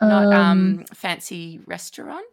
Not 0.00 0.32
um, 0.32 0.84
fancy 0.94 1.60
restaurant. 1.66 2.24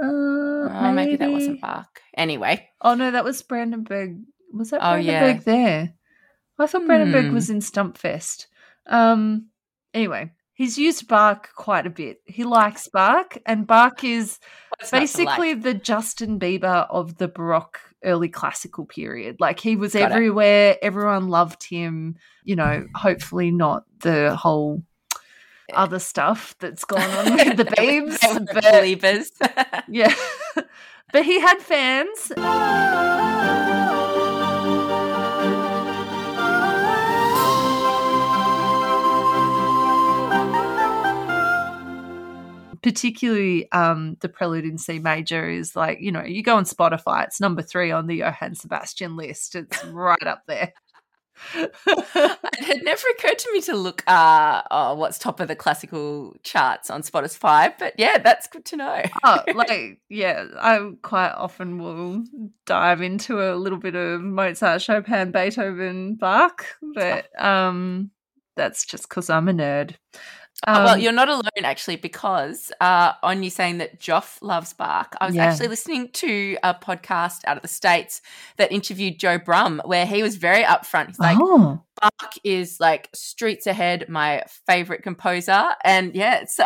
uh, 0.00 0.06
Oh, 0.06 0.92
maybe. 0.94 1.16
that 1.16 1.30
wasn't 1.30 1.60
Bach. 1.60 2.00
Anyway, 2.16 2.68
Oh 2.80 2.94
no, 2.94 3.10
that 3.10 3.24
was 3.24 3.42
Brandenburg. 3.42 4.20
Was 4.56 4.70
that 4.70 4.80
Oh, 4.82 4.94
yeah. 4.94 5.20
Brandenburg 5.20 5.44
there? 5.44 5.92
I 6.58 6.66
thought 6.66 6.86
Brandenburg 6.86 7.26
Hmm. 7.26 7.34
was 7.34 7.50
in 7.50 7.58
Stumpfest. 7.58 8.46
Um, 8.86 9.46
anyway, 9.92 10.30
he's 10.52 10.78
used 10.78 11.08
Bach 11.08 11.48
quite 11.56 11.86
a 11.86 11.90
bit. 11.90 12.20
He 12.26 12.44
likes 12.44 12.86
Bach, 12.88 13.36
and 13.46 13.66
Bach 13.66 14.04
is 14.04 14.38
What's 14.78 14.90
basically 14.92 15.54
like? 15.54 15.62
the 15.62 15.74
Justin 15.74 16.38
Bieber 16.38 16.86
of 16.90 17.16
the 17.16 17.26
Baroque 17.28 17.80
early 18.04 18.28
classical 18.28 18.84
period. 18.84 19.36
Like 19.40 19.58
he 19.58 19.74
was 19.76 19.94
Got 19.94 20.10
it. 20.10 20.14
everywhere, 20.14 20.76
everyone 20.82 21.28
loved 21.28 21.64
him. 21.64 22.16
You 22.44 22.54
know, 22.56 22.86
hopefully 22.94 23.50
not 23.50 23.84
the 24.00 24.36
whole 24.36 24.84
other 25.72 25.98
stuff 25.98 26.54
that's 26.60 26.84
gone 26.84 27.00
on 27.10 27.34
with 27.36 27.56
the 27.56 27.64
Beebs, 27.64 28.20
The 28.20 28.60
believers. 28.72 29.32
yeah. 29.88 30.14
but 31.12 31.24
he 31.24 31.40
had 31.40 31.58
fans. 31.60 32.30
Particularly 42.84 43.72
um, 43.72 44.18
the 44.20 44.28
Prelude 44.28 44.66
in 44.66 44.76
C 44.76 44.98
major 44.98 45.48
is 45.48 45.74
like, 45.74 46.02
you 46.02 46.12
know, 46.12 46.22
you 46.22 46.42
go 46.42 46.56
on 46.56 46.64
Spotify, 46.64 47.24
it's 47.24 47.40
number 47.40 47.62
three 47.62 47.90
on 47.90 48.06
the 48.06 48.16
Johann 48.16 48.54
Sebastian 48.54 49.16
list. 49.16 49.54
It's 49.54 49.82
right 49.86 50.22
up 50.26 50.42
there. 50.46 50.74
it 51.54 52.64
had 52.64 52.84
never 52.84 53.02
occurred 53.08 53.38
to 53.38 53.52
me 53.54 53.60
to 53.62 53.74
look 53.74 54.04
uh 54.06 54.60
oh, 54.70 54.94
what's 54.94 55.18
top 55.18 55.40
of 55.40 55.48
the 55.48 55.56
classical 55.56 56.36
charts 56.42 56.90
on 56.90 57.02
Spotify, 57.02 57.72
but 57.78 57.94
yeah, 57.96 58.18
that's 58.18 58.46
good 58.48 58.66
to 58.66 58.76
know. 58.76 59.02
oh, 59.24 59.42
like 59.54 60.00
yeah, 60.10 60.44
I 60.60 60.92
quite 61.00 61.32
often 61.32 61.78
will 61.78 62.22
dive 62.66 63.00
into 63.00 63.40
a 63.40 63.56
little 63.56 63.78
bit 63.78 63.94
of 63.94 64.20
Mozart, 64.20 64.82
Chopin, 64.82 65.32
Beethoven, 65.32 66.16
Bach, 66.16 66.66
but 66.94 67.28
um, 67.42 68.10
that's 68.56 68.84
just 68.84 69.08
because 69.08 69.30
I'm 69.30 69.48
a 69.48 69.54
nerd. 69.54 69.96
Oh, 70.66 70.84
well, 70.84 70.94
Um, 70.94 71.00
you're 71.00 71.12
not 71.12 71.28
alone 71.28 71.42
actually, 71.64 71.96
because 71.96 72.72
uh, 72.80 73.12
on 73.22 73.42
you 73.42 73.50
saying 73.50 73.78
that 73.78 74.00
Joff 74.00 74.38
loves 74.40 74.72
Bach, 74.72 75.14
I 75.20 75.26
was 75.26 75.34
Yeah. 75.34 75.44
actually 75.44 75.68
listening 75.68 76.10
to 76.12 76.56
a 76.62 76.74
podcast 76.74 77.44
out 77.46 77.56
of 77.56 77.62
the 77.62 77.68
States 77.68 78.22
that 78.56 78.72
interviewed 78.72 79.18
Joe 79.18 79.38
Brumm, 79.38 79.86
where 79.86 80.06
he 80.06 80.22
was 80.22 80.36
very 80.36 80.62
upfront. 80.62 81.08
He's 81.08 81.18
like, 81.18 81.38
oh, 81.40 81.80
Bach 82.20 82.34
is 82.44 82.78
like 82.80 83.08
streets 83.14 83.66
ahead, 83.66 84.08
my 84.08 84.42
favorite 84.66 85.02
composer. 85.02 85.68
And 85.84 86.14
yeah, 86.14 86.44
so 86.48 86.64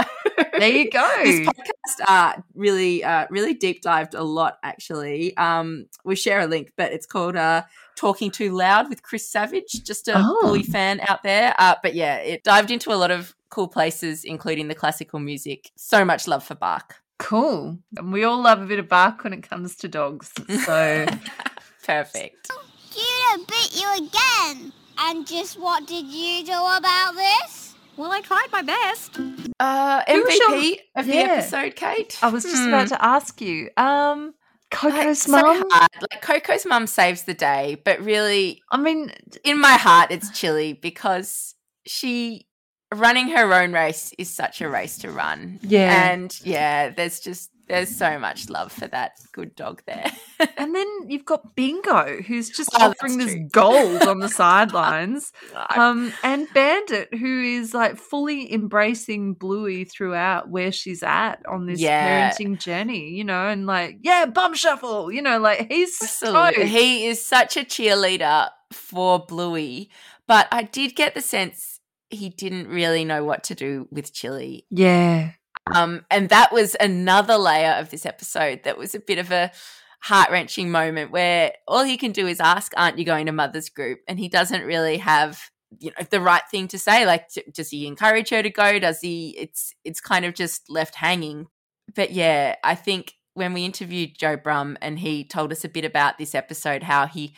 there 0.58 0.68
you 0.70 0.90
go. 0.90 1.08
this 1.24 1.40
podcast 1.48 2.04
uh 2.08 2.32
really 2.54 3.02
uh 3.04 3.26
really 3.30 3.54
deep 3.54 3.80
dived 3.82 4.14
a 4.14 4.22
lot 4.22 4.58
actually 4.62 5.36
um 5.36 5.86
we 6.04 6.14
share 6.16 6.40
a 6.40 6.46
link 6.46 6.72
but 6.76 6.92
it's 6.92 7.06
called 7.06 7.34
uh 7.36 7.62
talking 7.96 8.30
too 8.30 8.54
loud 8.56 8.88
with 8.88 9.02
chris 9.02 9.28
savage 9.28 9.82
just 9.84 10.06
a 10.08 10.14
Oh. 10.16 10.38
bully 10.42 10.62
fan 10.62 11.00
out 11.08 11.22
there 11.22 11.54
uh 11.58 11.74
but 11.82 11.94
yeah 11.94 12.16
it 12.16 12.44
dived 12.44 12.70
into 12.70 12.92
a 12.92 12.96
lot 12.96 13.10
of 13.10 13.34
cool 13.50 13.68
places 13.68 14.24
including 14.24 14.68
the 14.68 14.74
classical 14.74 15.18
music 15.20 15.70
so 15.76 16.04
much 16.04 16.26
love 16.28 16.44
for 16.44 16.54
bach 16.54 16.96
Cool. 17.18 17.76
And 17.96 18.12
we 18.12 18.22
all 18.22 18.40
love 18.40 18.62
a 18.62 18.66
bit 18.66 18.78
of 18.78 18.88
bark 18.88 19.24
when 19.24 19.32
it 19.32 19.42
comes 19.42 19.74
to 19.78 19.88
dogs. 19.88 20.30
So 20.64 21.04
perfect 21.84 22.48
Judo 22.92 23.44
bit 23.48 23.80
you 23.80 24.06
again. 24.06 24.72
And 25.00 25.26
just 25.26 25.58
what 25.60 25.86
did 25.86 26.06
you 26.06 26.44
do 26.44 26.52
about 26.52 27.12
this? 27.14 27.74
Well, 27.96 28.12
I 28.12 28.20
tried 28.20 28.48
my 28.52 28.62
best. 28.62 29.18
uh 29.60 30.02
mvp 30.04 30.38
your- 30.38 30.76
of 30.96 31.06
the 31.06 31.14
Yeah. 31.14 31.22
episode 31.32 31.74
kate 31.74 32.16
I 32.22 32.28
was 32.28 32.44
just 32.44 32.62
Hmm. 32.62 32.68
about 32.68 32.88
to 32.88 33.04
ask 33.04 33.40
you. 33.40 33.70
Um, 33.76 34.34
Coco's 34.70 35.26
Like, 35.26 35.44
mum. 35.44 35.64
hard. 35.70 35.88
like 36.12 36.20
coco's 36.22 36.64
mum 36.66 36.86
saves 36.86 37.22
the 37.22 37.34
day 37.34 37.80
but 37.84 38.00
really 38.00 38.62
I 38.70 38.76
mean, 38.76 39.12
in 39.42 39.58
my 39.58 39.72
heart 39.74 40.10
it's 40.10 40.30
chilli 40.30 40.78
because 40.80 41.54
she 41.86 42.46
running 42.94 43.28
her 43.28 43.52
own 43.52 43.72
race 43.72 44.12
is 44.18 44.30
such 44.30 44.60
a 44.60 44.68
race 44.68 44.98
to 44.98 45.10
run 45.10 45.58
Yeah. 45.62 46.10
and 46.10 46.38
yeah 46.44 46.90
there's 46.90 47.18
just 47.18 47.50
there's 47.68 47.94
so 47.96 48.18
much 48.18 48.48
love 48.48 48.72
for 48.72 48.86
that 48.88 49.12
good 49.32 49.54
dog 49.54 49.82
there 49.86 50.10
and 50.56 50.74
then 50.74 50.86
you've 51.08 51.24
got 51.24 51.54
Bingo, 51.54 52.20
who's 52.22 52.48
just 52.50 52.70
Oh, 52.74 52.90
offering 52.90 53.18
this 53.18 53.34
gold 53.50 54.02
on 54.02 54.18
the 54.20 54.28
sidelines. 54.42 55.32
Um, 55.74 56.12
and 56.22 56.46
Bandit, 56.54 57.12
who 57.14 57.42
is 57.42 57.74
like 57.74 57.96
fully 57.96 58.52
embracing 58.52 59.34
Bluey 59.34 59.84
throughout 59.84 60.48
where 60.48 60.70
she's 60.72 61.02
at 61.02 61.42
on 61.48 61.66
this 61.66 61.80
Yeah. 61.80 62.30
parenting 62.30 62.58
journey, 62.58 63.10
you 63.10 63.24
know, 63.24 63.48
and 63.48 63.66
like, 63.66 63.98
yeah, 64.02 64.26
bum 64.26 64.54
shuffle, 64.54 65.10
you 65.12 65.22
know, 65.22 65.38
like 65.38 65.70
he's 65.70 66.00
Absolutely. 66.02 66.52
stoked. 66.52 66.68
he 66.68 67.06
is 67.06 67.24
such 67.24 67.56
a 67.56 67.60
cheerleader 67.64 68.48
for 68.70 69.18
bluey 69.26 69.88
but 70.26 70.46
i 70.52 70.62
did 70.62 70.94
get 70.94 71.14
the 71.14 71.22
sense 71.22 71.80
he 72.10 72.28
didn't 72.28 72.68
really 72.68 73.02
know 73.02 73.24
what 73.24 73.42
to 73.42 73.54
do 73.54 73.88
with 73.90 74.12
chilli 74.12 74.64
yeah. 74.70 75.30
Um, 75.74 76.04
and 76.10 76.28
that 76.28 76.52
was 76.52 76.76
another 76.80 77.36
layer 77.36 77.72
of 77.72 77.90
this 77.90 78.06
episode 78.06 78.62
that 78.64 78.78
was 78.78 78.94
a 78.94 79.00
bit 79.00 79.18
of 79.18 79.30
a 79.30 79.50
heart 80.00 80.30
wrenching 80.30 80.70
moment 80.70 81.10
where 81.10 81.52
all 81.66 81.84
he 81.84 81.96
can 81.96 82.12
do 82.12 82.26
is 82.26 82.40
ask, 82.40 82.72
Aren't 82.76 82.98
you 82.98 83.04
going 83.04 83.26
to 83.26 83.32
mother's 83.32 83.68
group? 83.68 84.00
And 84.06 84.18
he 84.18 84.28
doesn't 84.28 84.64
really 84.64 84.98
have 84.98 85.50
you 85.80 85.90
know 85.90 86.06
the 86.10 86.20
right 86.20 86.42
thing 86.50 86.66
to 86.68 86.78
say 86.78 87.04
like 87.04 87.28
t- 87.28 87.44
does 87.52 87.70
he 87.70 87.86
encourage 87.86 88.30
her 88.30 88.42
to 88.42 88.50
go 88.50 88.78
does 88.78 89.00
he 89.00 89.36
it's 89.38 89.74
it's 89.84 90.00
kind 90.00 90.24
of 90.24 90.34
just 90.34 90.70
left 90.70 90.94
hanging 90.94 91.46
but 91.94 92.10
yeah 92.10 92.56
i 92.64 92.74
think 92.74 93.14
when 93.34 93.52
we 93.52 93.64
interviewed 93.66 94.16
joe 94.16 94.36
brumm 94.36 94.76
and 94.80 94.98
he 94.98 95.24
told 95.24 95.52
us 95.52 95.64
a 95.64 95.68
bit 95.68 95.84
about 95.84 96.16
this 96.16 96.34
episode 96.34 96.82
how 96.82 97.06
he 97.06 97.34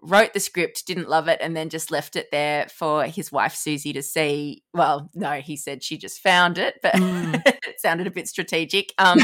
wrote 0.00 0.32
the 0.32 0.40
script, 0.40 0.86
didn't 0.86 1.08
love 1.08 1.26
it, 1.28 1.38
and 1.42 1.56
then 1.56 1.68
just 1.68 1.90
left 1.90 2.14
it 2.16 2.28
there 2.30 2.68
for 2.68 3.04
his 3.04 3.32
wife 3.32 3.54
Susie 3.54 3.92
to 3.92 4.02
see. 4.02 4.62
Well, 4.72 5.10
no, 5.14 5.32
he 5.34 5.56
said 5.56 5.82
she 5.82 5.98
just 5.98 6.20
found 6.20 6.58
it, 6.58 6.76
but 6.82 6.94
Mm. 6.94 7.42
it 7.46 7.80
sounded 7.80 8.06
a 8.06 8.10
bit 8.12 8.28
strategic. 8.28 8.92
Um, 8.98 9.18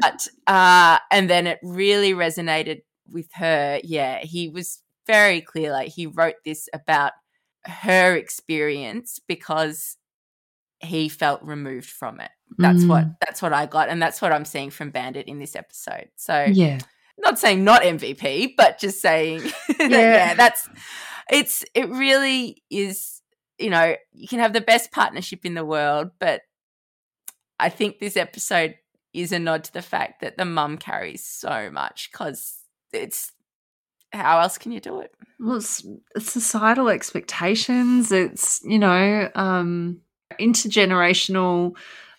but 0.00 0.26
uh, 0.46 0.98
and 1.10 1.30
then 1.30 1.46
it 1.46 1.58
really 1.62 2.12
resonated 2.12 2.80
with 3.10 3.28
her. 3.34 3.80
Yeah, 3.84 4.18
he 4.18 4.48
was 4.48 4.82
very 5.06 5.40
clear. 5.40 5.70
Like 5.70 5.88
he 5.92 6.06
wrote 6.06 6.36
this 6.44 6.68
about 6.72 7.12
her 7.66 8.14
experience 8.16 9.20
because 9.26 9.96
he 10.80 11.08
felt 11.08 11.42
removed 11.42 11.88
from 11.88 12.20
it. 12.20 12.30
That's 12.58 12.84
what 12.84 13.04
Mm. 13.04 13.16
that's 13.20 13.40
what 13.42 13.52
I 13.52 13.66
got, 13.66 13.88
and 13.88 14.00
that's 14.02 14.20
what 14.20 14.32
I'm 14.32 14.44
seeing 14.44 14.70
from 14.70 14.90
Bandit 14.90 15.26
in 15.28 15.38
this 15.38 15.56
episode. 15.56 16.08
So 16.16 16.46
yeah. 16.52 16.78
Not 17.18 17.38
saying 17.38 17.64
not 17.64 17.82
MVP, 17.82 18.54
but 18.56 18.78
just 18.78 19.00
saying 19.00 19.40
that, 19.78 19.90
Yeah. 19.90 19.98
yeah, 20.00 20.34
that's 20.34 20.68
it's 21.30 21.64
it 21.74 21.88
really 21.88 22.62
is, 22.70 23.22
you 23.58 23.70
know, 23.70 23.96
you 24.12 24.28
can 24.28 24.40
have 24.40 24.52
the 24.52 24.60
best 24.60 24.90
partnership 24.92 25.44
in 25.44 25.54
the 25.54 25.64
world, 25.64 26.10
but 26.18 26.42
I 27.58 27.68
think 27.68 27.98
this 27.98 28.16
episode 28.16 28.74
is 29.12 29.30
a 29.32 29.38
nod 29.38 29.64
to 29.64 29.72
the 29.72 29.80
fact 29.82 30.20
that 30.20 30.36
the 30.36 30.44
mum 30.44 30.76
carries 30.76 31.24
so 31.24 31.70
much 31.70 32.10
because 32.12 32.56
it's 32.92 33.30
how 34.12 34.40
else 34.40 34.58
can 34.58 34.72
you 34.72 34.80
do 34.80 35.00
it? 35.00 35.12
Well, 35.40 35.56
it's, 35.56 35.84
it's 36.14 36.32
societal 36.32 36.88
expectations. 36.88 38.12
It's 38.12 38.60
you 38.64 38.78
know 38.78 39.30
um, 39.34 40.00
intergenerational 40.40 41.76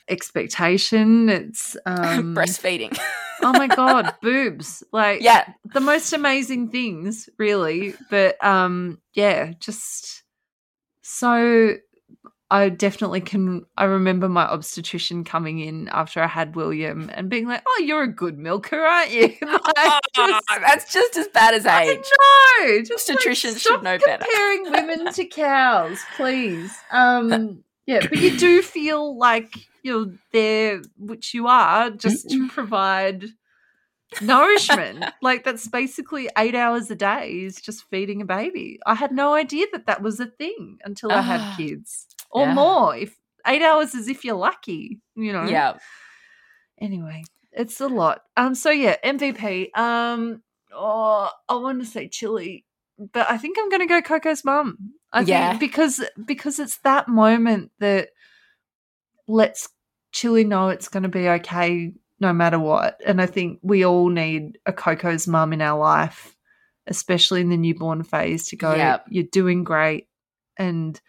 expectation. 0.07 1.29
It's 1.29 1.75
um, 1.85 2.33
Breastfeeding. 2.35 2.97
oh 3.41 3.53
my 3.53 3.67
god, 3.67 4.15
boobs! 4.21 4.83
Like 4.91 5.21
yeah. 5.21 5.53
the 5.73 5.79
most 5.79 6.13
amazing 6.13 6.69
things, 6.69 7.29
really. 7.37 7.93
But 8.09 8.43
um, 8.43 8.99
yeah, 9.13 9.53
just 9.59 10.23
so. 11.01 11.75
I 12.51 12.69
definitely 12.69 13.21
can. 13.21 13.65
I 13.75 13.85
remember 13.85 14.29
my 14.29 14.43
obstetrician 14.43 15.23
coming 15.23 15.59
in 15.59 15.89
after 15.89 16.21
I 16.21 16.27
had 16.27 16.55
William 16.55 17.09
and 17.11 17.27
being 17.27 17.47
like, 17.47 17.63
"Oh, 17.67 17.83
you're 17.83 18.03
a 18.03 18.07
good 18.07 18.37
milker, 18.37 18.79
aren't 18.79 19.11
you?" 19.11 19.35
Like, 19.41 20.01
just- 20.15 20.45
that's 20.47 20.93
just 20.93 21.17
as 21.17 21.27
bad 21.29 21.55
as 21.55 21.65
age. 21.65 21.97
know. 21.97 22.81
Just 22.83 23.09
like, 23.09 23.17
Obstetricians 23.17 23.59
should 23.59 23.81
know 23.81 23.97
better. 23.97 24.23
Comparing 24.23 24.71
women 24.71 25.11
to 25.13 25.25
cows, 25.25 25.99
please. 26.15 26.71
Um, 26.91 27.63
yeah, 27.85 27.99
but 28.07 28.17
you 28.19 28.37
do 28.37 28.61
feel 28.61 29.17
like 29.17 29.53
you're 29.83 30.11
there, 30.31 30.81
which 30.97 31.33
you 31.33 31.47
are, 31.47 31.89
just 31.91 32.29
to 32.29 32.47
provide 32.49 33.25
nourishment. 34.21 35.05
like 35.21 35.43
that's 35.43 35.67
basically 35.67 36.29
eight 36.37 36.55
hours 36.55 36.89
a 36.91 36.95
day 36.95 37.31
is 37.43 37.61
just 37.61 37.83
feeding 37.89 38.21
a 38.21 38.25
baby. 38.25 38.79
I 38.85 38.95
had 38.95 39.11
no 39.11 39.33
idea 39.33 39.65
that 39.73 39.85
that 39.87 40.01
was 40.01 40.19
a 40.19 40.25
thing 40.25 40.77
until 40.83 41.11
I 41.11 41.17
Ah, 41.17 41.21
had 41.21 41.57
kids, 41.57 42.07
or 42.31 42.45
yeah. 42.45 42.53
more. 42.53 42.95
If 42.95 43.17
eight 43.47 43.61
hours 43.61 43.93
is 43.95 44.07
if 44.07 44.23
you're 44.25 44.35
lucky, 44.35 44.99
you 45.15 45.31
know. 45.33 45.43
Yeah. 45.45 45.77
Anyway, 46.79 47.23
it's 47.51 47.79
a 47.79 47.87
lot. 47.87 48.23
Um. 48.35 48.55
So 48.55 48.69
yeah, 48.69 48.97
MVP. 49.03 49.75
Um. 49.77 50.41
Oh, 50.77 51.29
I 51.47 51.55
want 51.55 51.79
to 51.79 51.85
say 51.85 52.09
chilli, 52.09 52.64
but 52.97 53.29
I 53.29 53.37
think 53.37 53.57
I'm 53.59 53.69
going 53.69 53.81
to 53.81 53.87
go 53.87 54.01
Coco's 54.01 54.43
mum. 54.45 54.93
I 55.11 55.21
Yeah. 55.21 55.49
think 55.49 55.59
because 55.59 56.03
because 56.25 56.59
it's 56.59 56.77
that 56.79 57.07
moment 57.07 57.71
that 57.79 58.09
lets 59.27 59.69
Chilli 60.13 60.45
know 60.45 60.69
it's 60.69 60.87
going 60.87 61.03
to 61.03 61.09
be 61.09 61.27
okay 61.27 61.93
no 62.19 62.31
matter 62.31 62.59
what. 62.59 63.01
And 63.05 63.21
I 63.21 63.25
think 63.25 63.59
we 63.61 63.85
all 63.85 64.09
need 64.09 64.57
a 64.65 64.71
Coco's 64.73 65.27
mum 65.27 65.51
in 65.51 65.61
our 65.61 65.77
life, 65.77 66.35
especially 66.87 67.41
in 67.41 67.49
the 67.49 67.57
newborn 67.57 68.03
phase, 68.03 68.47
to 68.49 68.55
go. 68.55 68.73
Yep. 68.75 69.05
You're 69.09 69.23
doing 69.25 69.63
great, 69.63 70.07
and 70.57 70.99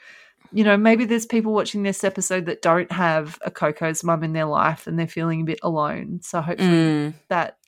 you 0.52 0.64
know, 0.64 0.76
maybe 0.76 1.04
there's 1.04 1.26
people 1.26 1.52
watching 1.52 1.82
this 1.82 2.02
episode 2.04 2.46
that 2.46 2.62
don't 2.62 2.90
have 2.92 3.38
a 3.44 3.50
Coco's 3.50 4.02
mum 4.04 4.22
in 4.24 4.32
their 4.32 4.44
life 4.46 4.86
and 4.86 4.98
they're 4.98 5.06
feeling 5.08 5.42
a 5.42 5.44
bit 5.44 5.58
alone. 5.62 6.20
So 6.22 6.40
hopefully 6.40 6.68
Mm, 6.70 7.14
that 7.28 7.58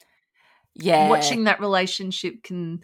yeah. 0.75 1.09
watching 1.09 1.45
that 1.45 1.61
relationship 1.61 2.43
can 2.45 2.81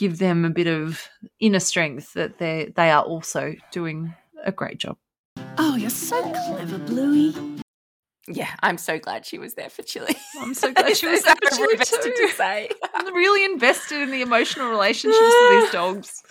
give 0.00 0.18
them 0.18 0.44
a 0.46 0.50
bit 0.50 0.66
of 0.66 1.06
inner 1.38 1.60
strength 1.60 2.14
that 2.14 2.38
they 2.38 2.72
they 2.74 2.90
are 2.90 3.02
also 3.02 3.54
doing 3.70 4.14
a 4.44 4.50
great 4.50 4.78
job. 4.78 4.96
Oh, 5.58 5.76
you're 5.76 5.90
so 5.90 6.20
clever, 6.22 6.78
Bluey. 6.78 7.34
Yeah, 8.26 8.50
I'm 8.62 8.78
so 8.78 8.98
glad 8.98 9.26
she 9.26 9.38
was 9.38 9.54
there 9.54 9.68
for 9.68 9.82
Chilli. 9.82 10.14
I'm 10.40 10.54
so 10.54 10.72
glad 10.72 10.96
she 10.96 11.06
was 11.06 11.18
Is 11.18 11.24
that 11.24 11.36
there 11.42 11.50
for 11.50 11.62
really 11.62 11.74
Chilli 11.74 11.78
vested 11.78 12.00
too. 12.16 12.26
to 12.28 12.32
say? 12.32 12.68
I'm 12.94 13.14
really 13.14 13.44
invested 13.52 14.00
in 14.00 14.10
the 14.10 14.22
emotional 14.22 14.70
relationships 14.70 15.34
of 15.42 15.50
these 15.50 15.70
dogs. 15.72 16.22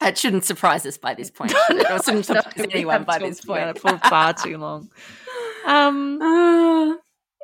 That 0.00 0.16
shouldn't 0.16 0.44
surprise 0.44 0.84
us 0.86 0.98
by 0.98 1.14
this 1.14 1.30
point. 1.30 1.50
should 1.66 1.76
it? 1.78 2.04
Shouldn't 2.04 2.26
surprise 2.26 2.52
we 2.56 2.64
anyone 2.72 3.04
by 3.04 3.18
this 3.18 3.44
point. 3.44 3.78
for 3.78 3.98
far 3.98 4.32
too 4.34 4.56
long. 4.58 4.88
Um, 5.66 6.18
Ah. 6.22 6.94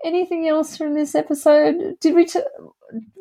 Anything 0.07 0.49
else 0.49 0.77
from 0.77 0.95
this 0.95 1.15
episode? 1.15 1.97
Did 2.01 2.15
we? 2.15 2.25
T- 2.25 2.41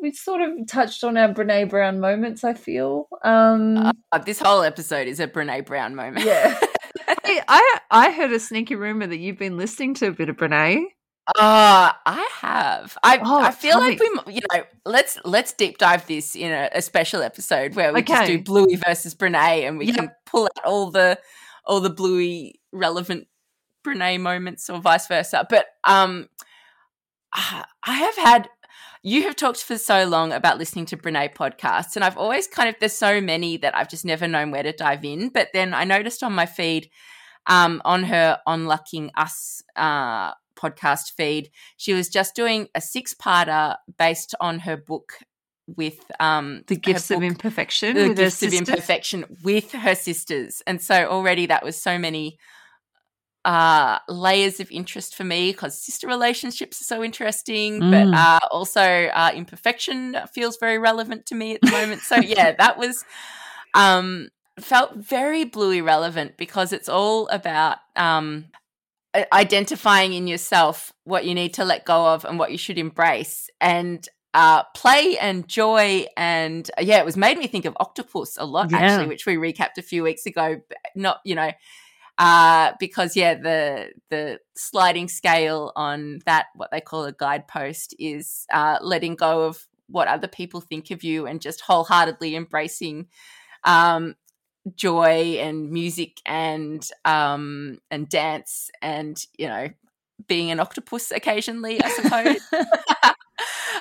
we 0.00 0.12
sort 0.12 0.40
of 0.40 0.66
touched 0.68 1.02
on 1.04 1.16
our 1.16 1.28
Brene 1.34 1.68
Brown 1.68 1.98
moments. 2.00 2.44
I 2.44 2.54
feel. 2.54 3.08
Um, 3.22 3.92
Uh, 4.12 4.18
this 4.18 4.38
whole 4.40 4.62
episode 4.62 5.08
is 5.08 5.20
a 5.20 5.26
Brene 5.28 5.66
Brown 5.66 5.94
moment. 5.94 6.24
Yeah. 6.24 6.58
Hey, 7.24 7.40
I 7.48 7.78
I 7.90 8.10
heard 8.12 8.32
a 8.32 8.38
sneaky 8.40 8.74
rumor 8.76 9.06
that 9.06 9.18
you've 9.18 9.38
been 9.38 9.56
listening 9.56 9.94
to 9.94 10.08
a 10.08 10.12
bit 10.12 10.28
of 10.28 10.36
Brene. 10.36 10.84
Uh, 11.36 11.90
I 12.06 12.28
have. 12.40 12.96
I 13.02 13.18
Oh, 13.22 13.40
I 13.42 13.50
feel 13.50 13.78
like 13.78 13.98
me. 14.00 14.08
we, 14.26 14.34
you 14.34 14.40
know, 14.52 14.62
let's 14.84 15.18
let's 15.24 15.52
deep 15.52 15.78
dive 15.78 16.06
this 16.06 16.34
in 16.36 16.52
a, 16.52 16.68
a 16.72 16.82
special 16.82 17.22
episode 17.22 17.74
where 17.74 17.92
we 17.92 18.02
just 18.02 18.26
do 18.28 18.40
Bluey 18.42 18.76
versus 18.76 19.14
Brene, 19.14 19.34
and 19.68 19.76
we 19.78 19.86
Yep. 19.86 19.96
can 19.96 20.10
pull 20.24 20.44
out 20.44 20.64
all 20.64 20.90
the 20.92 21.18
all 21.64 21.80
the 21.80 21.90
Bluey 21.90 22.60
relevant 22.72 23.26
Brene 23.86 24.20
moments, 24.20 24.70
or 24.70 24.80
vice 24.80 25.06
versa. 25.08 25.46
But 25.50 25.66
um, 25.84 26.28
I 27.36 27.64
I 27.84 27.94
have 27.94 28.16
had. 28.16 28.48
You 29.02 29.22
have 29.22 29.36
talked 29.36 29.62
for 29.62 29.78
so 29.78 30.04
long 30.04 30.32
about 30.32 30.58
listening 30.58 30.86
to 30.86 30.96
Brene 30.96 31.32
podcasts, 31.32 31.94
and 31.94 32.04
I've 32.04 32.16
always 32.18 32.48
kind 32.48 32.68
of 32.68 32.74
there's 32.80 32.92
so 32.92 33.20
many 33.20 33.56
that 33.58 33.76
I've 33.76 33.88
just 33.88 34.04
never 34.04 34.26
known 34.26 34.50
where 34.50 34.64
to 34.64 34.72
dive 34.72 35.04
in. 35.04 35.28
But 35.28 35.50
then 35.52 35.74
I 35.74 35.84
noticed 35.84 36.24
on 36.24 36.32
my 36.32 36.46
feed, 36.46 36.90
um, 37.46 37.80
on 37.84 38.04
her 38.04 38.40
Unlocking 38.48 39.12
Us 39.16 39.62
uh, 39.76 40.32
podcast 40.56 41.12
feed, 41.16 41.50
she 41.76 41.92
was 41.92 42.08
just 42.08 42.34
doing 42.34 42.66
a 42.74 42.80
six-parter 42.80 43.76
based 43.96 44.34
on 44.40 44.60
her 44.60 44.76
book 44.76 45.12
with 45.68 45.98
um 46.20 46.62
The 46.68 46.76
gifts 46.76 47.10
of 47.10 47.16
book, 47.20 47.24
imperfection. 47.30 47.94
the 47.94 48.14
gifts 48.14 48.42
of 48.42 48.52
imperfection 48.54 49.24
with 49.42 49.72
her 49.72 49.96
sisters 49.96 50.62
and 50.64 50.80
so 50.80 51.06
already 51.06 51.46
that 51.46 51.64
was 51.64 51.76
so 51.80 51.98
many 51.98 52.38
uh 53.46 53.98
layers 54.08 54.60
of 54.60 54.70
interest 54.70 55.14
for 55.14 55.24
me 55.24 55.52
because 55.52 55.80
sister 55.80 56.06
relationships 56.08 56.80
are 56.80 56.84
so 56.84 57.02
interesting 57.02 57.80
but 57.80 58.06
Mm. 58.06 58.14
uh 58.14 58.40
also 58.50 58.82
uh 58.82 59.30
imperfection 59.34 60.16
feels 60.34 60.56
very 60.58 60.78
relevant 60.78 61.24
to 61.26 61.34
me 61.34 61.54
at 61.54 61.62
the 61.62 61.70
moment 61.70 62.02
so 62.02 62.16
yeah 62.16 62.52
that 62.58 62.76
was 62.76 63.04
um 63.74 64.28
felt 64.60 64.96
very 64.96 65.44
bluey 65.44 65.80
relevant 65.80 66.36
because 66.36 66.72
it's 66.72 66.88
all 66.88 67.28
about 67.28 67.78
um 67.94 68.46
identifying 69.32 70.12
in 70.12 70.26
yourself 70.26 70.92
what 71.04 71.24
you 71.24 71.34
need 71.34 71.54
to 71.54 71.64
let 71.64 71.84
go 71.86 72.06
of 72.08 72.24
and 72.24 72.38
what 72.38 72.50
you 72.52 72.58
should 72.58 72.78
embrace 72.78 73.48
and 73.60 74.08
uh, 74.34 74.62
play 74.74 75.16
and 75.18 75.48
joy 75.48 76.04
and 76.16 76.70
yeah, 76.78 76.98
it 76.98 77.06
was 77.06 77.16
made 77.16 77.38
me 77.38 77.46
think 77.46 77.64
of 77.64 77.74
Octopus 77.80 78.36
a 78.36 78.44
lot 78.44 78.70
Yeah. 78.70 78.76
actually, 78.76 79.06
which 79.06 79.24
we 79.24 79.36
recapped 79.36 79.78
a 79.78 79.82
few 79.82 80.02
weeks 80.02 80.26
ago. 80.26 80.60
Not 80.94 81.20
you 81.24 81.34
know, 81.34 81.50
uh, 82.18 82.72
because 82.80 83.16
yeah, 83.16 83.34
the 83.34 83.90
the 84.10 84.40
sliding 84.56 85.08
scale 85.08 85.72
on 85.76 86.20
that 86.26 86.46
what 86.54 86.70
they 86.70 86.80
call 86.80 87.04
a 87.04 87.12
guidepost 87.12 87.94
is 87.98 88.46
uh, 88.52 88.78
letting 88.80 89.14
go 89.14 89.42
of 89.42 89.66
what 89.88 90.08
other 90.08 90.28
people 90.28 90.60
think 90.60 90.90
of 90.90 91.04
you 91.04 91.26
and 91.26 91.40
just 91.40 91.60
wholeheartedly 91.60 92.34
embracing 92.34 93.06
um, 93.64 94.14
joy 94.74 95.38
and 95.40 95.70
music 95.70 96.20
and 96.24 96.88
um, 97.04 97.78
and 97.90 98.08
dance 98.08 98.70
and 98.80 99.24
you 99.38 99.46
know 99.46 99.68
being 100.26 100.50
an 100.50 100.60
octopus 100.60 101.10
occasionally, 101.10 101.82
I 101.82 101.90
suppose. 101.90 102.40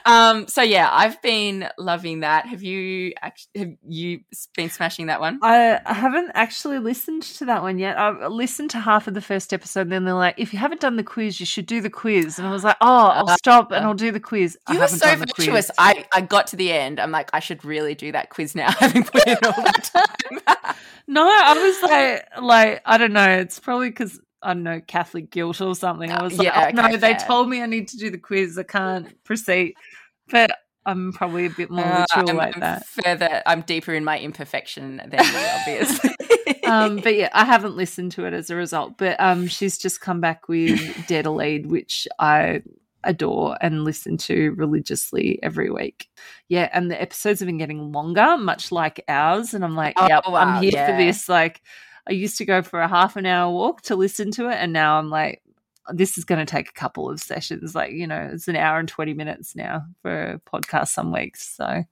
um, 0.06 0.48
so 0.48 0.62
yeah, 0.62 0.90
I've 0.92 1.22
been 1.22 1.68
loving 1.78 2.20
that. 2.22 2.46
Have 2.46 2.62
you 2.62 3.14
actually 3.22 3.60
have 3.60 3.72
you 3.88 4.20
been 4.56 4.70
smashing 4.70 5.08
that 5.08 5.20
one? 5.20 5.40
I 5.42 5.80
I 5.86 5.94
haven't 5.94 6.32
actually 6.34 6.80
listened 6.80 7.24
to 7.24 7.46
that 7.46 7.62
one 7.62 7.80
yet. 7.80 7.98
I 7.98 8.28
listened 8.28 8.70
to 8.72 8.80
half 8.80 9.08
of 9.08 9.14
the 9.14 9.22
first 9.22 9.54
episode, 9.54 9.82
and 9.82 9.92
then 9.92 10.06
they're 10.06 10.14
like, 10.14 10.36
"If 10.38 10.54
you 10.54 10.60
haven't 10.60 10.82
done 10.82 10.96
the 10.98 11.04
quiz, 11.04 11.40
you 11.40 11.46
should 11.46 11.66
do 11.66 11.82
the 11.82 11.90
quiz." 11.90 12.38
And 12.38 12.48
I 12.48 12.52
was 12.52 12.64
like, 12.64 12.78
"Oh, 12.82 13.08
I'll 13.08 13.30
Uh, 13.30 13.36
stop 13.38 13.72
and 13.72 13.86
I'll 13.86 13.94
do 13.94 14.12
the 14.12 14.20
quiz." 14.20 14.58
I 14.68 14.74
You 14.74 14.80
were 14.80 14.86
haven't 14.86 15.00
so 15.00 15.16
virtuous. 15.16 15.72
I, 15.78 16.06
I 16.14 16.22
got 16.22 16.48
to 16.48 16.56
the 16.56 16.72
end. 16.72 17.00
I'm 17.00 17.12
like, 17.12 17.30
I 17.34 17.40
should 17.40 17.64
really 17.66 17.96
do 17.96 18.12
that 18.12 18.30
quiz 18.30 18.56
now, 18.56 18.72
having 18.80 19.04
put 19.04 19.26
in 19.28 19.38
all 19.44 19.64
that 19.64 19.90
time. 20.46 20.76
No, 21.08 21.22
I 21.24 21.54
was 21.54 21.84
like, 21.92 22.44
like 22.44 22.82
I 22.84 22.98
don't 22.98 23.14
know. 23.14 23.30
It's 23.30 23.60
probably 23.60 23.90
because 23.90 24.20
I 24.46 24.54
don't 24.54 24.64
know 24.64 24.80
Catholic 24.82 25.32
guilt 25.32 25.60
or 25.62 25.76
something. 25.76 26.12
I 26.12 26.22
was 26.24 26.38
like, 26.38 26.46
Yeah, 26.46 26.68
oh, 26.70 26.76
no, 26.76 26.84
okay, 26.86 26.96
they 26.98 27.14
fair. 27.16 27.28
told 27.28 27.50
me 27.50 27.62
I 27.62 27.66
need 27.66 27.88
to 27.90 27.98
do 27.98 28.10
the 28.10 28.18
quiz. 28.18 28.58
I 28.58 28.64
can't 28.64 29.22
proceed. 29.24 29.74
But 30.30 30.52
I'm 30.86 31.14
probably 31.14 31.48
a 31.48 31.50
bit 31.50 31.70
more 31.72 31.84
Uh, 31.86 32.06
mature 32.16 32.30
I'm, 32.30 32.38
like 32.38 32.56
I'm 32.56 32.62
that. 32.62 32.86
further. 32.88 33.42
I'm 33.46 33.62
deeper 33.62 33.94
in 33.94 34.04
my 34.04 34.20
imperfection 34.20 34.98
than 35.08 35.24
you, 35.26 35.48
obviously. 35.60 36.64
um, 36.66 36.98
but 37.04 37.16
yeah, 37.16 37.30
I 37.34 37.44
haven't 37.46 37.76
listened 37.76 38.12
to 38.14 38.26
it 38.26 38.34
as 38.34 38.50
a 38.50 38.56
result. 38.56 38.98
But 38.98 39.20
um, 39.20 39.48
she's 39.48 39.78
just 39.78 40.00
come 40.00 40.22
back 40.22 40.48
with 40.48 40.80
Dare 41.08 41.24
to 41.24 41.32
Lead, 41.32 41.66
which 41.72 42.08
I 42.20 42.62
adore 43.04 43.56
and 43.62 43.84
listen 43.84 44.18
to 44.18 44.52
religiously 44.58 45.40
every 45.44 45.70
week. 45.70 46.08
Yeah, 46.50 46.70
and 46.74 46.90
the 46.90 47.00
episodes 47.02 47.40
have 47.40 47.46
been 47.48 47.58
getting 47.60 47.92
longer, 47.92 48.36
much 48.38 48.72
like 48.72 49.04
ours. 49.08 49.54
And 49.54 49.64
I'm 49.64 49.76
like, 49.76 49.94
Oh, 49.98 50.08
yep, 50.08 50.24
wow, 50.28 50.36
I'm 50.36 50.62
here 50.64 50.72
yeah. 50.74 50.86
for 50.88 50.98
this. 51.04 51.28
Like, 51.30 51.62
I 52.08 52.12
used 52.12 52.38
to 52.38 52.46
go 52.46 52.62
for 52.62 52.82
a 52.82 52.88
half 52.88 53.16
an 53.16 53.26
hour 53.26 53.52
walk 53.52 53.82
to 53.84 53.96
listen 53.96 54.32
to 54.32 54.50
it, 54.50 54.56
and 54.56 54.72
now 54.74 54.98
I'm 54.98 55.10
like, 55.10 55.42
this 55.94 56.18
is 56.18 56.26
going 56.26 56.44
to 56.44 56.52
take 56.52 56.70
a 56.70 56.74
couple 56.74 57.10
of 57.10 57.20
sessions. 57.20 57.76
Like, 57.76 57.92
you 57.92 58.08
know, 58.08 58.30
it's 58.34 58.48
an 58.48 58.56
hour 58.56 58.80
and 58.80 58.88
20 58.88 59.14
minutes 59.14 59.56
now 59.56 59.84
for 60.02 60.32
a 60.32 60.40
podcast 60.40 60.90
some 60.90 61.12
weeks. 61.12 61.48
So, 61.56 61.84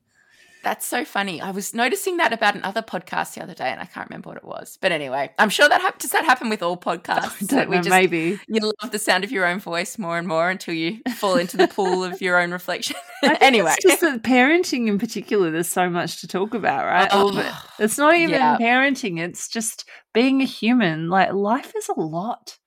That's 0.63 0.87
so 0.87 1.03
funny. 1.03 1.41
I 1.41 1.51
was 1.51 1.73
noticing 1.73 2.17
that 2.17 2.31
about 2.31 2.55
another 2.55 2.81
podcast 2.81 3.33
the 3.35 3.43
other 3.43 3.53
day, 3.53 3.67
and 3.69 3.81
I 3.81 3.85
can't 3.85 4.09
remember 4.09 4.29
what 4.29 4.37
it 4.37 4.45
was. 4.45 4.77
But 4.81 4.91
anyway, 4.93 5.29
I'm 5.37 5.49
sure 5.49 5.67
that 5.67 5.81
hap- 5.81 5.99
does 5.99 6.11
that 6.11 6.23
happen 6.23 6.49
with 6.49 6.63
all 6.63 6.77
podcasts. 6.77 7.47
That 7.53 7.69
we 7.69 7.75
know, 7.75 7.81
just- 7.81 7.89
maybe. 7.89 8.39
you 8.47 8.71
love 8.81 8.91
the 8.91 8.97
sound 8.99 9.23
of 9.25 9.31
your 9.31 9.45
own 9.45 9.59
voice 9.59 9.97
more 9.99 10.17
and 10.17 10.27
more 10.27 10.49
until 10.49 10.73
you 10.73 10.99
fall 11.17 11.35
into 11.35 11.57
the 11.57 11.67
pool 11.67 12.03
of 12.03 12.21
your 12.21 12.39
own 12.39 12.51
reflection. 12.51 12.95
Anyway, 13.39 13.73
just 13.81 14.01
that 14.01 14.21
parenting 14.21 14.87
in 14.89 14.99
particular, 14.99 15.49
there's 15.49 15.69
so 15.69 15.89
much 15.89 16.19
to 16.19 16.27
talk 16.27 16.53
about, 16.53 16.85
right? 16.85 17.07
Oh, 17.11 17.19
All 17.21 17.29
of 17.29 17.37
it. 17.37 17.51
It's 17.79 17.97
not 17.97 18.15
even 18.15 18.31
yeah. 18.31 18.57
parenting, 18.57 19.17
it's 19.17 19.47
just 19.47 19.85
being 20.13 20.41
a 20.41 20.45
human. 20.45 21.07
Like, 21.09 21.31
life 21.31 21.71
is 21.77 21.87
a 21.87 21.97
lot. 21.99 22.57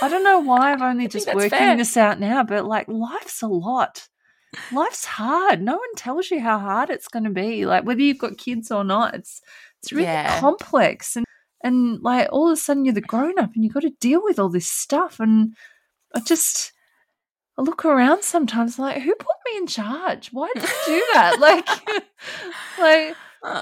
I 0.00 0.08
don't 0.08 0.24
know 0.24 0.40
why 0.40 0.72
I've 0.72 0.80
only 0.80 1.06
just 1.16 1.26
working 1.34 1.50
fair. 1.50 1.76
this 1.76 1.98
out 1.98 2.18
now, 2.18 2.42
but 2.44 2.64
like, 2.64 2.88
life's 2.88 3.42
a 3.42 3.46
lot. 3.46 4.08
Life's 4.72 5.04
hard. 5.04 5.62
No 5.62 5.72
one 5.76 5.94
tells 5.96 6.30
you 6.30 6.40
how 6.40 6.58
hard 6.58 6.90
it's 6.90 7.08
going 7.08 7.24
to 7.24 7.30
be. 7.30 7.66
Like, 7.66 7.84
whether 7.84 8.00
you've 8.02 8.18
got 8.18 8.38
kids 8.38 8.70
or 8.70 8.84
not, 8.84 9.14
it's 9.14 9.40
it's 9.82 9.92
really 9.92 10.04
Yeah. 10.04 10.38
complex. 10.40 11.16
And 11.16 11.24
and 11.62 12.00
like 12.02 12.28
all 12.32 12.48
of 12.48 12.52
a 12.54 12.56
sudden 12.56 12.84
you're 12.84 12.94
the 12.94 13.00
grown 13.00 13.38
up 13.38 13.50
and 13.54 13.64
you've 13.64 13.74
got 13.74 13.82
to 13.82 13.90
deal 14.00 14.22
with 14.22 14.38
all 14.38 14.48
this 14.48 14.66
stuff. 14.70 15.20
And 15.20 15.54
I 16.14 16.20
just 16.20 16.72
I 17.58 17.62
look 17.62 17.84
around 17.84 18.22
sometimes 18.24 18.78
like, 18.78 19.02
who 19.02 19.14
put 19.14 19.36
me 19.46 19.58
in 19.58 19.66
charge? 19.66 20.30
Why 20.32 20.50
did 20.54 20.64
you 20.64 20.68
do 20.86 21.04
that? 21.14 21.38
like, 22.78 22.78
like, 22.78 23.16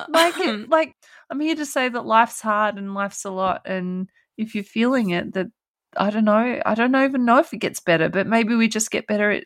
like, 0.09 0.39
uh. 0.47 0.65
like, 0.69 0.95
I'm 1.31 1.41
here 1.41 1.57
to 1.57 1.67
say 1.67 1.89
that 1.89 2.07
life's 2.07 2.41
hard 2.41 2.77
and 2.77 2.95
life's 2.95 3.25
a 3.25 3.31
lot. 3.31 3.63
And 3.67 4.09
if 4.37 4.55
you're 4.55 4.65
feeling 4.65 5.11
it, 5.11 5.35
that 5.35 5.49
I 5.97 6.11
don't 6.11 6.25
know, 6.25 6.61
I 6.65 6.75
don't 6.75 6.95
even 6.97 7.25
know 7.25 7.39
if 7.39 7.53
it 7.53 7.59
gets 7.59 7.81
better, 7.81 8.09
but 8.09 8.27
maybe 8.27 8.55
we 8.55 8.69
just 8.69 8.91
get 8.91 9.07
better 9.07 9.31
at 9.31 9.45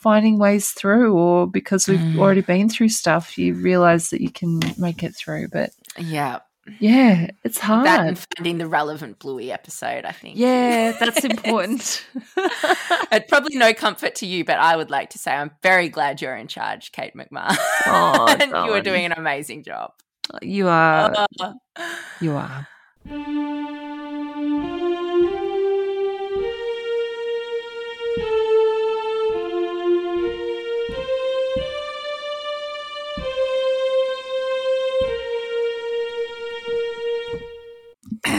finding 0.00 0.38
ways 0.38 0.70
through, 0.70 1.14
or 1.16 1.46
because 1.46 1.86
we've 1.88 2.00
Mm. 2.00 2.18
already 2.18 2.40
been 2.40 2.68
through 2.68 2.88
stuff, 2.88 3.36
you 3.38 3.54
realize 3.54 4.10
that 4.10 4.20
you 4.20 4.30
can 4.30 4.60
make 4.78 5.02
it 5.02 5.14
through. 5.14 5.48
But 5.48 5.70
yeah, 5.98 6.38
yeah, 6.78 7.28
it's 7.44 7.58
hard. 7.58 7.86
that 7.86 8.06
and 8.06 8.18
finding 8.36 8.58
the 8.58 8.66
relevant 8.66 9.18
Bluey 9.18 9.50
episode, 9.52 10.04
I 10.04 10.12
think. 10.12 10.36
yeah, 10.38 10.92
that's 11.00 11.24
important. 11.24 12.04
It's 13.12 13.28
probably 13.28 13.56
no 13.56 13.74
comfort 13.74 14.14
to 14.16 14.26
you, 14.26 14.44
but 14.44 14.58
I 14.60 14.76
would 14.76 14.88
like 14.90 15.10
to 15.10 15.18
say 15.18 15.32
I'm 15.32 15.50
very 15.62 15.88
glad 15.88 16.22
you're 16.22 16.36
in 16.36 16.46
charge, 16.46 16.92
Kate 16.92 17.12
McMahon. 17.14 17.56
Oh, 17.86 18.26
and 18.40 18.50
you 18.52 18.72
are 18.72 18.80
doing 18.80 19.04
an 19.04 19.12
amazing 19.12 19.64
job. 19.64 19.92
you 20.42 20.68
are, 20.68 21.26
Uh, 21.40 21.52
you 22.20 22.36
are. 22.36 22.68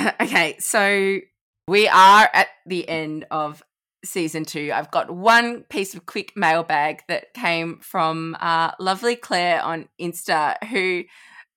Okay, 0.21 0.55
so 0.59 1.19
we 1.67 1.87
are 1.87 2.29
at 2.33 2.47
the 2.65 2.87
end 2.87 3.25
of 3.31 3.63
season 4.03 4.45
two. 4.45 4.71
I've 4.73 4.91
got 4.91 5.11
one 5.11 5.63
piece 5.63 5.93
of 5.93 6.05
quick 6.05 6.33
mailbag 6.35 7.03
that 7.07 7.33
came 7.33 7.79
from 7.79 8.35
uh, 8.39 8.71
lovely 8.79 9.15
Claire 9.15 9.61
on 9.61 9.89
Insta, 9.99 10.55
who, 10.69 11.03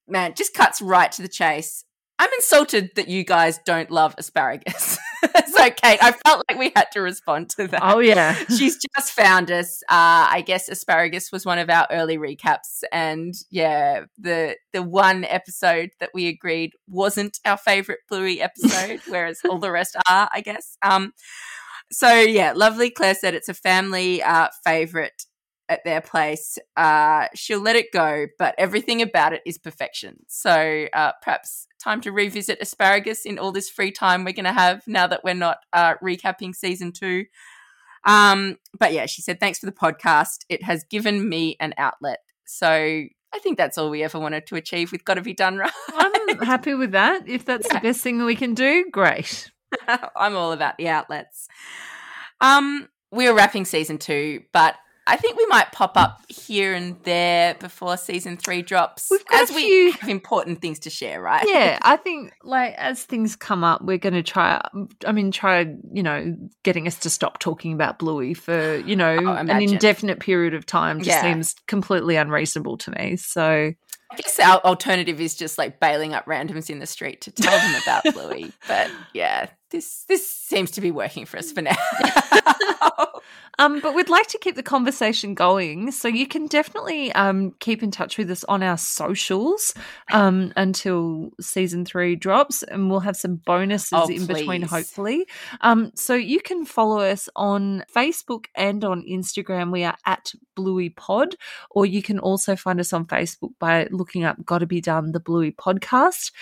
man, 0.09 0.35
just 0.35 0.55
cuts 0.55 0.83
right 0.83 1.11
to 1.13 1.23
the 1.23 1.29
chase. 1.29 1.85
I'm 2.19 2.31
insulted 2.37 2.91
that 2.97 3.09
you 3.09 3.25
guys 3.25 3.59
don't 3.65 3.91
love 3.91 4.15
asparagus. 4.19 4.99
so, 5.47 5.71
Kate, 5.71 5.99
I 6.03 6.13
felt 6.27 6.45
like 6.49 6.59
we 6.59 6.73
had 6.75 6.91
to 6.93 7.01
respond 7.01 7.51
to 7.51 7.67
that. 7.69 7.81
Oh 7.83 7.99
yeah. 7.99 8.35
She's 8.49 8.79
just 8.97 9.13
found 9.13 9.51
us. 9.51 9.83
Uh, 9.85 10.29
I 10.31 10.43
guess 10.47 10.69
asparagus 10.69 11.31
was 11.33 11.47
one 11.47 11.59
of 11.59 11.71
our 11.71 11.87
early 11.91 12.19
recaps, 12.19 12.83
and 12.93 13.35
yeah, 13.51 14.05
the 14.19 14.57
the 14.73 14.83
one 14.83 15.25
episode 15.25 15.91
that 16.01 16.11
we 16.15 16.29
agreed 16.29 16.73
wasn't 16.89 17.39
our 17.45 17.57
favorite 17.57 18.01
Bluey 18.09 18.41
episode, 18.41 19.01
whereas 19.09 19.41
all 19.49 19.59
the 19.59 19.71
rest 19.71 19.97
are, 20.09 20.29
I 20.33 20.41
guess. 20.41 20.77
Um, 20.83 21.13
so 21.93 22.13
yeah, 22.13 22.53
lovely 22.53 22.91
Claire 22.91 23.15
said 23.15 23.35
it's 23.35 23.49
a 23.49 23.55
family 23.55 24.23
uh, 24.23 24.49
favorite 24.65 25.25
at 25.69 25.83
their 25.85 26.01
place. 26.01 26.59
Uh, 26.77 27.29
she'll 27.35 27.61
let 27.61 27.77
it 27.77 27.93
go, 27.93 28.27
but 28.39 28.55
everything 28.59 29.01
about 29.03 29.33
it 29.33 29.43
is 29.47 29.57
perfection. 29.59 30.17
So 30.29 30.87
uh, 30.93 31.13
perhaps 31.23 31.67
time 31.83 32.01
to 32.03 32.13
revisit 32.13 32.59
asparagus 32.61 33.25
in 33.25 33.39
all 33.39 33.53
this 33.53 33.71
free 33.71 33.91
time 33.91 34.25
we're 34.25 34.33
going 34.33 34.45
to 34.45 34.53
have 34.53 34.83
now 34.87 35.07
that 35.07 35.25
we're 35.25 35.35
not 35.35 35.59
uh, 35.73 35.95
recapping 36.03 36.55
season 36.55 36.93
two. 36.93 37.25
Um, 38.05 38.59
but 38.79 38.93
yeah, 38.93 39.07
she 39.07 39.23
said, 39.23 39.41
thanks 39.41 39.59
for 39.59 39.67
the 39.67 39.73
podcast. 39.73 40.45
It 40.49 40.63
has 40.63 40.85
given 40.85 41.27
me 41.29 41.57
an 41.61 41.73
outlet. 41.79 42.19
So 42.45 42.69
I 42.69 43.39
think 43.43 43.57
that's 43.57 43.79
all 43.79 43.89
we 43.91 44.03
ever 44.03 44.19
wanted 44.19 44.47
to 44.49 44.57
achieve 44.57 44.93
We've 44.93 45.05
Gotta 45.05 45.23
Be 45.23 45.33
Done 45.33 45.57
Right. 45.57 45.73
I'm 45.95 46.39
happy 46.41 46.75
with 46.75 46.93
that. 46.93 47.27
If 47.29 47.45
that's 47.47 47.67
Yeah. 47.71 47.79
the 47.79 47.89
best 47.89 48.03
thing 48.03 48.23
we 48.23 48.37
can 48.37 48.53
do, 48.55 48.87
great. 48.93 49.51
I'm 50.17 50.37
all 50.37 50.53
about 50.53 50.77
the 50.77 50.89
outlets. 50.89 51.49
Um, 52.41 52.89
we're 53.11 53.35
wrapping 53.35 53.65
season 53.65 53.99
two, 53.99 54.43
but 54.53 54.75
I 55.07 55.17
think 55.17 55.37
we 55.37 55.45
might 55.47 55.71
pop 55.71 55.97
up 55.97 56.23
here 56.29 56.73
and 56.73 56.97
there 57.05 57.55
before 57.55 57.97
season 57.99 58.37
three 58.39 58.63
drops, 58.63 59.09
We've 59.11 59.25
got 59.27 59.43
as 59.43 59.51
a 59.51 59.55
we 59.55 59.91
have 59.93 60.09
important 60.09 60.63
things 60.63 60.79
to 60.81 60.91
share, 60.91 61.21
right? 61.21 61.45
Yeah, 61.47 61.79
I 61.83 61.97
think 61.97 62.33
like 62.43 62.75
as 62.75 63.03
things 63.05 63.37
come 63.37 63.65
up, 63.65 63.83
we're 63.83 63.99
going 63.99 64.15
to 64.15 64.23
try. 64.23 64.67
I 65.07 65.13
mean, 65.13 65.31
try 65.31 65.67
you 65.93 66.03
know 66.03 66.37
getting 66.63 66.87
us 66.87 66.99
to 67.01 67.11
stop 67.11 67.39
talking 67.39 67.75
about 67.75 67.99
Bluey 67.99 68.33
for 68.35 68.77
you 68.79 68.97
know 68.97 69.17
Oh, 69.21 69.35
an 69.35 69.51
indefinite 69.63 70.21
period 70.21 70.55
of 70.55 70.65
time. 70.65 70.99
Just 71.01 71.09
Yeah. 71.09 71.23
seems 71.23 71.55
completely 71.67 72.17
unreasonable 72.17 72.79
to 72.79 72.91
me. 72.93 73.17
So 73.17 73.73
I 74.11 74.17
guess 74.17 74.39
our 74.39 74.61
alternative 74.61 75.21
is 75.21 75.35
just 75.35 75.59
like 75.59 75.81
bailing 75.81 76.15
up 76.15 76.25
randoms 76.27 76.71
in 76.71 76.79
the 76.79 76.87
street 76.87 77.21
to 77.23 77.31
tell 77.31 77.59
them 77.59 77.83
about 77.83 78.05
Bluey. 78.15 78.53
But 78.67 78.91
yeah, 79.13 79.49
this 79.71 80.05
this 80.09 80.27
seems 80.29 80.71
to 80.73 80.81
be 80.81 80.91
working 80.91 81.27
for 81.27 81.37
us 81.37 81.53
for 81.53 81.61
now. 81.63 81.77
Um, 83.59 83.81
but 83.81 83.95
we'd 83.95 84.09
like 84.09 84.27
to 84.29 84.39
keep 84.39 84.57
the 84.57 84.63
conversation 84.63 85.35
going, 85.35 85.93
so 85.93 86.09
you 86.09 86.27
can 86.27 86.47
definitely 86.47 87.13
um, 87.13 87.55
keep 87.61 87.83
in 87.83 87.91
touch 87.91 88.19
with 88.19 88.31
us 88.31 88.43
on 88.45 88.63
our 88.63 88.77
socials 88.77 89.75
um, 90.13 90.53
until 90.57 91.31
season 91.41 91.85
three 91.85 92.17
drops, 92.17 92.63
and 92.65 92.91
we'll 92.91 93.01
have 93.01 93.17
some 93.17 93.37
bonuses 93.37 93.93
Oh, 93.93 94.09
in 94.09 94.27
between, 94.27 94.63
hopefully. 94.63 95.27
Um, 95.61 95.93
so 95.95 96.15
you 96.15 96.41
can 96.41 96.65
follow 96.65 96.99
us 96.99 97.29
on 97.37 97.85
Facebook 97.95 98.47
and 98.57 98.85
on 98.85 99.03
Instagram. 99.09 99.71
We 99.71 99.85
are 99.85 99.97
at 100.05 100.33
Bluey 100.57 100.91
Pod, 100.91 101.37
or 101.71 101.87
you 101.87 102.03
can 102.03 102.19
also 102.19 102.57
find 102.57 102.81
us 102.81 102.93
on 102.93 103.07
Facebook 103.07 103.53
by 103.61 103.87
looking 103.93 104.25
up 104.25 104.45
"Gotta 104.45 104.67
Be 104.67 104.81
Done" 104.81 105.13
the 105.13 105.21
Bluey 105.21 105.53
Podcast. 105.53 106.33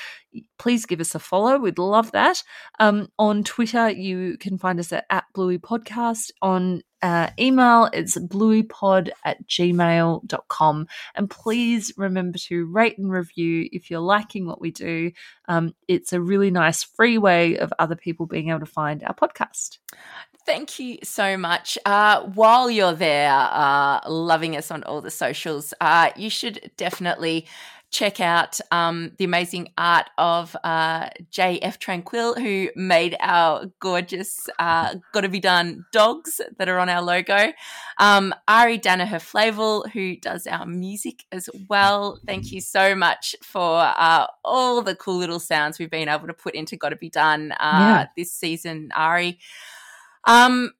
Please 0.58 0.86
give 0.86 1.00
us 1.00 1.14
a 1.14 1.18
follow. 1.18 1.58
We'd 1.58 1.78
love 1.78 2.12
that. 2.12 2.42
Um, 2.80 3.08
on 3.18 3.44
Twitter, 3.44 3.90
you 3.90 4.38
can 4.38 4.56
find 4.56 4.80
us 4.80 4.90
at, 4.90 5.04
at 5.10 5.24
Bluey 5.34 5.58
Podcast. 5.58 6.30
On 6.40 6.81
uh, 7.02 7.30
email, 7.38 7.90
it's 7.92 8.16
blueypod 8.16 9.10
at 9.24 9.44
gmail.com. 9.48 10.86
And 11.14 11.30
please 11.30 11.92
remember 11.96 12.38
to 12.38 12.66
rate 12.66 12.96
and 12.98 13.10
review 13.10 13.68
if 13.72 13.90
you're 13.90 14.00
liking 14.00 14.46
what 14.46 14.60
we 14.60 14.70
do. 14.70 15.10
Um, 15.48 15.74
it's 15.88 16.12
a 16.12 16.20
really 16.20 16.50
nice 16.50 16.84
free 16.84 17.18
way 17.18 17.58
of 17.58 17.72
other 17.78 17.96
people 17.96 18.26
being 18.26 18.50
able 18.50 18.60
to 18.60 18.66
find 18.66 19.02
our 19.02 19.14
podcast. 19.14 19.78
Thank 20.44 20.78
you 20.78 20.98
so 21.02 21.36
much. 21.36 21.78
Uh, 21.84 22.22
while 22.22 22.70
you're 22.70 22.94
there, 22.94 23.32
uh, 23.32 24.00
loving 24.08 24.56
us 24.56 24.70
on 24.70 24.82
all 24.84 25.00
the 25.00 25.10
socials, 25.10 25.72
uh, 25.80 26.10
you 26.16 26.30
should 26.30 26.72
definitely 26.76 27.46
check 27.92 28.20
out 28.20 28.58
um, 28.70 29.12
the 29.18 29.24
amazing 29.24 29.68
art 29.76 30.08
of 30.16 30.56
uh, 30.64 31.10
JF 31.30 31.76
Tranquil, 31.78 32.34
who 32.34 32.70
made 32.74 33.14
our 33.20 33.66
gorgeous 33.80 34.48
uh, 34.58 34.94
Gotta 35.12 35.28
Be 35.28 35.38
Done 35.40 35.84
dogs 35.92 36.40
that 36.58 36.68
are 36.70 36.78
on 36.78 36.88
our 36.88 37.02
logo. 37.02 37.52
Um, 37.98 38.34
Ari 38.48 38.78
Danaher 38.78 39.20
Flavel, 39.20 39.84
who 39.92 40.16
does 40.16 40.46
our 40.46 40.64
music 40.66 41.24
as 41.30 41.50
well. 41.68 42.18
Thank 42.26 42.50
you 42.50 42.62
so 42.62 42.94
much 42.94 43.36
for 43.42 43.80
uh, 43.80 44.26
all 44.42 44.80
the 44.80 44.96
cool 44.96 45.18
little 45.18 45.38
sounds 45.40 45.78
we've 45.78 45.90
been 45.90 46.08
able 46.08 46.26
to 46.26 46.34
put 46.34 46.54
into 46.54 46.76
Gotta 46.76 46.96
Be 46.96 47.10
Done 47.10 47.52
uh, 47.52 47.56
Yeah. 47.60 48.06
this 48.16 48.32
season, 48.32 48.90
Ari. 48.96 49.38
Um, 50.24 50.72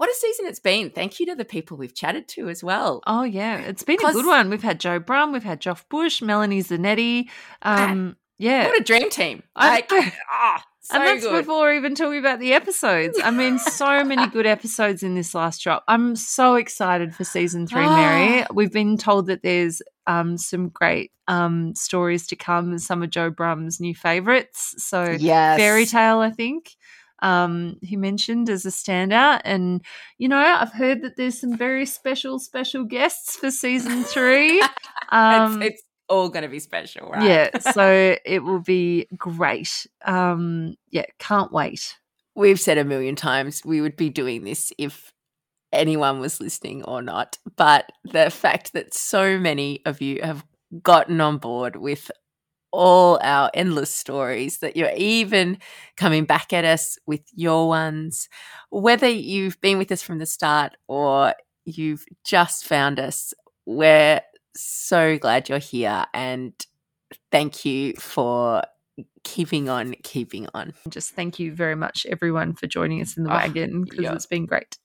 what 0.00 0.08
a 0.08 0.14
season 0.14 0.46
it's 0.46 0.58
been. 0.60 0.88
Thank 0.88 1.20
you 1.20 1.26
to 1.26 1.34
the 1.34 1.44
people 1.44 1.76
we've 1.76 1.94
chatted 1.94 2.26
to 2.28 2.48
as 2.48 2.64
well. 2.64 3.02
Oh, 3.06 3.22
yeah. 3.22 3.58
It's 3.58 3.82
been 3.82 3.98
a 4.02 4.12
good 4.14 4.24
one. 4.24 4.48
We've 4.48 4.62
had 4.62 4.80
Joe 4.80 4.98
Brumm, 4.98 5.30
we've 5.30 5.42
had 5.44 5.60
Joff 5.60 5.86
Bush, 5.90 6.22
Melanie 6.22 6.62
Zanetti. 6.62 7.28
Um, 7.60 8.16
yeah. 8.38 8.64
What 8.64 8.80
a 8.80 8.82
dream 8.82 9.10
team. 9.10 9.42
I- 9.54 9.68
Like, 9.90 9.92
ah, 10.30 10.64
so 10.80 10.96
and 10.96 11.06
that's 11.06 11.22
good. 11.26 11.42
before 11.44 11.70
even 11.74 11.94
talking 11.94 12.18
about 12.18 12.40
the 12.40 12.54
episodes. 12.54 13.20
I 13.22 13.30
mean, 13.30 13.58
so 13.58 14.02
many 14.02 14.26
good 14.28 14.46
episodes 14.56 15.02
in 15.02 15.16
this 15.16 15.34
last 15.34 15.62
drop. 15.62 15.84
I'm 15.86 16.16
so 16.16 16.54
excited 16.54 17.14
for 17.14 17.24
season 17.24 17.66
three, 17.66 17.84
Mary. 17.84 18.46
We've 18.54 18.72
been 18.72 18.96
told 18.96 19.26
that 19.26 19.42
there's 19.42 19.82
um, 20.06 20.38
some 20.38 20.70
great 20.70 21.12
um, 21.28 21.74
stories 21.74 22.26
to 22.28 22.36
come. 22.36 22.78
Some 22.78 23.02
of 23.02 23.10
Joe 23.10 23.30
Brumm's 23.30 23.80
new 23.80 23.94
favorites. 23.94 24.76
So, 24.78 25.10
yes. 25.10 25.58
Fairy 25.58 25.84
Tale, 25.84 26.20
I 26.20 26.30
think. 26.30 26.74
Um, 27.22 27.76
he 27.82 27.96
mentioned 27.96 28.48
as 28.48 28.64
a 28.66 28.70
standout, 28.70 29.42
and 29.44 29.82
you 30.18 30.28
know, 30.28 30.38
I've 30.38 30.72
heard 30.72 31.02
that 31.02 31.16
there's 31.16 31.40
some 31.40 31.56
very 31.56 31.86
special, 31.86 32.38
special 32.38 32.84
guests 32.84 33.36
for 33.36 33.50
season 33.50 34.04
three. 34.04 34.62
Um, 35.10 35.62
it's, 35.62 35.74
it's 35.74 35.82
all 36.08 36.28
going 36.28 36.42
to 36.42 36.48
be 36.48 36.60
special, 36.60 37.08
right? 37.10 37.22
yeah, 37.22 37.58
so 37.72 38.16
it 38.24 38.42
will 38.42 38.60
be 38.60 39.06
great. 39.16 39.86
Um, 40.04 40.76
yeah, 40.90 41.06
can't 41.18 41.52
wait. 41.52 41.96
We've 42.34 42.60
said 42.60 42.78
a 42.78 42.84
million 42.84 43.16
times 43.16 43.62
we 43.64 43.80
would 43.80 43.96
be 43.96 44.08
doing 44.08 44.44
this 44.44 44.72
if 44.78 45.12
anyone 45.72 46.20
was 46.20 46.40
listening 46.40 46.84
or 46.84 47.02
not. 47.02 47.38
But 47.56 47.90
the 48.04 48.30
fact 48.30 48.72
that 48.72 48.94
so 48.94 49.38
many 49.38 49.82
of 49.84 50.00
you 50.00 50.20
have 50.22 50.44
gotten 50.82 51.20
on 51.20 51.38
board 51.38 51.76
with 51.76 52.10
all 52.72 53.18
our 53.22 53.50
endless 53.54 53.90
stories, 53.90 54.58
that 54.58 54.76
you're 54.76 54.92
even 54.96 55.58
coming 55.96 56.24
back 56.24 56.52
at 56.52 56.64
us 56.64 56.98
with 57.06 57.22
your 57.34 57.68
ones, 57.68 58.28
whether 58.70 59.08
you've 59.08 59.60
been 59.60 59.78
with 59.78 59.90
us 59.90 60.02
from 60.02 60.18
the 60.18 60.26
start 60.26 60.76
or 60.88 61.34
you've 61.64 62.04
just 62.24 62.64
found 62.64 62.98
us, 62.98 63.34
we're 63.66 64.20
so 64.54 65.18
glad 65.18 65.48
you're 65.48 65.58
here. 65.58 66.04
And 66.14 66.52
thank 67.30 67.64
you 67.64 67.94
for 67.94 68.62
keeping 69.24 69.68
on 69.68 69.94
keeping 70.02 70.46
on. 70.54 70.72
Just 70.88 71.10
thank 71.10 71.38
you 71.38 71.54
very 71.54 71.76
much, 71.76 72.06
everyone, 72.08 72.54
for 72.54 72.66
joining 72.66 73.00
us 73.00 73.16
in 73.16 73.24
the 73.24 73.30
Oh, 73.30 73.34
wagon 73.34 73.84
because 73.84 74.04
yeah. 74.04 74.14
it's 74.14 74.26
been 74.26 74.46
great. 74.46 74.78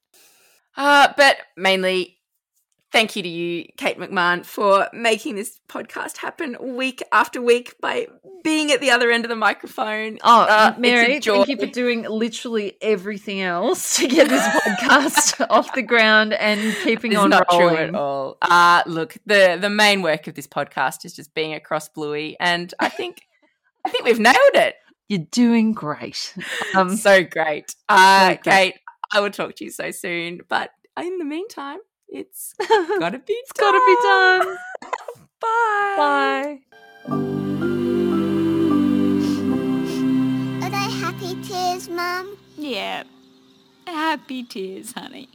Uh, 0.78 1.14
but 1.16 1.38
mainly, 1.56 2.15
thank 2.92 3.16
you 3.16 3.24
to 3.24 3.30
you, 3.30 3.66
Kate 3.78 3.98
McMahon, 4.00 4.46
for 4.46 4.88
making 4.94 5.36
this 5.36 5.60
podcast 5.68 6.18
happen 6.18 6.56
week 6.76 7.04
after 7.12 7.42
week 7.42 7.76
by 7.82 8.08
being 8.44 8.72
at 8.72 8.80
the 8.82 8.92
other 8.92 9.12
end 9.12 9.26
of 9.26 9.30
the 9.30 9.36
microphone. 9.36 10.18
Oh, 10.24 10.42
Uh, 10.44 10.76
Mary, 10.78 11.20
thank 11.20 11.48
you 11.48 11.58
for 11.58 11.66
doing 11.66 12.04
literally 12.04 12.78
everything 12.82 13.42
else 13.42 13.98
to 13.98 14.08
get 14.08 14.30
this 14.30 14.44
podcast 14.64 15.46
off 15.50 15.74
the 15.74 15.82
ground 15.82 16.34
and 16.34 16.76
keeping 16.84 17.12
It's 17.14 17.20
on 17.22 17.30
not 17.32 17.46
rolling. 17.52 17.76
true 17.76 17.78
at 17.88 17.96
all. 17.96 18.38
Uh, 18.42 18.84
look, 18.86 19.18
the 19.26 19.58
the 19.60 19.70
main 19.70 20.02
work 20.02 20.28
of 20.28 20.36
this 20.36 20.48
podcast 20.48 21.06
is 21.06 21.14
just 21.14 21.34
being 21.34 21.54
across 21.54 21.90
Bluey, 21.90 22.38
and 22.40 22.74
I 22.80 22.90
think 22.90 23.22
I 23.86 23.90
think 23.90 24.06
we've 24.06 24.20
nailed 24.20 24.36
it. 24.54 24.76
You're 25.10 25.26
doing 25.32 25.74
great. 25.74 26.34
Um, 26.76 26.96
so 26.98 27.24
great, 27.24 27.76
uh, 27.90 28.30
so 28.32 28.38
great. 28.42 28.44
Kate. 28.74 28.76
I 29.14 29.20
will 29.22 29.30
talk 29.32 29.56
to 29.58 29.64
you 29.64 29.70
so 29.72 29.92
soon. 29.92 30.42
But 30.50 30.72
in 31.00 31.20
the 31.20 31.26
meantime, 31.26 31.78
it's 32.10 32.54
it's 32.60 33.00
gotta 33.00 33.20
be. 33.20 33.34
It's 33.34 33.52
got 33.54 33.72
to 33.72 33.80
be 33.86 33.96
done. 34.04 34.58
Bye. 35.42 35.96
Bye. 35.98 36.60
Are 40.66 40.70
they 40.70 40.90
happy 41.00 41.36
tears, 41.44 41.90
Mum? 41.90 42.38
Yeah. 42.58 43.04
Happy 43.88 44.44
tears, 44.44 44.94
honey. 44.94 45.30